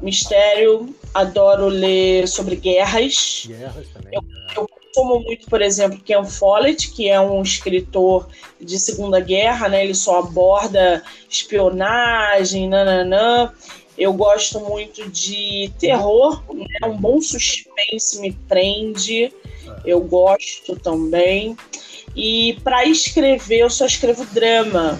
mistério. 0.00 0.94
Adoro 1.14 1.66
ler 1.68 2.28
sobre 2.28 2.56
guerras. 2.56 3.44
Guerras 3.46 3.88
também. 3.88 4.12
Eu, 4.12 4.22
consumo 4.96 5.20
muito, 5.20 5.46
por 5.48 5.60
exemplo, 5.60 6.00
Ken 6.00 6.24
Follett, 6.24 6.90
que 6.90 7.08
é 7.08 7.20
um 7.20 7.42
escritor 7.42 8.28
de 8.60 8.78
Segunda 8.78 9.20
Guerra, 9.20 9.68
né? 9.68 9.84
Ele 9.84 9.94
só 9.94 10.20
aborda 10.20 11.02
espionagem, 11.28 12.68
nananã. 12.68 13.52
Eu 13.98 14.12
gosto 14.12 14.60
muito 14.60 15.08
de 15.08 15.70
terror, 15.78 16.42
né? 16.52 16.88
um 16.88 16.96
bom 16.96 17.20
suspense 17.20 18.20
me 18.20 18.32
prende. 18.32 19.32
Eu 19.84 20.00
gosto 20.00 20.76
também. 20.76 21.56
E 22.14 22.58
para 22.64 22.84
escrever, 22.86 23.60
eu 23.60 23.70
só 23.70 23.84
escrevo 23.84 24.24
drama, 24.26 24.98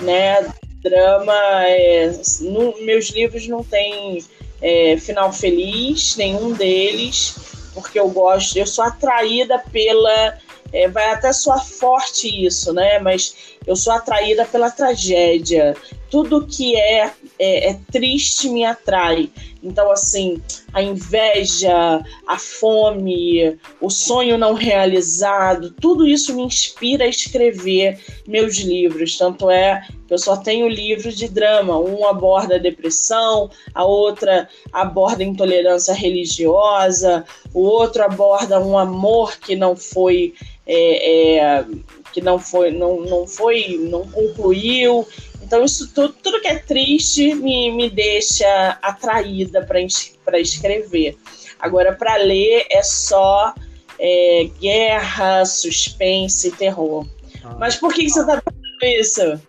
né? 0.00 0.52
Drama, 0.80 1.34
é, 1.66 2.12
no, 2.40 2.80
meus 2.82 3.10
livros 3.10 3.46
não 3.46 3.62
tem 3.62 4.24
é, 4.60 4.96
final 4.96 5.32
feliz, 5.32 6.16
nenhum 6.16 6.52
deles, 6.52 7.36
porque 7.74 7.98
eu 7.98 8.08
gosto, 8.08 8.56
eu 8.56 8.66
sou 8.66 8.84
atraída 8.84 9.58
pela 9.58 10.38
é, 10.72 10.88
vai 10.88 11.10
até 11.10 11.32
soar 11.32 11.64
forte 11.64 12.46
isso, 12.46 12.72
né? 12.72 12.98
Mas 12.98 13.34
eu 13.66 13.76
sou 13.76 13.92
atraída 13.92 14.44
pela 14.46 14.70
tragédia. 14.70 15.76
Tudo 16.10 16.46
que 16.46 16.74
é, 16.76 17.12
é, 17.42 17.70
é 17.70 17.78
triste 17.90 18.48
me 18.48 18.64
atrai. 18.64 19.28
Então, 19.60 19.90
assim, 19.90 20.40
a 20.72 20.80
inveja, 20.80 22.00
a 22.26 22.38
fome, 22.38 23.58
o 23.80 23.90
sonho 23.90 24.38
não 24.38 24.54
realizado, 24.54 25.70
tudo 25.70 26.06
isso 26.06 26.34
me 26.34 26.42
inspira 26.42 27.04
a 27.04 27.08
escrever 27.08 27.98
meus 28.28 28.58
livros. 28.58 29.18
Tanto 29.18 29.50
é 29.50 29.84
que 30.06 30.14
eu 30.14 30.18
só 30.18 30.36
tenho 30.36 30.68
livros 30.68 31.16
de 31.16 31.28
drama. 31.28 31.78
Um 31.78 32.06
aborda 32.06 32.56
a 32.56 32.58
depressão, 32.58 33.50
a 33.74 33.84
outra 33.84 34.48
aborda 34.72 35.24
a 35.24 35.26
intolerância 35.26 35.94
religiosa, 35.94 37.24
o 37.52 37.62
outro 37.62 38.04
aborda 38.04 38.60
um 38.60 38.78
amor 38.78 39.36
que 39.38 39.56
não 39.56 39.74
foi. 39.74 40.34
É, 40.64 41.38
é, 41.38 41.66
que 42.12 42.20
não 42.20 42.38
foi, 42.38 42.70
não, 42.70 43.00
não 43.00 43.26
foi, 43.26 43.78
não 43.90 44.06
concluiu. 44.06 45.04
Então, 45.52 45.66
isso 45.66 45.92
tudo, 45.92 46.14
tudo 46.14 46.40
que 46.40 46.48
é 46.48 46.58
triste 46.58 47.34
me, 47.34 47.70
me 47.72 47.90
deixa 47.90 48.78
atraída 48.80 49.62
para 49.62 50.40
escrever. 50.40 51.14
Agora, 51.60 51.94
para 51.94 52.16
ler 52.16 52.64
é 52.70 52.82
só 52.82 53.54
é, 53.98 54.48
guerra, 54.58 55.44
suspense 55.44 56.48
e 56.48 56.52
terror. 56.52 57.06
Ah. 57.44 57.54
Mas 57.60 57.76
por 57.76 57.92
que, 57.92 58.04
que 58.04 58.08
você 58.08 58.20
está 58.20 58.40
fazendo 58.40 58.98
isso? 58.98 59.42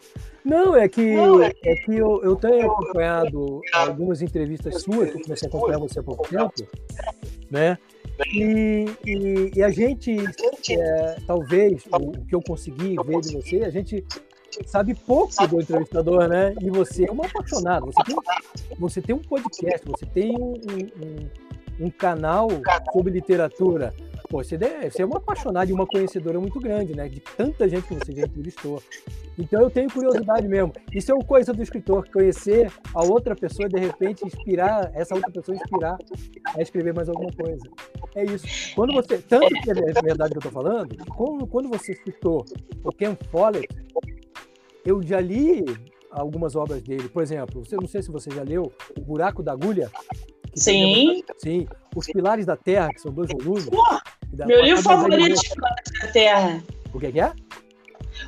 Não, 0.44 0.76
é 0.76 0.90
que, 0.90 1.16
Não, 1.16 1.42
é 1.42 1.54
que, 1.54 1.70
é 1.70 1.76
que 1.76 1.96
eu, 1.96 2.22
eu 2.22 2.36
tenho 2.36 2.70
acompanhado 2.70 3.62
algumas 3.72 4.22
entrevistas 4.22 4.82
suas, 4.82 5.10
que 5.10 5.20
eu 5.20 5.22
comecei 5.22 5.48
a 5.48 5.50
acompanhar 5.50 5.80
você 5.80 6.00
há 6.00 6.04
pouco 6.04 6.28
tempo, 6.28 6.54
né? 7.50 7.78
E, 8.28 8.88
e, 9.06 9.52
e 9.56 9.64
a 9.64 9.70
gente, 9.70 10.18
é, 10.70 11.16
talvez, 11.26 11.86
o, 11.86 11.96
o, 11.96 12.26
que 12.26 12.36
eu 12.36 12.42
consegui 12.42 12.98
ver 13.06 13.22
de 13.22 13.34
você, 13.34 13.64
a 13.64 13.70
gente 13.70 14.04
sabe 14.66 14.94
pouco 14.94 15.48
do 15.48 15.62
entrevistador, 15.62 16.28
né? 16.28 16.54
E 16.62 16.70
você 16.70 17.08
é 17.08 17.12
uma 17.12 17.26
apaixonada. 17.26 17.86
Você 17.86 18.04
tem, 18.04 18.16
você 18.78 19.02
tem 19.02 19.16
um 19.16 19.20
podcast, 19.20 19.88
você 19.88 20.06
tem 20.06 20.36
um, 20.38 20.54
um, 20.54 21.86
um 21.86 21.90
canal 21.90 22.48
sobre 22.92 23.12
literatura. 23.12 23.94
pô, 24.30 24.44
você, 24.44 24.58
deve, 24.58 24.90
você 24.90 25.02
é 25.02 25.06
uma 25.06 25.18
apaixonada 25.18 25.70
e 25.70 25.74
uma 25.74 25.88
conhecedora 25.88 26.40
muito 26.40 26.60
grande, 26.60 26.96
né? 26.96 27.08
De 27.08 27.20
tanta 27.20 27.68
gente 27.68 27.88
que 27.88 27.96
você 27.96 28.12
já 28.12 28.26
entrevistou. 28.26 28.82
Então 29.38 29.62
eu 29.62 29.70
tenho 29.70 29.92
curiosidade 29.92 30.48
mesmo. 30.48 30.72
Isso 30.94 31.12
é 31.12 31.16
uma 31.16 31.24
coisa 31.24 31.54
do 31.54 31.62
escritor, 31.62 32.08
conhecer 32.10 32.72
a 32.94 33.04
outra 33.04 33.36
pessoa 33.36 33.68
e 33.68 33.72
de 33.72 33.80
repente 33.80 34.26
inspirar, 34.26 34.92
essa 34.94 35.16
outra 35.16 35.32
pessoa 35.32 35.56
inspirar 35.56 35.98
a 36.56 36.62
escrever 36.62 36.94
mais 36.94 37.10
alguma 37.10 37.32
coisa. 37.32 37.64
É 38.16 38.24
isso. 38.24 38.46
Quando 38.76 38.94
você. 38.94 39.18
Tanto 39.18 39.48
que 39.48 39.72
é 39.72 40.02
verdade 40.02 40.32
que 40.32 40.38
eu 40.38 40.42
tô 40.42 40.52
falando, 40.52 40.96
quando, 41.16 41.48
quando 41.48 41.70
você 41.70 41.96
citou 41.96 42.46
o 42.84 42.92
Ken 42.92 43.18
Follett, 43.32 43.68
eu 44.86 45.02
já 45.02 45.20
li 45.20 45.64
algumas 46.12 46.56
obras 46.56 46.82
dele. 46.82 47.10
Por 47.10 47.24
exemplo, 47.24 47.66
você 47.66 47.76
não 47.76 47.88
sei 47.88 48.02
se 48.02 48.12
você 48.12 48.30
já 48.32 48.44
leu 48.44 48.72
O 48.98 49.02
Buraco 49.02 49.42
da 49.42 49.52
Agulha. 49.52 49.92
Sim. 50.56 51.24
sim. 51.38 51.68
Os 51.96 52.06
Pilares 52.08 52.46
da 52.46 52.56
Terra, 52.56 52.90
que 52.90 53.02
são 53.02 53.12
dois 53.12 53.30
volumes. 53.32 53.70
meu 54.46 54.62
livro 54.62 54.84
favorito 54.84 55.40
é 55.40 55.56
Pilares 55.56 55.92
da 56.02 56.08
Terra. 56.12 56.64
O 56.94 57.00
que 57.00 57.08
é, 57.08 57.12
que 57.12 57.20
é? 57.20 57.34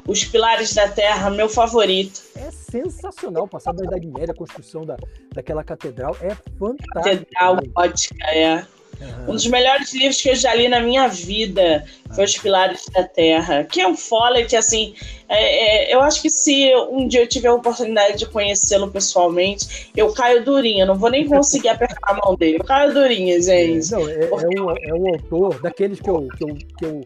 Os 0.08 0.24
Pilares 0.24 0.74
da 0.74 0.88
Terra, 0.90 1.30
meu 1.30 1.48
favorito. 1.48 2.24
É 2.36 2.50
sensacional. 2.50 3.48
Passar 3.48 3.74
da 3.74 3.86
Idade 3.86 4.08
Média, 4.08 4.34
a 4.34 4.36
construção 4.36 4.84
da, 4.84 4.98
daquela 5.34 5.64
catedral 5.64 6.16
é 6.22 6.34
fantástico. 6.58 6.94
Catedral 6.94 7.58
gótica, 7.74 8.26
é. 8.28 8.66
Uhum. 9.00 9.32
Um 9.32 9.34
dos 9.34 9.48
melhores 9.48 9.94
livros 9.94 10.22
que 10.22 10.30
eu 10.30 10.36
já 10.36 10.54
li 10.54 10.68
na 10.68 10.80
minha 10.80 11.08
vida 11.08 11.86
foi 12.14 12.26
Os 12.26 12.38
Pilares 12.38 12.86
da 12.94 13.04
Terra. 13.04 13.64
Que 13.64 13.82
é 13.82 13.88
um 13.88 13.96
Follett, 13.96 14.56
assim, 14.56 14.94
é, 15.28 15.92
é, 15.92 15.96
eu 15.96 16.02
acho 16.02 16.22
que 16.22 16.30
se 16.30 16.74
um 16.92 17.08
dia 17.08 17.22
eu 17.22 17.28
tiver 17.28 17.48
a 17.48 17.54
oportunidade 17.54 18.18
de 18.20 18.26
conhecê-lo 18.28 18.90
pessoalmente, 18.90 19.92
eu 19.96 20.14
caio 20.14 20.44
durinha, 20.44 20.86
não 20.86 20.96
vou 20.96 21.10
nem 21.10 21.28
conseguir 21.28 21.70
apertar 21.70 22.00
a 22.04 22.14
mão 22.14 22.36
dele. 22.36 22.58
Eu 22.58 22.64
caio 22.64 22.94
durinha, 22.94 23.42
gente. 23.42 23.92
Não, 23.92 24.08
é, 24.08 24.28
Porque... 24.28 24.46
é, 24.46 24.62
um, 24.62 24.72
é 24.72 24.94
um 24.94 25.14
autor 25.14 25.62
daqueles 25.62 26.00
que 26.00 26.10
eu, 26.10 26.28
que 26.38 26.44
eu, 26.44 26.56
que 26.56 26.86
eu, 26.86 27.02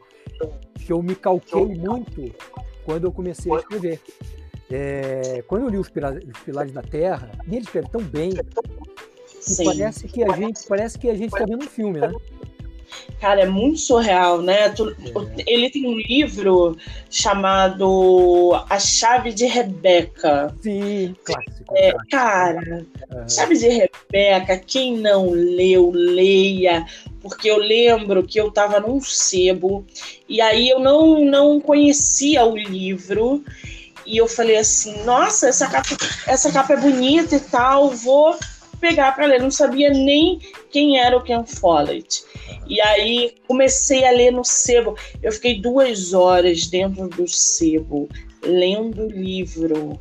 que 0.85 0.93
eu 0.93 1.01
me 1.01 1.15
calquei 1.15 1.65
muito 1.65 2.33
quando 2.83 3.05
eu 3.05 3.11
comecei 3.11 3.51
a 3.51 3.57
escrever. 3.57 3.99
É, 4.71 5.43
quando 5.47 5.63
eu 5.63 5.69
li 5.69 5.77
os 5.77 5.89
Pilares, 5.89 6.23
os 6.23 6.39
Pilares 6.41 6.71
da 6.71 6.81
Terra, 6.81 7.31
e 7.47 7.55
ele 7.55 7.61
escreve 7.61 7.89
tão 7.89 8.01
bem, 8.01 8.31
que 9.39 9.63
parece 9.63 10.07
que 10.07 10.23
a 10.23 10.35
gente 10.35 10.59
parece 10.67 10.99
que 10.99 11.09
a 11.09 11.15
gente 11.15 11.33
está 11.33 11.45
vendo 11.45 11.63
um 11.63 11.67
filme, 11.67 11.99
né? 11.99 12.11
Cara, 13.19 13.41
é 13.41 13.45
muito 13.45 13.79
surreal, 13.79 14.41
né? 14.41 14.69
Tu, 14.69 14.89
é. 14.89 15.43
Ele 15.45 15.69
tem 15.69 15.85
um 15.85 15.97
livro 15.97 16.77
chamado 17.09 18.51
A 18.69 18.79
Chave 18.79 19.33
de 19.33 19.45
Rebeca. 19.45 20.55
Sim, 20.61 21.15
clássico. 21.23 21.73
É, 21.75 21.93
cara, 22.09 22.85
uhum. 23.11 23.29
Chave 23.29 23.57
de 23.57 23.67
Rebeca, 23.67 24.57
quem 24.57 24.97
não 24.97 25.31
leu, 25.31 25.91
leia. 25.93 26.85
Porque 27.21 27.49
eu 27.49 27.57
lembro 27.57 28.23
que 28.23 28.39
eu 28.39 28.47
estava 28.47 28.79
num 28.79 29.01
sebo 29.01 29.85
e 30.27 30.39
aí 30.39 30.69
eu 30.69 30.79
não, 30.79 31.25
não 31.25 31.59
conhecia 31.59 32.45
o 32.45 32.55
livro. 32.55 33.43
E 34.05 34.17
eu 34.17 34.27
falei 34.27 34.57
assim, 34.57 35.03
nossa, 35.03 35.49
essa 35.49 35.67
capa, 35.69 35.95
essa 36.25 36.51
capa 36.51 36.73
é 36.73 36.77
bonita 36.77 37.35
e 37.35 37.39
tal, 37.39 37.91
vou 37.91 38.35
pegar 38.79 39.11
para 39.13 39.25
ler. 39.25 39.41
Não 39.41 39.51
sabia 39.51 39.89
nem 39.89 40.39
quem 40.71 40.99
era 40.99 41.17
o 41.17 41.21
Ken 41.21 41.45
Follett. 41.45 42.23
E 42.67 42.79
aí 42.81 43.35
comecei 43.47 44.05
a 44.05 44.11
ler 44.11 44.31
no 44.31 44.43
sebo. 44.43 44.95
Eu 45.21 45.31
fiquei 45.31 45.61
duas 45.61 46.13
horas 46.13 46.67
dentro 46.67 47.07
do 47.09 47.27
sebo, 47.27 48.07
lendo 48.43 49.07
livro. 49.07 49.99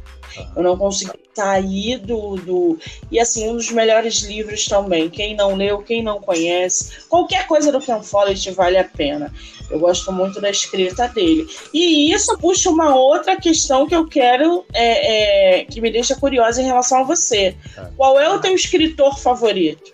Eu 0.54 0.62
não 0.62 0.76
consegui 0.76 1.18
sair 1.34 1.98
do, 1.98 2.36
do. 2.36 2.78
E 3.10 3.18
assim, 3.18 3.48
um 3.48 3.56
dos 3.56 3.70
melhores 3.70 4.22
livros 4.22 4.66
também. 4.66 5.08
Quem 5.08 5.34
não 5.34 5.54
leu, 5.54 5.78
quem 5.78 6.02
não 6.02 6.20
conhece, 6.20 7.06
qualquer 7.08 7.46
coisa 7.46 7.72
do 7.72 7.80
Ken 7.80 8.02
Follett 8.02 8.50
vale 8.50 8.78
a 8.78 8.84
pena. 8.84 9.32
Eu 9.70 9.78
gosto 9.78 10.10
muito 10.12 10.40
da 10.40 10.50
escrita 10.50 11.08
dele. 11.08 11.46
E 11.72 12.12
isso 12.12 12.36
puxa 12.38 12.70
uma 12.70 12.94
outra 12.94 13.36
questão 13.36 13.86
que 13.86 13.94
eu 13.94 14.06
quero, 14.06 14.64
é, 14.72 15.60
é, 15.60 15.64
que 15.64 15.80
me 15.80 15.90
deixa 15.90 16.16
curiosa 16.16 16.62
em 16.62 16.66
relação 16.66 17.00
a 17.00 17.04
você. 17.04 17.54
Tá. 17.74 17.90
Qual 17.96 18.18
é 18.18 18.28
o 18.30 18.40
teu 18.40 18.54
escritor 18.54 19.18
favorito? 19.18 19.92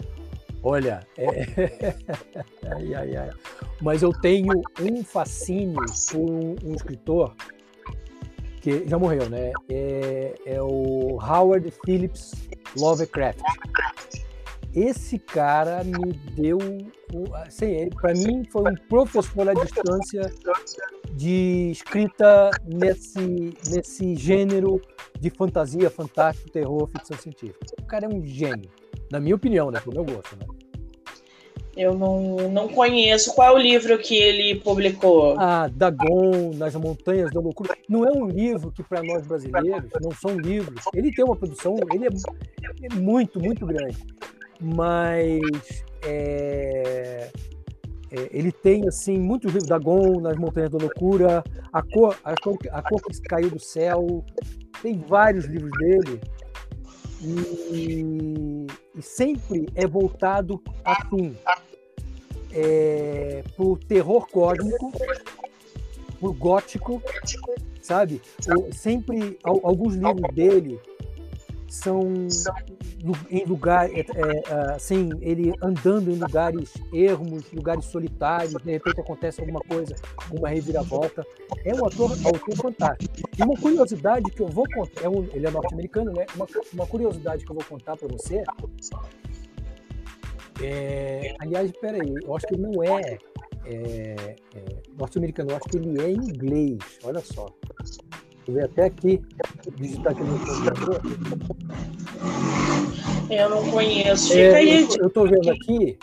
Olha, 0.63 1.07
é... 1.19 1.47
ai, 2.65 2.95
ai, 2.95 3.17
ai. 3.17 3.31
mas 3.83 4.03
eu 4.03 4.13
tenho 4.21 4.63
um 4.81 5.05
fascínio 5.05 5.85
por 6.11 6.19
um, 6.19 6.57
um 6.65 6.75
escritor 6.75 7.35
que 8.65 8.89
já 8.89 8.99
morreu, 8.99 9.29
né? 9.29 9.53
É, 9.69 10.35
é 10.47 10.63
o 10.63 11.19
Howard 11.21 11.71
Phillips 11.85 12.33
Lovecraft. 12.75 13.39
Esse 14.75 15.19
cara 15.19 15.85
me 15.85 16.15
deu, 16.35 16.59
assim, 17.35 17.91
para 17.91 18.15
mim 18.15 18.43
foi 18.51 18.73
um 18.73 18.75
professor 18.89 19.51
à 19.51 19.53
distância 19.53 20.33
de 21.13 21.71
escrita 21.73 22.51
nesse 22.65 23.55
nesse 23.69 24.17
gênero 24.17 24.81
de 25.21 25.29
fantasia, 25.29 25.91
fantástico, 25.91 26.51
terror, 26.51 26.89
ficção 26.89 27.19
científica. 27.19 27.67
O 27.79 27.87
cara 27.87 28.07
é 28.07 28.09
um 28.09 28.25
gênio, 28.25 28.71
na 29.13 29.21
minha 29.21 29.37
opinião, 29.37 29.71
né, 29.71 29.79
pro 29.79 29.93
meu 29.93 30.05
gosto, 30.05 30.37
né? 30.37 30.47
Eu 31.77 31.95
não, 31.95 32.49
não 32.51 32.69
conheço. 32.69 33.35
Qual 33.35 33.49
é 33.49 33.53
o 33.53 33.59
livro 33.59 33.99
que 33.99 34.17
ele 34.17 34.57
publicou? 34.61 35.35
Ah, 35.39 35.69
Dagon, 35.73 36.53
Nas 36.55 36.75
Montanhas 36.75 37.33
da 37.33 37.41
Loucura. 37.41 37.77
Não 37.89 38.07
é 38.07 38.13
um 38.13 38.27
livro 38.27 38.71
que, 38.71 38.83
para 38.83 39.03
nós 39.03 39.27
brasileiros, 39.27 39.91
não 40.01 40.13
são 40.13 40.39
livros. 40.39 40.81
Ele 40.95 41.13
tem 41.13 41.25
uma 41.25 41.37
produção, 41.37 41.77
ele 41.93 42.07
é, 42.07 42.09
é 42.87 42.95
muito, 42.95 43.41
muito 43.41 43.67
grande 43.67 43.99
mas 44.61 45.85
é, 46.03 47.31
é, 48.11 48.29
ele 48.31 48.53
tem 48.53 48.89
assim 48.89 49.19
muitos 49.19 49.53
livros 49.53 49.69
da 49.69 49.79
Gon 49.79 50.21
nas 50.21 50.37
Montanhas 50.37 50.71
da 50.71 50.79
Loucura, 50.79 51.45
a 51.73 51.83
cor, 51.83 52.17
a 52.25 52.35
cor, 52.41 52.59
a 52.71 52.83
cor 52.83 53.03
que 53.03 53.21
caiu 53.23 53.51
do 53.51 53.59
céu, 53.61 54.25
tem 54.83 54.99
vários 55.07 55.45
livros 55.47 55.71
dele 55.79 56.21
e, 57.25 58.67
e 58.95 59.03
sempre 59.03 59.69
é 59.75 59.87
voltado 59.87 60.63
assim 60.85 61.37
é, 62.53 63.43
pro 63.57 63.77
terror 63.77 64.27
cósmico, 64.29 64.93
pro 66.21 66.33
gótico, 66.33 67.03
sabe? 67.83 68.21
sempre 68.73 69.39
alguns 69.43 69.95
livros 69.95 70.35
dele 70.35 70.81
são 71.69 72.29
em 73.31 73.45
lugar, 73.45 73.89
é, 73.91 74.05
assim, 74.75 75.11
ele 75.21 75.53
andando 75.61 76.11
em 76.11 76.17
lugares 76.17 76.73
ermos, 76.93 77.51
lugares 77.53 77.85
solitários, 77.87 78.55
de 78.63 78.73
repente 78.73 79.01
acontece 79.01 79.41
alguma 79.41 79.61
coisa, 79.61 79.95
uma 80.31 80.49
reviravolta. 80.49 81.27
É 81.65 81.75
um 81.75 81.85
ator, 81.85 82.13
autor 82.25 82.57
fantástico. 82.57 83.15
E 83.39 83.43
uma 83.43 83.57
curiosidade 83.57 84.31
que 84.31 84.41
eu 84.41 84.49
vou 84.49 84.65
contar, 84.73 85.03
é 85.03 85.09
um, 85.09 85.25
ele 85.33 85.47
é 85.47 85.51
norte-americano, 85.51 86.13
né? 86.13 86.25
Uma, 86.35 86.47
uma 86.73 86.87
curiosidade 86.87 87.45
que 87.45 87.51
eu 87.51 87.57
vou 87.57 87.65
contar 87.65 87.97
para 87.97 88.09
você. 88.09 88.43
É, 90.63 91.35
aliás, 91.41 91.71
peraí, 91.73 92.15
eu 92.23 92.35
acho 92.35 92.47
que 92.47 92.55
ele 92.55 92.63
não 92.63 92.83
é, 92.83 93.19
é, 93.67 94.37
é 94.55 94.65
norte-americano, 94.97 95.51
eu 95.51 95.57
acho 95.57 95.69
que 95.69 95.77
ele 95.77 96.01
é 96.01 96.11
inglês, 96.11 96.79
olha 97.03 97.21
só. 97.21 97.47
Vou 98.47 98.57
ver 98.57 98.65
até 98.65 98.85
aqui, 98.85 99.23
digitar 99.77 100.13
aqui 100.13 100.23
no 100.23 100.39
computador. 100.39 101.01
Eu 103.31 103.51
não 103.51 103.71
conheço. 103.71 104.29
Fica 104.29 104.41
é, 104.41 104.55
aí. 104.55 104.89
Eu 104.99 105.07
estou 105.09 105.29
vendo 105.29 105.51
aqui. 105.51 105.99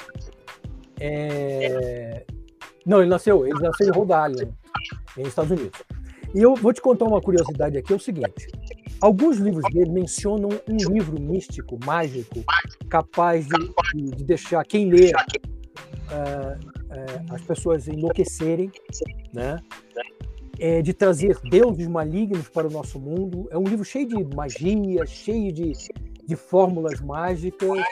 É... 1.00 2.24
Não, 2.86 3.00
ele 3.00 3.10
nasceu, 3.10 3.46
ele 3.46 3.60
nasceu 3.60 3.88
em 3.88 3.92
Rhode 3.92 4.32
Island, 4.32 4.54
nos 5.18 5.28
Estados 5.28 5.52
Unidos. 5.52 5.80
E 6.34 6.42
eu 6.42 6.56
vou 6.56 6.74
te 6.74 6.82
contar 6.82 7.06
uma 7.06 7.22
curiosidade 7.22 7.78
aqui, 7.78 7.94
é 7.94 7.96
o 7.96 8.00
seguinte. 8.00 8.48
Alguns 9.02 9.38
livros 9.38 9.64
dele 9.74 9.90
mencionam 9.90 10.50
um 10.68 10.94
livro 10.94 11.20
místico, 11.20 11.78
mágico, 11.86 12.44
capaz 12.90 13.48
de, 13.48 14.12
de 14.12 14.24
deixar 14.24 14.64
quem 14.66 14.90
lê 14.90 15.12
uh, 15.12 16.70
uh, 16.70 17.34
as 17.34 17.42
pessoas 17.42 17.88
enlouquecerem, 17.88 18.72
né? 19.34 19.58
é, 20.62 20.80
de 20.80 20.94
trazer 20.94 21.40
deuses 21.50 21.88
malignos 21.88 22.48
para 22.48 22.68
o 22.68 22.72
nosso 22.72 23.00
mundo. 23.00 23.48
É 23.50 23.58
um 23.58 23.64
livro 23.64 23.84
cheio 23.84 24.08
de 24.08 24.36
magia, 24.36 25.04
cheio 25.08 25.52
de, 25.52 25.72
de 26.32 26.36
fórmulas 26.38 27.02
mágicas. 27.02 27.84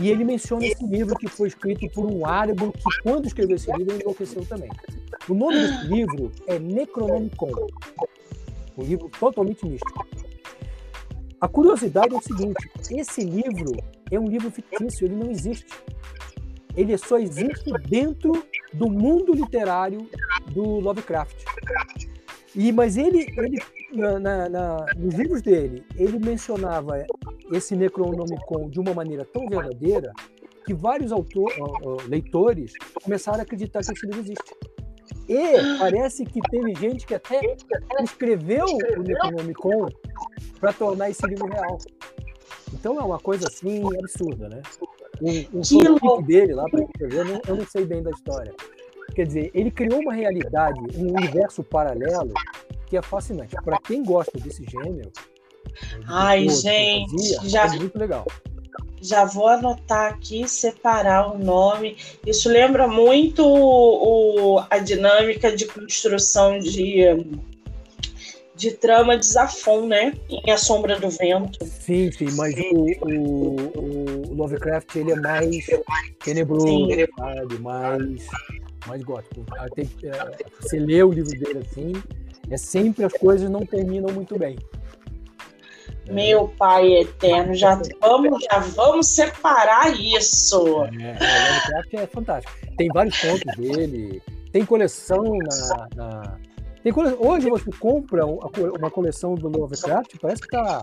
E 0.00 0.08
ele 0.08 0.24
menciona 0.24 0.64
esse 0.64 0.84
livro 0.86 1.16
que 1.16 1.28
foi 1.28 1.48
escrito 1.48 1.88
por 1.90 2.10
um 2.10 2.24
árabe 2.24 2.70
que, 2.72 3.02
quando 3.02 3.26
escreveu 3.26 3.56
esse 3.56 3.70
livro, 3.72 4.00
enlouqueceu 4.00 4.44
também. 4.46 4.70
O 5.28 5.34
nome 5.34 5.60
desse 5.60 5.86
livro 5.86 6.32
é 6.46 6.58
Necronomicon, 6.58 7.68
um 8.76 8.82
livro 8.82 9.08
totalmente 9.18 9.66
místico. 9.66 10.06
A 11.40 11.48
curiosidade 11.48 12.14
é 12.14 12.18
o 12.18 12.22
seguinte: 12.22 12.70
esse 12.90 13.22
livro 13.22 13.72
é 14.10 14.18
um 14.18 14.26
livro 14.26 14.50
fictício, 14.50 15.06
ele 15.06 15.16
não 15.16 15.30
existe. 15.30 15.66
Ele 16.76 16.96
só 16.98 17.18
existe 17.18 17.70
dentro 17.88 18.44
do 18.72 18.90
mundo 18.90 19.32
literário 19.32 20.08
do 20.52 20.80
Lovecraft. 20.80 21.36
E, 22.54 22.72
mas 22.72 22.96
ele, 22.96 23.26
ele 23.36 23.60
na, 23.94 24.18
na, 24.18 24.48
na, 24.48 24.86
nos 24.96 25.14
livros 25.14 25.42
dele, 25.42 25.84
ele 25.96 26.18
mencionava 26.18 27.04
esse 27.52 27.76
Necronomicon 27.76 28.68
de 28.68 28.80
uma 28.80 28.94
maneira 28.94 29.24
tão 29.24 29.46
verdadeira 29.48 30.12
que 30.64 30.74
vários 30.74 31.12
autor, 31.12 31.52
leitores 32.08 32.72
começaram 33.02 33.40
a 33.40 33.42
acreditar 33.42 33.80
que 33.80 33.92
esse 33.92 34.06
livro 34.06 34.20
existe. 34.20 34.54
E 35.28 35.78
parece 35.78 36.24
que 36.24 36.40
teve 36.50 36.74
gente 36.74 37.06
que 37.06 37.14
até 37.14 37.56
escreveu 38.02 38.66
o 38.66 39.02
Necronomicon 39.02 39.88
para 40.58 40.72
tornar 40.72 41.10
esse 41.10 41.26
livro 41.26 41.46
real. 41.46 41.78
Então 42.72 42.98
é 42.98 43.02
uma 43.02 43.18
coisa 43.18 43.46
assim 43.48 43.82
absurda, 43.98 44.48
né? 44.48 44.62
Um, 45.22 46.16
um 46.16 46.22
dele 46.22 46.54
lá 46.54 46.64
para 46.64 46.82
escrever, 46.82 47.18
eu 47.18 47.24
não, 47.24 47.40
eu 47.46 47.56
não 47.56 47.66
sei 47.66 47.84
bem 47.84 48.02
da 48.02 48.10
história. 48.10 48.52
Quer 49.14 49.26
dizer, 49.26 49.50
ele 49.54 49.70
criou 49.70 50.00
uma 50.00 50.12
realidade, 50.12 50.80
um 50.96 51.12
universo 51.12 51.62
paralelo 51.62 52.32
que 52.94 52.98
é 52.98 53.02
fascinante. 53.02 53.56
Para 53.64 53.78
quem 53.78 54.04
gosta 54.04 54.38
desse 54.38 54.64
gênero, 54.64 55.10
Ai, 56.06 56.48
gente, 56.48 57.10
fantasia, 57.10 57.48
já 57.48 57.66
é 57.66 57.78
muito 57.78 57.98
legal. 57.98 58.24
Já 59.02 59.24
vou 59.24 59.48
anotar 59.48 60.12
aqui, 60.12 60.48
separar 60.48 61.34
o 61.34 61.38
nome. 61.38 61.96
Isso 62.24 62.48
lembra 62.48 62.86
muito 62.86 63.44
o, 63.44 64.62
a 64.70 64.78
dinâmica 64.78 65.54
de 65.54 65.66
construção 65.66 66.58
de, 66.58 67.02
de 68.54 68.70
trama 68.70 69.18
de 69.18 69.26
Zafon, 69.26 69.86
né? 69.86 70.14
Em 70.30 70.50
A 70.50 70.56
Sombra 70.56 70.98
do 70.98 71.10
Vento. 71.10 71.64
Sim, 71.66 72.12
sim, 72.12 72.28
mas 72.36 72.54
o, 72.72 73.08
o, 73.10 74.30
o 74.30 74.34
Lovecraft 74.34 74.94
ele 74.94 75.12
é 75.12 75.16
mais 75.16 75.66
tenebroso, 76.24 76.66
sim. 76.66 76.88
Mais, 77.60 78.26
mais 78.86 79.02
gótico. 79.02 79.44
É, 80.02 80.44
você 80.60 80.78
lê 80.78 81.02
o 81.02 81.10
livro 81.10 81.38
dele 81.38 81.58
assim, 81.58 81.92
é 82.54 82.56
sempre 82.56 83.04
as 83.04 83.12
coisas 83.12 83.50
não 83.50 83.66
terminam 83.66 84.12
muito 84.12 84.38
bem. 84.38 84.56
Meu 86.10 86.48
pai 86.48 86.92
eterno, 86.98 87.54
já 87.54 87.80
vamos, 88.00 88.44
já 88.44 88.58
vamos 88.58 89.08
separar 89.08 89.98
isso. 89.98 90.84
É, 90.84 91.04
é, 91.04 91.16
o 91.16 91.54
Lovecraft 91.54 91.94
é 91.94 92.06
fantástico. 92.06 92.52
Tem 92.76 92.88
vários 92.88 93.18
contos 93.18 93.56
dele, 93.56 94.22
tem 94.52 94.64
coleção 94.64 95.22
na. 95.22 95.88
na... 95.96 96.38
Tem 96.82 96.92
cole... 96.92 97.16
Hoje 97.18 97.48
você 97.48 97.70
compra 97.72 98.26
uma 98.26 98.90
coleção 98.90 99.34
do 99.34 99.48
Lovecraft, 99.48 100.16
parece 100.20 100.42
que 100.42 100.48
tá. 100.48 100.82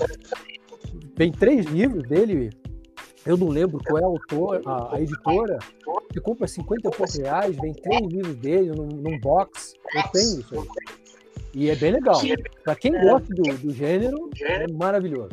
Tem 1.16 1.32
três 1.32 1.68
livros 1.68 2.04
dele. 2.04 2.50
Eu 3.24 3.38
não 3.38 3.50
lembro 3.50 3.80
qual 3.86 4.00
é 4.00 4.04
a 4.04 4.08
autor, 4.08 4.62
a, 4.66 4.96
a 4.96 5.02
editora. 5.02 5.60
Você 6.12 6.20
compra 6.20 6.48
50 6.48 6.80
e 6.80 6.92
poucos 6.92 7.16
reais, 7.16 7.56
vem 7.56 7.72
três 7.74 8.02
livros 8.08 8.36
dele 8.38 8.72
num, 8.72 8.88
num 8.88 9.20
box. 9.20 9.76
Eu 9.94 10.04
tenho 10.12 10.40
isso 10.40 10.60
aí. 10.60 11.01
E 11.54 11.70
é 11.70 11.76
bem 11.76 11.92
legal. 11.92 12.20
Para 12.64 12.76
quem 12.76 12.96
é. 12.96 13.02
gosta 13.02 13.34
do, 13.34 13.44
do 13.44 13.74
gênero, 13.74 14.30
é 14.42 14.68
maravilhoso. 14.72 15.32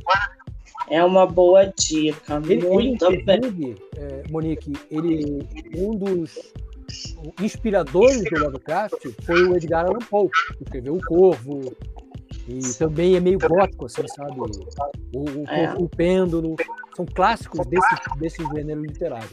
É 0.91 1.05
uma 1.05 1.27
boa 1.27 1.66
dica. 1.66 2.41
Ele, 2.49 2.66
muito 2.66 3.05
ele, 3.07 3.23
bem. 3.23 3.77
É, 3.97 4.23
Monique, 4.31 4.73
ele, 4.91 5.47
um 5.77 5.95
dos 5.97 6.53
inspiradores 7.41 8.25
do 8.25 8.41
Lovecraft 8.41 8.95
foi 9.25 9.43
o 9.45 9.57
Edgar 9.57 9.87
Allan 9.87 9.99
Poe, 9.99 10.31
que 10.31 10.64
escreveu 10.64 10.95
O 10.97 11.05
Corvo. 11.05 11.77
E 12.49 12.61
também 12.79 13.14
é 13.14 13.21
meio 13.21 13.39
gótico, 13.39 13.85
assim, 13.85 14.09
sabe? 14.09 14.41
O, 14.41 14.45
o, 15.14 15.49
é. 15.49 15.75
o 15.77 15.89
Pêndulo. 15.89 16.57
São 16.97 17.07
clássicos 17.07 17.64
desse, 17.66 18.19
desse 18.19 18.55
gênero 18.55 18.81
literário. 18.81 19.29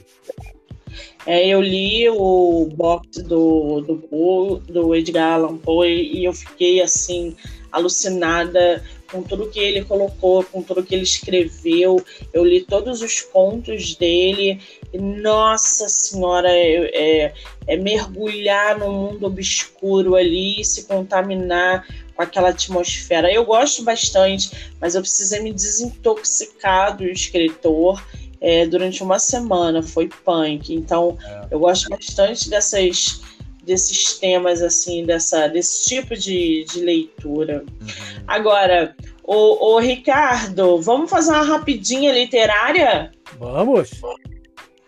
É, 1.26 1.48
eu 1.48 1.62
li 1.62 2.10
o 2.10 2.70
box 2.76 3.24
do, 3.24 3.82
do, 3.82 4.62
do 4.68 4.96
Edgar 4.96 5.34
Allan 5.34 5.58
Poe 5.58 5.90
e 5.90 6.26
eu 6.26 6.34
fiquei 6.34 6.82
assim 6.82 7.36
alucinada 7.72 8.82
com 9.12 9.22
tudo 9.22 9.50
que 9.50 9.60
ele 9.60 9.84
colocou, 9.84 10.44
com 10.44 10.62
tudo 10.62 10.84
que 10.84 10.96
ele 10.96 11.04
escreveu. 11.04 12.04
Eu 12.34 12.44
li 12.44 12.62
todos 12.62 13.02
os 13.02 13.22
contos 13.22 13.96
dele. 13.96 14.60
E, 14.94 14.98
nossa 14.98 15.88
Senhora, 15.88 16.50
é, 16.50 16.92
é, 16.94 17.34
é 17.68 17.78
mergulhar 17.78 18.78
no 18.78 18.92
mundo 18.92 19.26
obscuro 19.26 20.16
ali, 20.16 20.64
se 20.64 20.86
contaminar 20.86 21.88
com 22.16 22.22
aquela 22.22 22.50
atmosfera. 22.50 23.32
Eu 23.32 23.46
gosto 23.46 23.84
bastante, 23.84 24.50
mas 24.80 24.96
eu 24.96 25.02
precisei 25.02 25.42
me 25.42 25.54
desintoxicar 25.54 26.96
do 26.96 27.04
escritor 27.06 28.02
é, 28.46 28.68
durante 28.68 29.02
uma 29.02 29.18
semana, 29.18 29.82
foi 29.82 30.08
punk. 30.24 30.72
Então, 30.72 31.18
é. 31.26 31.48
eu 31.50 31.60
gosto 31.60 31.90
bastante 31.90 32.48
dessas, 32.48 33.20
desses 33.64 34.20
temas, 34.20 34.62
assim, 34.62 35.04
dessa, 35.04 35.48
desse 35.48 35.86
tipo 35.86 36.16
de, 36.16 36.64
de 36.66 36.80
leitura. 36.80 37.66
Uhum. 37.82 38.24
Agora, 38.28 38.96
o, 39.24 39.74
o 39.74 39.80
Ricardo, 39.80 40.80
vamos 40.80 41.10
fazer 41.10 41.32
uma 41.32 41.42
rapidinha 41.42 42.14
literária? 42.14 43.12
Vamos! 43.40 43.90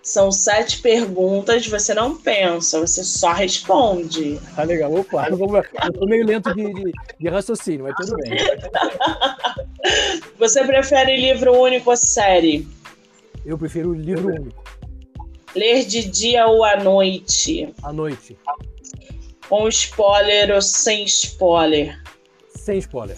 São 0.04 0.32
sete 0.32 0.80
perguntas, 0.80 1.68
você 1.68 1.96
não 1.96 2.16
pensa, 2.16 2.80
você 2.80 3.04
só 3.04 3.34
responde. 3.34 4.40
Tá 4.56 4.64
legal, 4.64 4.94
opa, 4.94 5.28
eu, 5.30 5.38
eu 5.38 5.94
tô 5.94 6.06
meio 6.06 6.26
lento 6.26 6.54
de, 6.54 6.74
de, 6.74 6.92
de 7.20 7.28
raciocínio, 7.28 7.86
mas 7.86 7.96
tudo 7.96 8.16
bem. 8.18 8.38
você 10.38 10.64
prefere 10.64 11.18
livro 11.18 11.60
único 11.60 11.90
ou 11.90 11.98
série? 11.98 12.66
Eu 13.48 13.58
prefiro 13.58 13.92
o 13.92 13.94
livro 13.94 14.28
único. 14.28 14.62
Ler 15.56 15.86
de 15.86 16.04
dia 16.04 16.48
ou 16.48 16.66
à 16.66 16.76
noite? 16.76 17.74
À 17.82 17.94
noite. 17.94 18.38
Com 19.48 19.70
spoiler 19.70 20.54
ou 20.54 20.62
sem 20.62 21.06
spoiler? 21.06 21.98
Sem 22.50 22.78
spoiler. 22.80 23.18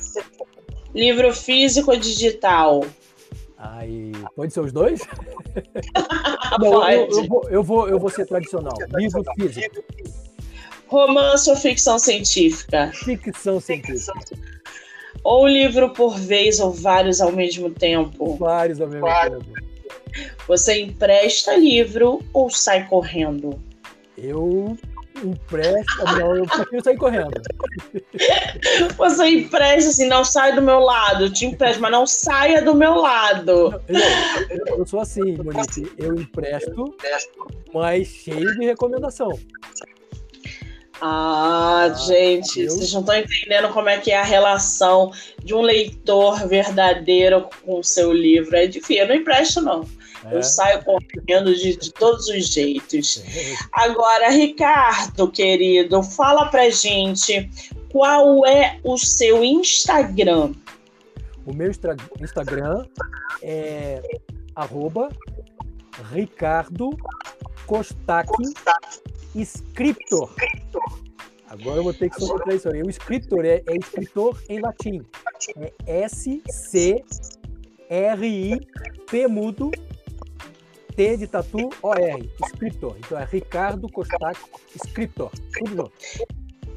Livro 0.94 1.34
físico 1.34 1.90
ou 1.90 1.98
digital? 1.98 2.86
Aí, 3.58 4.12
pode 4.36 4.54
ser 4.54 4.60
os 4.60 4.72
dois? 4.72 5.02
Não, 6.62 6.88
eu, 6.88 7.10
eu, 7.10 7.28
vou, 7.28 7.50
eu, 7.50 7.64
vou, 7.64 7.90
eu 7.90 8.00
vou 8.00 8.10
ser 8.12 8.28
tradicional. 8.28 8.78
Livro 8.94 9.24
físico. 9.36 9.84
Romance 10.86 11.50
ou 11.50 11.56
ficção 11.56 11.98
científica? 11.98 12.92
Ficção 12.94 13.60
científica. 13.60 14.14
Ou 15.24 15.48
livro 15.48 15.90
por 15.90 16.20
vez 16.20 16.60
ou 16.60 16.72
vários 16.72 17.20
ao 17.20 17.32
mesmo 17.32 17.72
tempo? 17.72 18.36
Vários 18.36 18.80
ao 18.80 18.88
mesmo 18.88 19.08
vários. 19.08 19.44
tempo. 19.44 19.69
Você 20.48 20.82
empresta 20.82 21.56
livro 21.56 22.22
ou 22.34 22.50
sai 22.50 22.88
correndo? 22.88 23.62
Eu 24.18 24.78
empresto, 25.24 26.06
não, 26.18 26.36
eu 26.36 26.46
prefiro 26.46 26.84
sair 26.84 26.98
correndo. 26.98 27.42
Você 28.98 29.28
empresta 29.28 29.90
assim, 29.90 30.08
não 30.08 30.24
sai 30.24 30.56
do 30.56 30.62
meu 30.62 30.80
lado, 30.80 31.26
eu 31.26 31.34
te 31.34 31.46
empresto, 31.46 31.82
mas 31.82 31.92
não 31.92 32.06
saia 32.08 32.62
do 32.62 32.74
meu 32.76 32.96
lado. 32.96 33.82
Eu, 33.88 34.00
eu, 34.50 34.78
eu 34.78 34.86
sou 34.86 35.00
assim, 35.00 35.38
Monique, 35.38 35.92
eu 35.98 36.16
empresto, 36.16 36.96
mas 37.74 38.08
cheio 38.08 38.58
de 38.58 38.66
recomendação. 38.66 39.38
Ah, 41.02 41.84
ah, 41.84 41.90
gente, 41.94 42.60
eu... 42.60 42.72
vocês 42.72 42.92
não 42.92 43.00
estão 43.00 43.16
entendendo 43.16 43.70
como 43.70 43.88
é 43.88 43.98
que 43.98 44.12
é 44.12 44.18
a 44.18 44.24
relação 44.24 45.12
de 45.42 45.54
um 45.54 45.62
leitor 45.62 46.46
verdadeiro 46.48 47.48
com 47.66 47.80
o 47.80 47.84
seu 47.84 48.12
livro. 48.12 48.56
É 48.56 48.68
difícil, 48.68 49.04
eu 49.04 49.08
não 49.08 49.16
empresto, 49.16 49.62
não. 49.62 49.86
É. 50.26 50.36
Eu 50.36 50.44
saio 50.44 50.84
correndo 50.84 51.56
de, 51.56 51.78
de, 51.78 51.94
todos 51.94 52.28
os 52.28 52.48
jeitos. 52.48 53.24
Agora, 53.72 54.30
Ricardo, 54.30 55.32
querido, 55.32 56.04
fala 56.04 56.48
pra 56.48 56.70
gente 56.70 57.50
qual 57.90 58.46
é 58.46 58.80
o 58.84 58.98
seu 58.98 59.44
Instagram. 59.44 60.54
O 61.46 61.54
meu 61.54 61.72
Instagram 61.72 62.86
é 63.42 64.02
arroba 64.56 65.10
Ricardo 66.12 66.96
Scriptor. 69.36 70.30
Agora 71.50 71.78
eu 71.78 71.84
vou 71.84 71.94
ter 71.94 72.10
que 72.10 72.20
soltar 72.24 72.54
isso 72.56 72.70
aí. 72.70 72.84
O 72.84 72.90
escritor 72.90 73.44
é, 73.44 73.64
é 73.66 73.76
escritor 73.76 74.40
em 74.48 74.60
latim. 74.60 75.04
É 75.58 75.74
S-C-R-I-P 76.04 77.08
mudo 79.28 79.72
T 81.00 81.16
de 81.16 81.28
tatu 81.28 81.70
O-R. 81.82 82.30
Escritor. 82.46 82.98
Então 83.00 83.18
é 83.18 83.24
Ricardo 83.24 83.88
Costac, 83.88 84.38
escritor. 84.76 85.32
Tudo. 85.58 85.90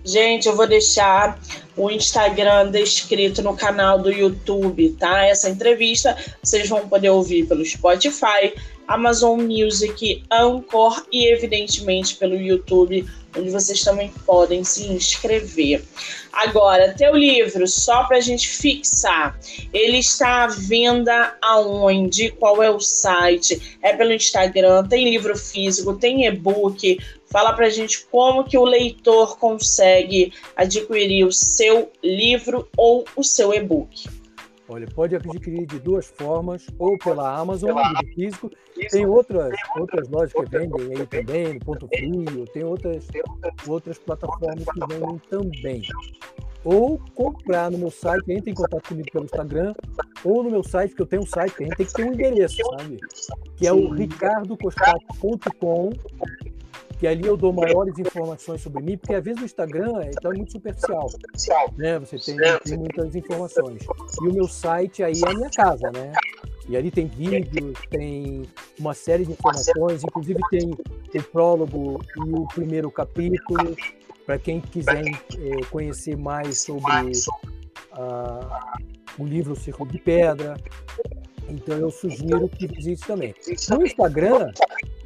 Gente, 0.04 0.46
eu 0.46 0.54
vou 0.54 0.68
deixar 0.68 1.40
o 1.76 1.90
Instagram 1.90 2.70
descrito 2.70 3.42
no 3.42 3.56
canal 3.56 4.00
do 4.00 4.12
YouTube, 4.12 4.90
tá? 4.92 5.26
Essa 5.26 5.50
entrevista 5.50 6.16
vocês 6.40 6.68
vão 6.68 6.88
poder 6.88 7.10
ouvir 7.10 7.48
pelo 7.48 7.64
Spotify, 7.64 8.54
Amazon 8.92 9.40
Music, 9.40 10.22
Anchor 10.30 11.02
e, 11.10 11.26
evidentemente, 11.26 12.16
pelo 12.16 12.36
YouTube, 12.36 13.08
onde 13.34 13.48
vocês 13.48 13.82
também 13.82 14.12
podem 14.26 14.62
se 14.64 14.86
inscrever. 14.92 15.82
Agora, 16.30 16.94
teu 16.94 17.16
livro, 17.16 17.66
só 17.66 18.04
para 18.04 18.18
a 18.18 18.20
gente 18.20 18.46
fixar, 18.46 19.38
ele 19.72 19.96
está 19.96 20.44
à 20.44 20.46
venda 20.46 21.34
aonde? 21.40 22.32
Qual 22.32 22.62
é 22.62 22.70
o 22.70 22.80
site? 22.80 23.78
É 23.80 23.94
pelo 23.94 24.12
Instagram? 24.12 24.86
Tem 24.86 25.08
livro 25.08 25.38
físico? 25.38 25.94
Tem 25.94 26.26
e-book? 26.26 26.98
Fala 27.30 27.54
para 27.54 27.68
a 27.68 27.70
gente 27.70 28.04
como 28.10 28.44
que 28.44 28.58
o 28.58 28.64
leitor 28.64 29.38
consegue 29.38 30.34
adquirir 30.54 31.24
o 31.24 31.32
seu 31.32 31.90
livro 32.02 32.68
ou 32.76 33.06
o 33.16 33.24
seu 33.24 33.54
e-book. 33.54 34.21
Olha, 34.72 34.86
pode 34.86 35.14
adquirir 35.14 35.66
de 35.66 35.78
duas 35.78 36.06
formas, 36.06 36.66
ou 36.78 36.96
pela 36.96 37.38
Amazon, 37.38 37.76
livro 37.76 38.14
físico, 38.14 38.50
tem 38.90 39.04
outras, 39.04 39.54
outras 39.76 40.08
lojas 40.08 40.32
que 40.32 40.46
vendem 40.46 40.96
aí 40.96 41.06
também, 41.06 41.52
no 41.52 41.60
Ponto 41.60 41.86
Frio, 41.88 42.46
tem 42.54 42.64
outras, 42.64 43.06
outras 43.68 43.98
plataformas 43.98 44.64
que 44.64 44.80
vendem 44.88 45.20
também. 45.28 45.82
Ou 46.64 46.98
comprar 47.14 47.70
no 47.70 47.76
meu 47.76 47.90
site, 47.90 48.32
entre 48.32 48.52
em 48.52 48.54
contato 48.54 48.88
comigo 48.88 49.08
pelo 49.12 49.26
Instagram, 49.26 49.74
ou 50.24 50.42
no 50.42 50.50
meu 50.50 50.62
site, 50.62 50.88
porque 50.90 51.02
eu 51.02 51.06
tenho 51.06 51.22
um 51.22 51.26
site, 51.26 51.54
tem 51.54 51.68
que 51.68 51.92
ter 51.92 52.06
um 52.06 52.14
endereço, 52.14 52.56
sabe? 52.78 52.98
Que 53.58 53.66
é 53.66 53.72
o 53.74 53.90
ricardocostato.com 53.90 55.90
que 57.02 57.06
ali 57.08 57.26
eu 57.26 57.36
dou 57.36 57.52
maiores 57.52 57.98
informações 57.98 58.60
sobre 58.60 58.80
mim, 58.80 58.96
porque 58.96 59.12
às 59.12 59.24
vezes 59.24 59.42
o 59.42 59.44
Instagram 59.44 60.04
então, 60.06 60.30
é 60.30 60.36
muito 60.36 60.52
superficial. 60.52 61.10
Né? 61.76 61.98
Você 61.98 62.16
tem, 62.16 62.36
tem 62.60 62.78
muitas 62.78 63.16
informações. 63.16 63.82
E 64.22 64.28
o 64.28 64.32
meu 64.32 64.46
site 64.46 65.02
aí 65.02 65.20
é 65.26 65.28
a 65.28 65.34
minha 65.34 65.50
casa, 65.50 65.90
né? 65.90 66.12
E 66.68 66.76
ali 66.76 66.92
tem 66.92 67.08
vídeos, 67.08 67.76
tem 67.90 68.44
uma 68.78 68.94
série 68.94 69.26
de 69.26 69.32
informações, 69.32 70.04
inclusive 70.04 70.38
tem 70.50 70.70
o 71.20 71.24
prólogo 71.24 72.00
e 72.24 72.38
o 72.38 72.46
primeiro 72.46 72.88
capítulo, 72.88 73.74
para 74.24 74.38
quem 74.38 74.60
quiser 74.60 75.04
é, 75.04 75.64
conhecer 75.72 76.16
mais 76.16 76.60
sobre 76.60 77.10
uh, 77.94 78.78
o 79.18 79.24
livro 79.26 79.56
Círculo 79.56 79.90
de 79.90 79.98
Pedra. 79.98 80.54
Então 81.48 81.76
eu 81.76 81.90
sugiro 81.90 82.48
que 82.48 82.66
visite 82.66 83.06
também. 83.06 83.34
No 83.70 83.84
Instagram, 83.84 84.52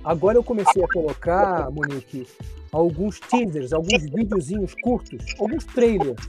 Agora 0.07 0.39
eu 0.39 0.45
comecei 0.45 0.85
a 0.85 0.87
colocar, 0.87 1.69
Monique, 1.73 2.29
alguns 2.71 3.19
teasers, 3.19 3.73
alguns 3.73 4.05
videozinhos 4.05 4.73
curtos, 4.81 5.35
alguns 5.37 5.65
trailers. 5.65 6.29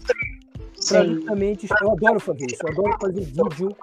Pra 0.89 1.05
justamente, 1.05 1.67
eu 1.79 1.91
adoro 1.91 2.19
fazer 2.19 2.47
isso, 2.47 2.59
eu 2.63 2.71
adoro 2.71 2.97
fazer 2.99 3.21
vídeo 3.21 3.75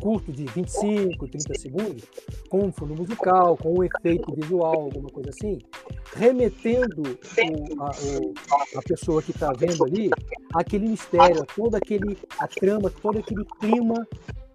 curto 0.00 0.30
de 0.30 0.44
25, 0.44 1.26
30 1.26 1.58
segundos, 1.58 2.04
com 2.48 2.66
um 2.66 2.72
fundo 2.72 2.94
musical, 2.94 3.56
com 3.56 3.80
um 3.80 3.82
efeito 3.82 4.32
visual, 4.32 4.82
alguma 4.82 5.08
coisa 5.08 5.30
assim, 5.30 5.58
remetendo 6.14 7.02
o, 7.02 7.82
a, 7.82 7.90
o, 7.90 8.34
a, 8.78 8.82
pessoa 8.82 9.20
que 9.22 9.32
está 9.32 9.52
vendo 9.52 9.84
ali 9.84 10.10
aquele 10.54 10.88
mistério, 10.88 11.44
toda 11.56 11.78
aquele, 11.78 12.16
a 12.38 12.46
trama, 12.46 12.90
todo 12.90 13.18
aquele 13.18 13.44
clima 13.60 14.06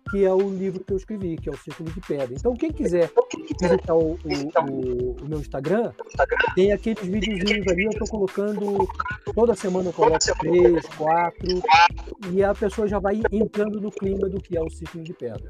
que 0.10 0.26
é 0.26 0.34
o 0.34 0.50
livro 0.50 0.84
que 0.84 0.94
eu 0.94 0.98
escrevi, 0.98 1.38
que 1.38 1.50
é 1.50 1.52
o 1.52 1.58
Círculo 1.58 1.92
de 1.92 2.02
Pedra. 2.02 2.30
Então, 2.32 2.54
quem 2.56 2.72
quiser 2.72 3.12
visitar 3.60 3.96
o, 3.96 4.14
o, 4.14 4.72
o, 4.72 5.16
o 5.22 5.26
meu 5.28 5.40
Instagram, 5.40 5.92
tem 6.56 6.72
aqueles 6.72 7.04
videozinhos 7.04 7.68
ali, 7.68 7.86
eu 7.86 7.92
estou 7.92 8.08
colocando, 8.08 8.88
toda 9.34 9.56
semana 9.56 9.90
eu 9.90 9.94
coloco 9.94 10.18
três, 10.40 10.86
quatro, 10.98 11.62
e 12.32 12.44
a 12.44 12.54
pessoa 12.54 12.88
já 12.88 13.00
vai 13.00 13.22
entrando 13.32 13.80
no 13.80 13.92
clima 13.92 14.30
do 14.30 14.42
que 14.42 14.58
é 14.58 14.62
o 14.62 14.70
Círculo 14.70 15.04
de 15.04 15.14
Pedra. 15.14 15.50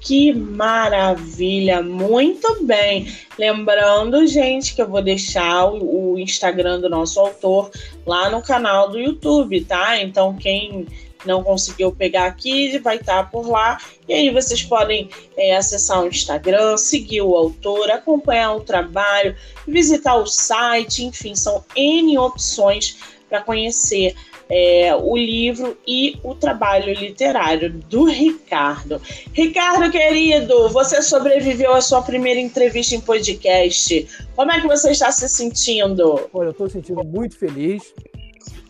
Que 0.00 0.32
maravilha! 0.32 1.82
Muito 1.82 2.64
bem. 2.64 3.12
Lembrando, 3.36 4.24
gente, 4.24 4.72
que 4.72 4.80
eu 4.80 4.88
vou 4.88 5.02
deixar 5.02 5.66
o, 5.66 6.12
o 6.12 6.18
Instagram 6.18 6.80
do 6.80 6.88
nosso 6.88 7.18
autor 7.18 7.70
lá 8.06 8.30
no 8.30 8.40
canal 8.40 8.88
do 8.88 9.00
YouTube, 9.00 9.64
tá? 9.64 10.00
Então, 10.00 10.36
quem 10.36 10.86
não 11.26 11.42
conseguiu 11.42 11.92
pegar 11.92 12.26
aqui, 12.26 12.78
vai 12.78 12.96
estar 12.96 13.24
tá 13.24 13.30
por 13.30 13.48
lá. 13.48 13.78
E 14.08 14.14
aí 14.14 14.30
vocês 14.30 14.62
podem 14.62 15.10
é, 15.36 15.56
acessar 15.56 16.02
o 16.02 16.08
Instagram, 16.08 16.76
seguir 16.76 17.22
o 17.22 17.34
autor, 17.34 17.90
acompanhar 17.90 18.54
o 18.54 18.60
trabalho, 18.60 19.34
visitar 19.66 20.16
o 20.16 20.26
site, 20.26 21.04
enfim, 21.04 21.34
são 21.34 21.64
N 21.74 22.16
opções 22.18 22.96
para 23.28 23.40
conhecer 23.40 24.14
é, 24.48 24.94
o 24.94 25.16
livro 25.16 25.76
e 25.86 26.18
o 26.22 26.34
trabalho 26.34 26.92
literário 26.94 27.72
do 27.72 28.04
Ricardo. 28.04 29.00
Ricardo, 29.32 29.90
querido, 29.90 30.68
você 30.70 31.02
sobreviveu 31.02 31.74
à 31.74 31.80
sua 31.80 32.02
primeira 32.02 32.40
entrevista 32.40 32.94
em 32.94 33.00
podcast. 33.00 34.08
Como 34.34 34.52
é 34.52 34.60
que 34.60 34.66
você 34.66 34.90
está 34.90 35.10
se 35.10 35.28
sentindo? 35.28 36.28
Olha, 36.32 36.48
eu 36.48 36.52
estou 36.52 36.68
sentindo 36.68 37.02
muito 37.04 37.36
feliz 37.36 37.92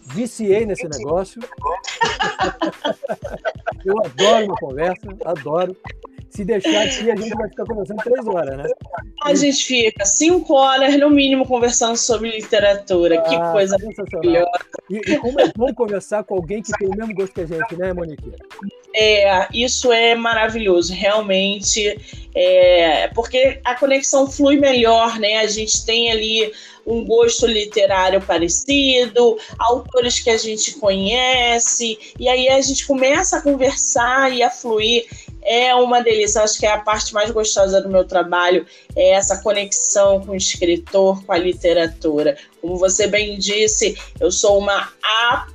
viciei 0.07 0.65
nesse 0.65 0.89
negócio. 0.89 1.41
Eu 3.85 3.99
adoro 4.05 4.47
uma 4.47 4.57
conversa, 4.57 5.09
adoro. 5.25 5.77
Se 6.31 6.45
deixar 6.45 6.83
aqui, 6.83 7.11
a 7.11 7.17
gente 7.17 7.35
vai 7.35 7.49
ficar 7.49 7.65
conversando 7.65 8.03
três 8.03 8.27
horas, 8.27 8.59
né? 8.59 8.65
A 9.23 9.35
gente 9.35 9.65
fica 9.65 10.05
cinco 10.05 10.55
horas, 10.55 10.99
no 10.99 11.09
mínimo, 11.09 11.47
conversando 11.47 11.97
sobre 11.97 12.31
literatura. 12.31 13.21
Ah, 13.21 13.23
que 13.23 13.53
coisa 13.53 13.77
maravilhosa. 13.79 14.51
E, 14.91 14.97
e 14.97 15.19
como 15.19 15.41
é 15.41 15.51
bom 15.57 15.73
conversar 15.73 16.25
com 16.25 16.35
alguém 16.35 16.63
que 16.63 16.73
tem 16.73 16.89
o 16.89 16.97
mesmo 16.97 17.15
gosto 17.15 17.33
que 17.33 17.41
a 17.41 17.47
gente, 17.47 17.77
né, 17.77 17.93
Monique? 17.93 18.33
É, 18.95 19.49
isso 19.53 19.91
é 19.93 20.15
maravilhoso, 20.15 20.93
realmente. 20.93 21.99
É, 22.35 23.09
porque 23.09 23.61
a 23.65 23.75
conexão 23.75 24.31
flui 24.31 24.59
melhor, 24.59 25.19
né? 25.19 25.39
A 25.39 25.47
gente 25.47 25.87
tem 25.87 26.11
ali 26.11 26.53
um 26.87 27.05
gosto 27.05 27.47
literário 27.47 28.23
parecido, 28.23 29.37
autores 29.59 30.21
que 30.21 30.31
a 30.31 30.39
gente 30.39 30.79
conhece, 30.79 31.99
e 32.19 32.27
aí 32.29 32.49
a 32.49 32.61
gente 32.61 32.87
começa 32.87 33.39
a 33.39 33.43
conversar 33.43 34.33
e 34.33 34.43
a 34.43 34.51
fluir. 34.51 35.07
É 35.43 35.75
uma 35.75 36.01
delícia, 36.01 36.43
acho 36.43 36.59
que 36.59 36.67
é 36.67 36.73
a 36.73 36.79
parte 36.79 37.15
mais 37.15 37.31
gostosa 37.31 37.81
do 37.81 37.89
meu 37.89 38.05
trabalho, 38.05 38.67
é 38.97 39.11
essa 39.11 39.41
conexão 39.43 40.21
com 40.21 40.33
o 40.33 40.37
escritor, 40.37 41.25
com 41.25 41.33
a 41.33 41.39
literatura. 41.39 42.37
Como 42.61 42.77
você 42.77 43.07
bem 43.07 43.39
disse, 43.39 43.97
eu 44.19 44.33
sou 44.33 44.59
uma 44.59 44.93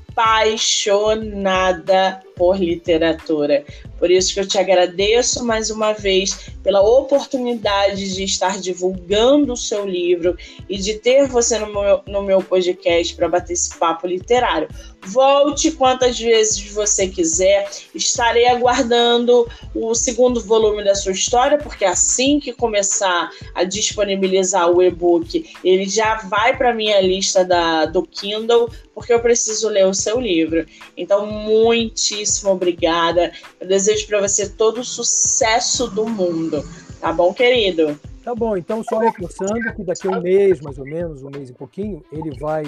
apaixonada 0.07 2.21
por 2.41 2.57
literatura. 2.57 3.63
Por 3.99 4.09
isso 4.09 4.33
que 4.33 4.39
eu 4.39 4.47
te 4.47 4.57
agradeço 4.57 5.45
mais 5.45 5.69
uma 5.69 5.93
vez 5.93 6.49
pela 6.63 6.81
oportunidade 6.81 8.15
de 8.15 8.23
estar 8.23 8.59
divulgando 8.59 9.53
o 9.53 9.55
seu 9.55 9.85
livro 9.85 10.35
e 10.67 10.75
de 10.75 10.95
ter 10.95 11.27
você 11.27 11.59
no 11.59 11.71
meu, 11.71 12.01
no 12.07 12.23
meu 12.23 12.41
podcast 12.41 13.13
para 13.15 13.29
bater 13.29 13.53
esse 13.53 13.77
papo 13.77 14.07
literário. 14.07 14.67
Volte 15.03 15.71
quantas 15.71 16.19
vezes 16.19 16.59
você 16.71 17.07
quiser. 17.07 17.69
Estarei 17.93 18.47
aguardando 18.47 19.47
o 19.73 19.93
segundo 19.93 20.41
volume 20.41 20.83
da 20.83 20.95
sua 20.95 21.11
história, 21.11 21.59
porque 21.59 21.85
assim 21.85 22.39
que 22.39 22.53
começar 22.53 23.29
a 23.53 23.63
disponibilizar 23.63 24.67
o 24.69 24.81
e-book, 24.81 25.47
ele 25.63 25.87
já 25.87 26.17
vai 26.17 26.57
para 26.57 26.73
minha 26.73 26.99
lista 27.01 27.45
da, 27.45 27.85
do 27.85 28.01
Kindle, 28.03 28.69
porque 28.95 29.13
eu 29.13 29.19
preciso 29.19 29.69
ler 29.69 29.85
o 29.85 29.93
seu 29.93 30.19
livro. 30.19 30.65
Então, 30.95 31.25
muitíssimo 31.25 32.30
obrigada. 32.43 33.32
Eu 33.59 33.67
desejo 33.67 34.07
para 34.07 34.21
você 34.21 34.49
todo 34.49 34.82
o 34.82 34.86
sucesso 34.86 35.88
do 35.88 36.07
mundo. 36.07 36.63
Tá 36.99 37.11
bom, 37.11 37.34
querido? 37.34 37.99
Tá 38.23 38.36
bom, 38.36 38.55
então 38.55 38.84
só 38.84 38.99
reforçando 38.99 39.73
que 39.75 39.84
daqui 39.84 40.07
a 40.07 40.11
um 40.11 40.21
mês, 40.21 40.61
mais 40.61 40.77
ou 40.77 40.86
menos, 40.86 41.23
um 41.23 41.32
mês 41.32 41.49
e 41.49 41.53
pouquinho, 41.53 42.03
ele 42.11 42.38
vai 42.39 42.63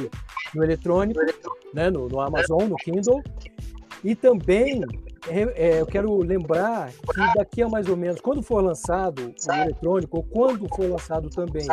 no 0.55 0.63
eletrônico, 0.63 1.19
né, 1.73 1.91
no, 1.91 2.09
no 2.09 2.19
Amazon, 2.19 2.63
no 2.63 2.75
Kindle. 2.75 3.21
E 4.03 4.15
também 4.15 4.81
é, 5.29 5.79
eu 5.79 5.85
quero 5.85 6.17
lembrar 6.17 6.91
que 6.91 7.33
daqui 7.35 7.61
a 7.61 7.69
mais 7.69 7.87
ou 7.87 7.95
menos, 7.95 8.19
quando 8.19 8.41
for 8.41 8.63
lançado 8.63 9.33
o 9.47 9.53
eletrônico, 9.53 10.17
ou 10.17 10.23
quando 10.23 10.67
for 10.75 10.89
lançado 10.89 11.29
também 11.29 11.67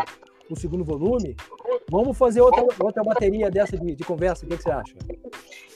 o 0.55 0.59
segundo 0.59 0.85
volume, 0.85 1.37
vamos 1.91 2.17
fazer 2.17 2.41
outra, 2.41 2.65
outra 2.81 3.03
bateria 3.03 3.51
dessa 3.51 3.79
de, 3.79 3.95
de 3.95 4.05
conversa. 4.05 4.45
O 4.45 4.49
que, 4.49 4.57
que 4.57 4.63
você 4.63 4.71
acha? 4.71 4.95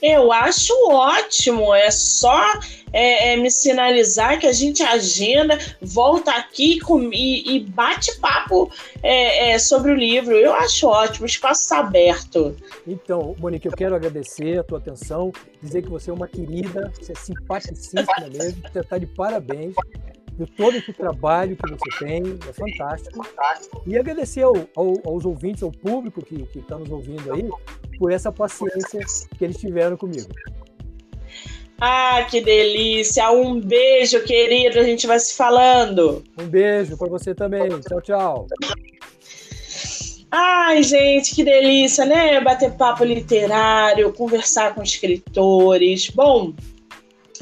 Eu 0.01 0.31
acho 0.31 0.73
ótimo. 0.89 1.73
É 1.73 1.89
só 1.89 2.59
é, 2.91 3.33
é, 3.33 3.37
me 3.37 3.49
sinalizar 3.49 4.39
que 4.39 4.47
a 4.47 4.53
gente 4.53 4.83
agenda, 4.83 5.57
volta 5.81 6.31
aqui 6.31 6.79
com, 6.79 7.01
e, 7.11 7.55
e 7.55 7.59
bate 7.61 8.19
papo 8.19 8.69
é, 9.01 9.51
é 9.51 9.59
sobre 9.59 9.91
o 9.91 9.95
livro. 9.95 10.35
Eu 10.35 10.53
acho 10.53 10.87
ótimo, 10.87 11.23
o 11.23 11.27
espaço 11.27 11.63
está 11.63 11.79
aberto. 11.79 12.55
Então, 12.85 13.35
Monique, 13.39 13.67
eu 13.67 13.71
quero 13.71 13.95
agradecer 13.95 14.59
a 14.59 14.63
tua 14.63 14.77
atenção, 14.77 15.31
dizer 15.61 15.81
que 15.81 15.89
você 15.89 16.09
é 16.09 16.13
uma 16.13 16.27
querida, 16.27 16.91
você 16.99 17.13
é 17.13 17.15
simpaticíssima 17.15 18.05
mesmo, 18.31 18.61
você 18.61 18.79
está 18.79 18.97
de 18.97 19.05
parabéns 19.05 19.75
por 20.37 20.47
todo 20.49 20.77
esse 20.77 20.91
trabalho 20.93 21.55
que 21.55 21.69
você 21.69 22.05
tem, 22.05 22.23
é 22.47 22.53
fantástico. 22.53 23.25
E 23.85 23.97
agradecer 23.97 24.43
ao, 24.43 24.55
ao, 24.75 24.93
aos 25.05 25.25
ouvintes, 25.25 25.63
ao 25.63 25.71
público 25.71 26.23
que 26.23 26.47
está 26.55 26.77
nos 26.77 26.89
ouvindo 26.89 27.33
aí, 27.33 27.49
por 27.97 28.11
essa 28.11 28.31
paciência 28.31 28.99
que 29.37 29.43
eles 29.43 29.57
tiveram 29.57 29.97
comigo. 29.97 30.29
Ah, 31.79 32.25
que 32.29 32.39
delícia! 32.39 33.29
Um 33.31 33.59
beijo, 33.59 34.23
querido. 34.23 34.79
A 34.79 34.83
gente 34.83 35.05
vai 35.05 35.19
se 35.19 35.35
falando. 35.35 36.23
Um 36.39 36.47
beijo 36.47 36.97
para 36.97 37.09
você 37.09 37.35
também. 37.35 37.67
Tchau, 37.81 38.01
tchau. 38.01 38.47
Ai, 40.31 40.83
gente, 40.83 41.35
que 41.35 41.43
delícia, 41.43 42.05
né? 42.05 42.39
Bater 42.41 42.71
papo 42.73 43.03
literário, 43.03 44.11
conversar 44.13 44.73
com 44.73 44.81
escritores. 44.81 46.09
Bom, 46.09 46.53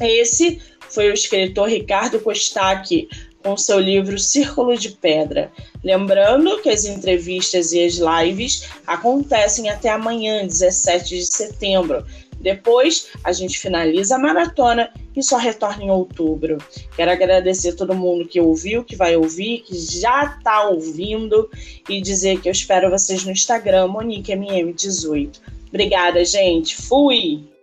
esse 0.00 0.60
foi 0.94 1.10
o 1.10 1.14
escritor 1.14 1.68
Ricardo 1.68 2.20
Costac 2.20 3.08
com 3.42 3.56
seu 3.56 3.78
livro 3.78 4.18
Círculo 4.18 4.76
de 4.76 4.90
Pedra. 4.90 5.52
Lembrando 5.82 6.62
que 6.62 6.70
as 6.70 6.84
entrevistas 6.84 7.72
e 7.72 7.84
as 7.84 7.96
lives 7.96 8.70
acontecem 8.86 9.68
até 9.68 9.90
amanhã, 9.90 10.46
17 10.46 11.18
de 11.18 11.26
setembro. 11.26 12.06
Depois, 12.40 13.08
a 13.22 13.32
gente 13.32 13.58
finaliza 13.58 14.16
a 14.16 14.18
maratona 14.18 14.90
e 15.14 15.22
só 15.22 15.36
retorna 15.36 15.84
em 15.84 15.90
outubro. 15.90 16.58
Quero 16.96 17.10
agradecer 17.10 17.70
a 17.70 17.76
todo 17.76 17.94
mundo 17.94 18.26
que 18.26 18.40
ouviu, 18.40 18.84
que 18.84 18.96
vai 18.96 19.16
ouvir, 19.16 19.60
que 19.60 19.78
já 19.78 20.24
está 20.24 20.68
ouvindo 20.68 21.50
e 21.88 22.00
dizer 22.00 22.40
que 22.40 22.48
eu 22.48 22.52
espero 22.52 22.90
vocês 22.90 23.24
no 23.24 23.32
Instagram, 23.32 23.88
MoniqueMM18. 23.88 25.40
Obrigada, 25.68 26.24
gente. 26.24 26.76
Fui! 26.76 27.53